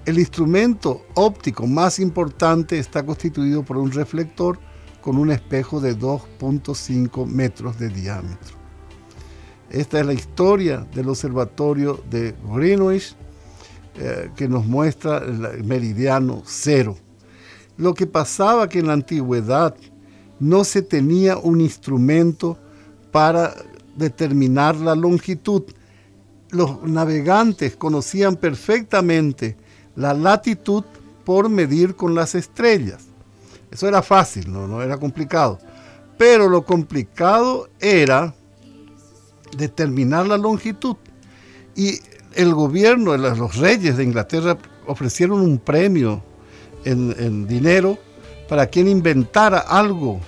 El 0.03 0.17
instrumento 0.17 1.05
óptico 1.13 1.67
más 1.67 1.99
importante 1.99 2.79
está 2.79 3.05
constituido 3.05 3.61
por 3.61 3.77
un 3.77 3.91
reflector 3.91 4.57
con 5.01 5.17
un 5.17 5.29
espejo 5.29 5.79
de 5.79 5.95
2.5 5.95 7.27
metros 7.27 7.77
de 7.77 7.89
diámetro. 7.89 8.57
Esta 9.69 9.99
es 9.99 10.05
la 10.07 10.13
historia 10.13 10.87
del 10.91 11.09
observatorio 11.09 12.03
de 12.09 12.33
Greenwich 12.51 13.15
eh, 13.95 14.31
que 14.35 14.47
nos 14.47 14.65
muestra 14.65 15.19
el 15.19 15.63
meridiano 15.63 16.41
cero. 16.45 16.97
Lo 17.77 17.93
que 17.93 18.07
pasaba 18.07 18.67
que 18.67 18.79
en 18.79 18.87
la 18.87 18.93
antigüedad 18.93 19.75
no 20.39 20.63
se 20.63 20.81
tenía 20.81 21.37
un 21.37 21.61
instrumento 21.61 22.57
para 23.11 23.53
determinar 23.99 24.75
la 24.75 24.95
longitud. 24.95 25.63
Los 26.49 26.81
navegantes 26.83 27.75
conocían 27.75 28.35
perfectamente 28.35 29.55
la 29.95 30.13
latitud 30.13 30.83
por 31.23 31.49
medir 31.49 31.95
con 31.95 32.15
las 32.15 32.33
estrellas. 32.33 33.03
Eso 33.69 33.87
era 33.87 34.01
fácil, 34.01 34.51
no, 34.51 34.67
no 34.67 34.81
era 34.81 34.97
complicado. 34.97 35.59
Pero 36.17 36.49
lo 36.49 36.65
complicado 36.65 37.69
era 37.79 38.33
determinar 39.55 40.25
la 40.25 40.37
longitud. 40.37 40.95
Y 41.75 41.99
el 42.33 42.53
gobierno, 42.53 43.15
los 43.17 43.57
reyes 43.57 43.97
de 43.97 44.03
Inglaterra 44.03 44.57
ofrecieron 44.87 45.41
un 45.41 45.59
premio 45.59 46.23
en, 46.83 47.47
dinero 47.47 47.97
para 48.47 48.67
quien 48.67 48.87
inventara 48.87 49.59
algo 49.59 50.19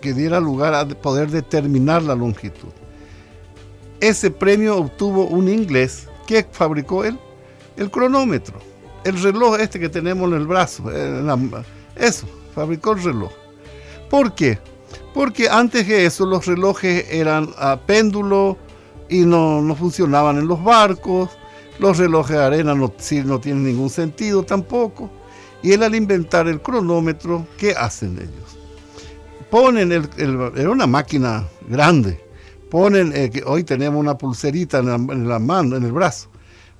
que 0.00 0.12
diera 0.12 0.40
lugar 0.40 0.74
a 0.74 0.86
poder 0.86 1.30
determinar 1.30 2.02
la 2.02 2.14
longitud. 2.14 2.70
Ese 4.00 4.30
premio 4.30 4.76
obtuvo 4.76 5.26
un 5.26 5.48
inglés 5.48 6.08
que 6.26 6.46
fabricó 6.50 7.04
él, 7.04 7.18
el 7.76 7.90
cronómetro, 7.90 8.58
el 9.04 9.20
reloj 9.22 9.58
este 9.60 9.78
que 9.78 9.88
tenemos 9.88 10.30
en 10.30 10.36
el 10.36 10.46
brazo, 10.46 10.84
eso, 11.96 12.26
fabricó 12.54 12.92
el 12.92 13.02
reloj. 13.02 13.30
¿Por 14.08 14.34
qué? 14.34 14.58
Porque 15.14 15.48
antes 15.48 15.86
de 15.86 16.06
eso 16.06 16.24
los 16.24 16.46
relojes 16.46 17.06
eran 17.10 17.50
a 17.58 17.76
péndulo 17.76 18.56
y 19.08 19.20
no, 19.20 19.60
no 19.60 19.74
funcionaban 19.74 20.38
en 20.38 20.48
los 20.48 20.62
barcos, 20.62 21.30
los 21.78 21.98
relojes 21.98 22.36
de 22.36 22.44
arena 22.44 22.74
no, 22.74 22.92
no 23.24 23.40
tienen 23.40 23.64
ningún 23.64 23.90
sentido 23.90 24.42
tampoco. 24.42 25.10
Y 25.62 25.72
él 25.72 25.82
al 25.82 25.94
inventar 25.94 26.48
el 26.48 26.60
cronómetro, 26.60 27.46
¿qué 27.58 27.72
hacen 27.72 28.16
ellos? 28.16 28.58
Ponen, 29.50 29.90
el, 29.92 30.08
era 30.56 30.70
una 30.70 30.86
máquina 30.86 31.46
grande, 31.68 32.20
ponen, 32.70 33.12
eh, 33.14 33.30
hoy 33.44 33.64
tenemos 33.64 34.00
una 34.00 34.16
pulserita 34.16 34.78
en 34.78 35.28
la, 35.28 35.38
mano, 35.38 35.76
en 35.76 35.84
el 35.84 35.92
brazo. 35.92 36.30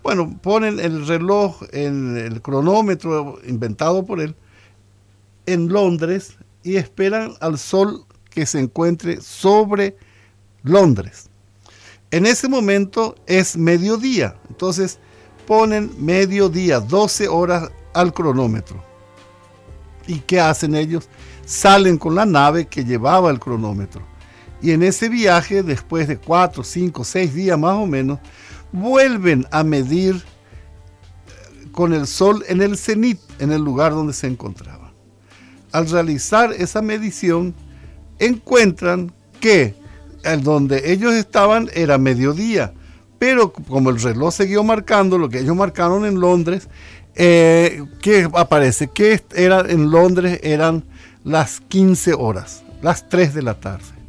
Bueno, 0.02 0.38
ponen 0.40 0.80
el 0.80 1.06
reloj, 1.06 1.62
en 1.72 2.16
el 2.16 2.40
cronómetro 2.40 3.38
inventado 3.46 4.06
por 4.06 4.20
él, 4.20 4.34
en 5.44 5.68
Londres 5.68 6.36
y 6.62 6.76
esperan 6.76 7.34
al 7.40 7.58
sol 7.58 8.06
que 8.30 8.46
se 8.46 8.60
encuentre 8.60 9.20
sobre 9.20 9.96
Londres. 10.62 11.28
En 12.10 12.24
ese 12.24 12.48
momento 12.48 13.14
es 13.26 13.56
mediodía, 13.56 14.36
entonces 14.48 14.98
ponen 15.46 15.90
mediodía, 15.98 16.80
12 16.80 17.28
horas 17.28 17.70
al 17.92 18.14
cronómetro. 18.14 18.82
¿Y 20.06 20.20
qué 20.20 20.40
hacen 20.40 20.74
ellos? 20.74 21.08
Salen 21.44 21.98
con 21.98 22.14
la 22.14 22.24
nave 22.24 22.66
que 22.66 22.84
llevaba 22.84 23.30
el 23.30 23.38
cronómetro. 23.38 24.02
Y 24.62 24.72
en 24.72 24.82
ese 24.82 25.08
viaje, 25.08 25.62
después 25.62 26.08
de 26.08 26.18
cuatro, 26.18 26.62
cinco, 26.62 27.04
seis 27.04 27.34
días 27.34 27.58
más 27.58 27.76
o 27.76 27.86
menos, 27.86 28.18
vuelven 28.72 29.46
a 29.50 29.64
medir 29.64 30.16
eh, 30.16 31.66
con 31.72 31.92
el 31.92 32.06
sol 32.06 32.44
en 32.48 32.60
el 32.60 32.76
cenit, 32.76 33.18
en 33.38 33.52
el 33.52 33.62
lugar 33.62 33.92
donde 33.92 34.12
se 34.12 34.26
encontraban. 34.26 34.92
Al 35.72 35.88
realizar 35.88 36.52
esa 36.52 36.82
medición, 36.82 37.54
encuentran 38.18 39.12
que 39.40 39.74
el 40.24 40.42
donde 40.42 40.92
ellos 40.92 41.14
estaban 41.14 41.70
era 41.72 41.96
mediodía, 41.96 42.74
pero 43.18 43.52
como 43.52 43.90
el 43.90 44.00
reloj 44.00 44.34
siguió 44.34 44.62
marcando 44.64 45.18
lo 45.18 45.28
que 45.28 45.40
ellos 45.40 45.56
marcaron 45.56 46.04
en 46.04 46.20
Londres, 46.20 46.68
eh, 47.14 47.84
¿qué 48.00 48.28
aparece? 48.34 48.88
Que 48.88 49.22
era, 49.34 49.60
en 49.60 49.90
Londres 49.90 50.40
eran 50.42 50.84
las 51.24 51.60
15 51.60 52.14
horas, 52.14 52.62
las 52.82 53.08
3 53.08 53.34
de 53.34 53.42
la 53.42 53.60
tarde. 53.60 53.99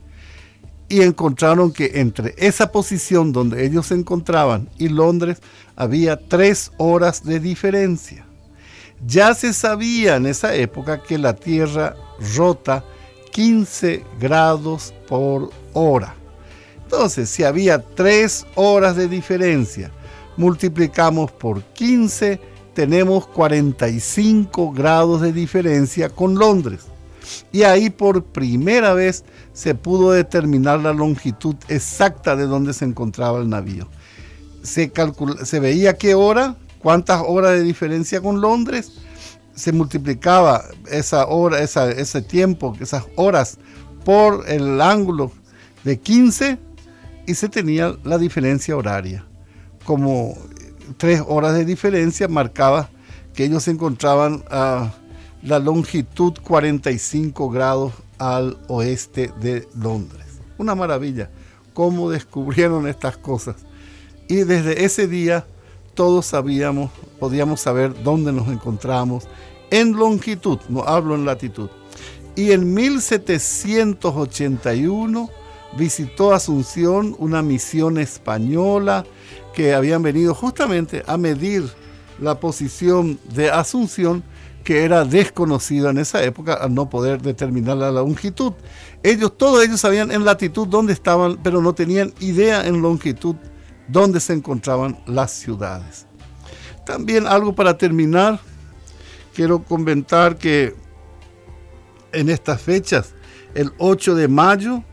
Y 0.91 1.03
encontraron 1.03 1.71
que 1.71 2.01
entre 2.01 2.35
esa 2.37 2.69
posición 2.69 3.31
donde 3.31 3.65
ellos 3.65 3.87
se 3.87 3.93
encontraban 3.93 4.67
y 4.77 4.89
Londres 4.89 5.37
había 5.77 6.17
3 6.17 6.73
horas 6.79 7.23
de 7.23 7.39
diferencia. 7.39 8.25
Ya 9.07 9.33
se 9.33 9.53
sabía 9.53 10.17
en 10.17 10.25
esa 10.25 10.53
época 10.53 11.01
que 11.01 11.17
la 11.17 11.33
Tierra 11.33 11.95
rota 12.35 12.83
15 13.31 14.03
grados 14.19 14.93
por 15.07 15.51
hora. 15.71 16.13
Entonces, 16.83 17.29
si 17.29 17.45
había 17.45 17.81
3 17.81 18.47
horas 18.55 18.97
de 18.97 19.07
diferencia, 19.07 19.91
multiplicamos 20.35 21.31
por 21.31 21.63
15, 21.63 22.37
tenemos 22.73 23.27
45 23.27 24.73
grados 24.73 25.21
de 25.21 25.31
diferencia 25.31 26.09
con 26.09 26.35
Londres. 26.35 26.81
Y 27.51 27.63
ahí 27.63 27.89
por 27.89 28.23
primera 28.23 28.93
vez 28.93 29.23
se 29.53 29.75
pudo 29.75 30.11
determinar 30.11 30.79
la 30.79 30.93
longitud 30.93 31.55
exacta 31.67 32.35
de 32.35 32.45
donde 32.45 32.73
se 32.73 32.85
encontraba 32.85 33.39
el 33.39 33.49
navío. 33.49 33.87
Se, 34.63 34.91
se 35.43 35.59
veía 35.59 35.97
qué 35.97 36.13
hora, 36.15 36.55
cuántas 36.79 37.21
horas 37.25 37.51
de 37.51 37.63
diferencia 37.63 38.21
con 38.21 38.41
Londres, 38.41 38.91
se 39.53 39.71
multiplicaba 39.71 40.63
esa 40.89 41.27
hora, 41.27 41.59
ese 41.59 42.21
tiempo, 42.21 42.75
esas 42.79 43.05
horas 43.15 43.57
por 44.03 44.49
el 44.49 44.81
ángulo 44.81 45.31
de 45.83 45.99
15 45.99 46.57
y 47.27 47.35
se 47.35 47.49
tenía 47.49 47.95
la 48.03 48.17
diferencia 48.17 48.75
horaria. 48.75 49.25
Como 49.85 50.37
tres 50.97 51.21
horas 51.27 51.53
de 51.53 51.65
diferencia 51.65 52.27
marcaba 52.27 52.89
que 53.33 53.45
ellos 53.45 53.63
se 53.63 53.71
encontraban 53.71 54.43
a 54.49 54.93
la 55.43 55.59
longitud 55.59 56.33
45 56.43 57.49
grados 57.49 57.93
al 58.17 58.57
oeste 58.67 59.31
de 59.39 59.67
Londres. 59.75 60.25
Una 60.57 60.75
maravilla, 60.75 61.29
cómo 61.73 62.09
descubrieron 62.09 62.87
estas 62.87 63.17
cosas. 63.17 63.57
Y 64.27 64.43
desde 64.43 64.85
ese 64.85 65.07
día 65.07 65.45
todos 65.93 66.27
sabíamos, 66.27 66.91
podíamos 67.19 67.59
saber 67.59 68.03
dónde 68.03 68.31
nos 68.31 68.47
encontramos 68.47 69.27
en 69.71 69.93
longitud, 69.93 70.59
no 70.69 70.83
hablo 70.83 71.15
en 71.15 71.25
latitud. 71.25 71.71
Y 72.35 72.51
en 72.51 72.71
1781 72.73 75.29
visitó 75.77 76.33
Asunción 76.33 77.15
una 77.17 77.41
misión 77.41 77.97
española 77.97 79.05
que 79.53 79.73
habían 79.73 80.03
venido 80.03 80.35
justamente 80.35 81.03
a 81.07 81.17
medir 81.17 81.63
la 82.19 82.39
posición 82.39 83.19
de 83.33 83.49
Asunción 83.49 84.23
que 84.63 84.83
era 84.83 85.05
desconocida 85.05 85.89
en 85.89 85.97
esa 85.97 86.23
época 86.23 86.53
al 86.53 86.73
no 86.73 86.89
poder 86.89 87.21
determinar 87.21 87.77
la 87.77 87.91
longitud. 87.91 88.53
Ellos, 89.03 89.37
todos 89.37 89.63
ellos 89.63 89.79
sabían 89.79 90.11
en 90.11 90.23
latitud 90.23 90.67
dónde 90.67 90.93
estaban, 90.93 91.39
pero 91.41 91.61
no 91.61 91.73
tenían 91.73 92.13
idea 92.19 92.65
en 92.65 92.81
longitud 92.81 93.35
dónde 93.87 94.19
se 94.19 94.33
encontraban 94.33 94.97
las 95.05 95.31
ciudades. 95.31 96.05
También 96.85 97.27
algo 97.27 97.53
para 97.53 97.77
terminar, 97.77 98.39
quiero 99.33 99.63
comentar 99.63 100.37
que 100.37 100.75
en 102.11 102.29
estas 102.29 102.61
fechas, 102.61 103.13
el 103.55 103.71
8 103.77 104.15
de 104.15 104.27
mayo 104.27 104.83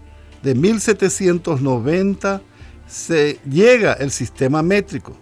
de 0.43 0.55
1790, 0.55 2.43
se 2.87 3.39
llega 3.49 3.93
el 3.95 4.11
sistema 4.11 4.63
métrico. 4.63 5.17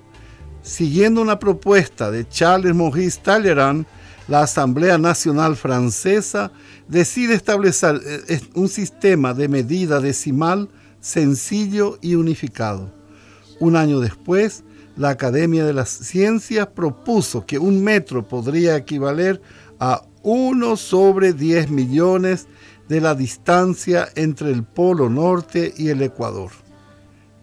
Siguiendo 0.62 1.20
una 1.20 1.38
propuesta 1.38 2.10
de 2.10 2.28
Charles 2.28 2.74
Maurice 2.74 3.20
Talleyrand, 3.22 3.86
la 4.28 4.42
Asamblea 4.42 4.98
Nacional 4.98 5.56
Francesa 5.56 6.50
decide 6.88 7.34
establecer 7.34 8.00
eh, 8.28 8.40
un 8.54 8.68
sistema 8.68 9.34
de 9.34 9.48
medida 9.48 10.00
decimal 10.00 10.68
sencillo 11.00 11.98
y 12.00 12.16
unificado. 12.16 12.92
Un 13.60 13.76
año 13.76 14.00
después, 14.00 14.64
la 14.96 15.10
Academia 15.10 15.64
de 15.64 15.72
las 15.72 15.90
Ciencias 15.90 16.66
propuso 16.68 17.46
que 17.46 17.58
un 17.58 17.82
metro 17.84 18.26
podría 18.26 18.76
equivaler 18.76 19.40
a 19.78 20.02
1 20.22 20.76
sobre 20.76 21.32
10 21.32 21.70
millones 21.70 22.48
de 22.88 23.00
la 23.00 23.14
distancia 23.14 24.08
entre 24.14 24.50
el 24.50 24.64
Polo 24.64 25.08
Norte 25.08 25.72
y 25.76 25.88
el 25.88 26.02
Ecuador. 26.02 26.50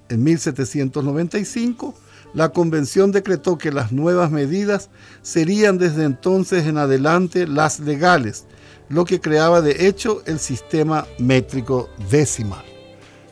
En 0.09 0.23
1795, 0.23 1.95
la 2.33 2.49
convención 2.49 3.11
decretó 3.11 3.57
que 3.57 3.71
las 3.71 3.91
nuevas 3.91 4.31
medidas 4.31 4.89
serían 5.21 5.77
desde 5.77 6.03
entonces 6.03 6.65
en 6.65 6.77
adelante 6.77 7.47
las 7.47 7.79
legales, 7.79 8.45
lo 8.89 9.05
que 9.05 9.21
creaba 9.21 9.61
de 9.61 9.87
hecho 9.87 10.21
el 10.25 10.39
sistema 10.39 11.05
métrico 11.19 11.89
decimal. 12.09 12.63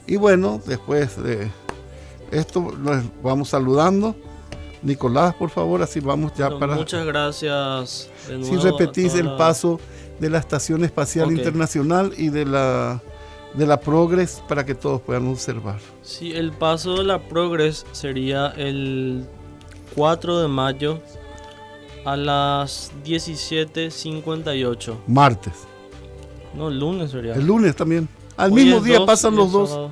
Y 0.07 0.17
bueno, 0.17 0.61
después 0.65 1.21
de 1.21 1.49
esto 2.31 2.73
nos 2.77 3.03
vamos 3.23 3.49
saludando. 3.49 4.15
Nicolás, 4.83 5.35
por 5.35 5.51
favor, 5.51 5.81
así 5.83 5.99
vamos 5.99 6.33
ya 6.35 6.57
para... 6.57 6.75
Muchas 6.75 7.05
gracias. 7.05 8.09
si 8.25 8.55
repetís 8.57 9.13
el 9.13 9.35
paso 9.35 9.79
de 10.19 10.29
la 10.29 10.39
Estación 10.39 10.83
Espacial 10.83 11.31
Internacional 11.31 12.13
y 12.17 12.29
de 12.29 12.45
la 12.45 13.01
de 13.53 13.65
la 13.65 13.79
Progress 13.79 14.41
para 14.47 14.65
que 14.65 14.75
todos 14.75 15.01
puedan 15.01 15.27
observar. 15.27 15.79
Sí, 16.01 16.31
el 16.31 16.51
paso 16.51 16.97
de 16.97 17.03
la 17.03 17.21
Progress 17.21 17.85
sería 17.91 18.47
el 18.57 19.25
4 19.95 20.39
de 20.41 20.47
mayo 20.47 21.01
a 22.05 22.15
las 22.15 22.91
17.58. 23.05 24.95
Martes. 25.07 25.53
No, 26.55 26.69
el 26.69 26.79
lunes 26.79 27.11
sería. 27.11 27.33
El 27.33 27.45
lunes 27.45 27.75
también. 27.75 28.07
Al 28.37 28.51
mismo 28.51 28.79
día 28.79 29.05
pasan 29.05 29.35
los 29.35 29.51
dos. 29.51 29.91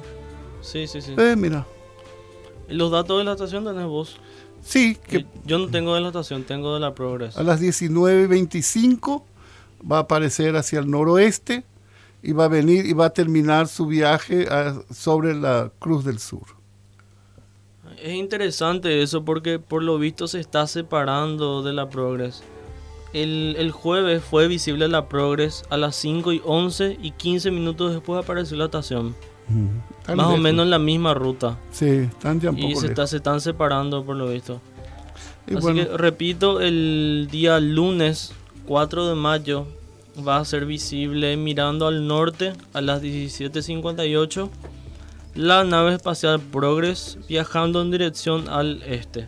Sí, 0.61 0.87
sí, 0.87 1.01
sí. 1.01 1.13
Eh, 1.17 1.35
mira. 1.37 1.65
¿Los 2.67 2.91
datos 2.91 3.17
de 3.17 3.23
la 3.23 3.31
estación 3.33 3.63
tenés 3.63 3.85
vos? 3.85 4.17
Sí. 4.61 4.95
Que 4.95 5.25
Yo 5.45 5.57
no 5.57 5.67
tengo 5.67 5.95
de 5.95 6.01
la 6.01 6.07
estación, 6.07 6.43
tengo 6.43 6.73
de 6.73 6.79
la 6.79 6.93
Progress. 6.93 7.37
A 7.37 7.43
las 7.43 7.61
19.25 7.61 9.23
va 9.89 9.97
a 9.97 10.01
aparecer 10.01 10.55
hacia 10.55 10.79
el 10.79 10.89
noroeste 10.89 11.63
y 12.21 12.33
va 12.33 12.45
a 12.45 12.47
venir 12.47 12.85
y 12.85 12.93
va 12.93 13.05
a 13.05 13.09
terminar 13.11 13.67
su 13.67 13.85
viaje 13.85 14.47
sobre 14.91 15.33
la 15.33 15.71
Cruz 15.79 16.03
del 16.03 16.19
Sur. 16.19 16.59
Es 18.01 18.13
interesante 18.13 19.01
eso 19.01 19.25
porque 19.25 19.59
por 19.59 19.83
lo 19.83 19.97
visto 19.97 20.27
se 20.27 20.39
está 20.39 20.67
separando 20.67 21.63
de 21.63 21.73
la 21.73 21.89
Progress. 21.89 22.43
El, 23.11 23.71
jueves 23.71 24.23
fue 24.23 24.47
visible 24.47 24.87
la 24.87 25.09
Progress 25.09 25.63
a 25.69 25.77
las 25.77 25.95
5 25.95 26.33
y 26.33 26.41
11 26.45 26.99
y 27.01 27.11
15 27.11 27.51
minutos 27.51 27.93
después 27.93 28.23
apareció 28.23 28.55
la 28.57 28.65
estación. 28.65 29.15
Más 30.07 30.27
o 30.27 30.37
menos 30.37 30.65
en 30.65 30.69
la 30.69 30.79
misma 30.79 31.15
ruta. 31.15 31.57
Sí, 31.71 31.87
están 31.87 32.39
ya 32.39 32.51
un 32.51 32.59
Y 32.59 32.75
se, 32.75 32.87
está, 32.87 33.07
se 33.07 33.17
están 33.17 33.41
separando 33.41 34.05
por 34.05 34.15
lo 34.15 34.29
visto. 34.29 34.61
Así 35.47 35.73
que 35.73 35.85
repito, 35.85 36.61
el 36.61 37.27
día 37.31 37.59
lunes 37.59 38.31
4 38.67 39.07
de 39.07 39.15
mayo 39.15 39.65
va 40.27 40.37
a 40.37 40.45
ser 40.45 40.65
visible 40.65 41.35
mirando 41.37 41.87
al 41.87 42.07
norte 42.07 42.53
a 42.73 42.81
las 42.81 43.01
17.58 43.01 44.49
la 45.35 45.63
nave 45.63 45.93
espacial 45.93 46.39
Progress 46.39 47.17
viajando 47.27 47.81
en 47.81 47.91
dirección 47.91 48.49
al 48.49 48.81
este. 48.83 49.27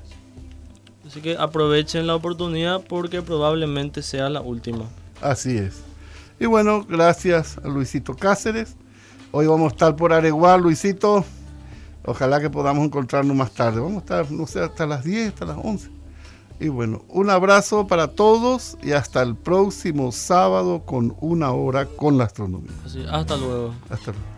Así 1.05 1.21
que 1.21 1.35
aprovechen 1.37 2.07
la 2.07 2.15
oportunidad 2.15 2.81
porque 2.87 3.21
probablemente 3.21 4.01
sea 4.01 4.29
la 4.29 4.41
última. 4.41 4.85
Así 5.21 5.57
es. 5.57 5.81
Y 6.39 6.45
bueno, 6.45 6.85
gracias 6.87 7.57
a 7.63 7.67
Luisito 7.67 8.15
Cáceres. 8.15 8.75
Hoy 9.31 9.47
vamos 9.47 9.71
a 9.71 9.75
estar 9.75 9.95
por 9.95 10.11
Areguá, 10.11 10.57
Luisito. 10.57 11.23
Ojalá 12.03 12.39
que 12.41 12.49
podamos 12.49 12.83
encontrarnos 12.83 13.35
más 13.35 13.51
tarde. 13.51 13.79
Vamos 13.79 13.97
a 13.97 13.99
estar, 13.99 14.31
no 14.31 14.47
sé, 14.47 14.59
hasta 14.61 14.85
las 14.85 15.03
10, 15.03 15.29
hasta 15.29 15.45
las 15.45 15.57
11. 15.61 16.00
Y 16.61 16.69
bueno, 16.69 17.01
un 17.09 17.31
abrazo 17.31 17.87
para 17.87 18.09
todos 18.09 18.77
y 18.83 18.91
hasta 18.91 19.23
el 19.23 19.35
próximo 19.35 20.11
sábado 20.11 20.83
con 20.85 21.15
una 21.19 21.51
hora 21.53 21.87
con 21.87 22.19
la 22.19 22.25
astronomía. 22.25 22.71
hasta 23.09 23.35
luego. 23.35 23.73
Hasta 23.89 24.11
luego. 24.11 24.30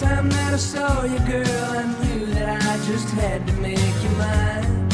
first 0.00 0.14
time 0.14 0.28
that 0.30 0.54
I 0.54 0.56
saw 0.56 1.04
you, 1.04 1.18
girl, 1.20 1.64
I 1.78 1.84
knew 2.00 2.26
that 2.26 2.62
I 2.62 2.76
just 2.86 3.08
had 3.10 3.46
to 3.46 3.52
make 3.54 4.02
you 4.02 4.10
mine. 4.16 4.88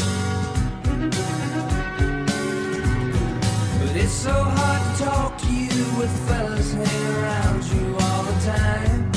But 3.79 3.95
it's 3.95 4.11
so 4.11 4.33
hard 4.33 4.97
to 4.97 5.03
talk 5.03 5.37
to 5.37 5.53
you 5.53 5.85
with 5.97 6.11
fellas 6.27 6.73
hanging 6.73 7.15
around 7.21 7.63
you 7.73 7.95
all 7.99 8.23
the 8.23 8.37
time. 8.45 9.11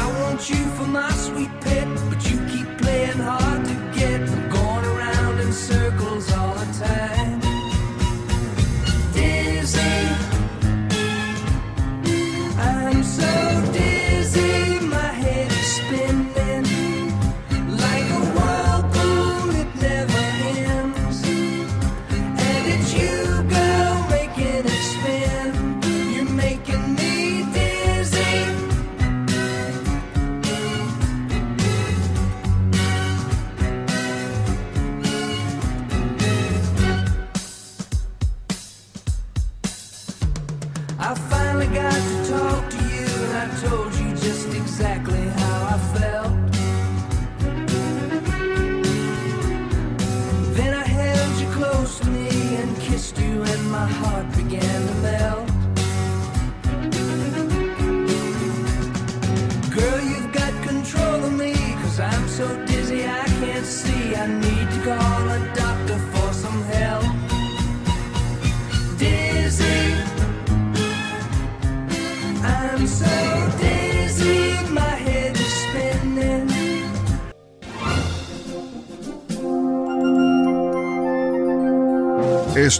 I 0.00 0.20
want 0.20 0.50
you 0.50 0.64
for 0.76 0.86
my 0.86 1.10
sweet 1.12 1.57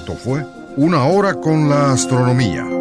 Esto 0.09 0.19
fue 0.19 0.43
Una 0.77 1.05
Hora 1.05 1.35
con 1.35 1.69
la 1.69 1.93
Astronomía 1.93 2.78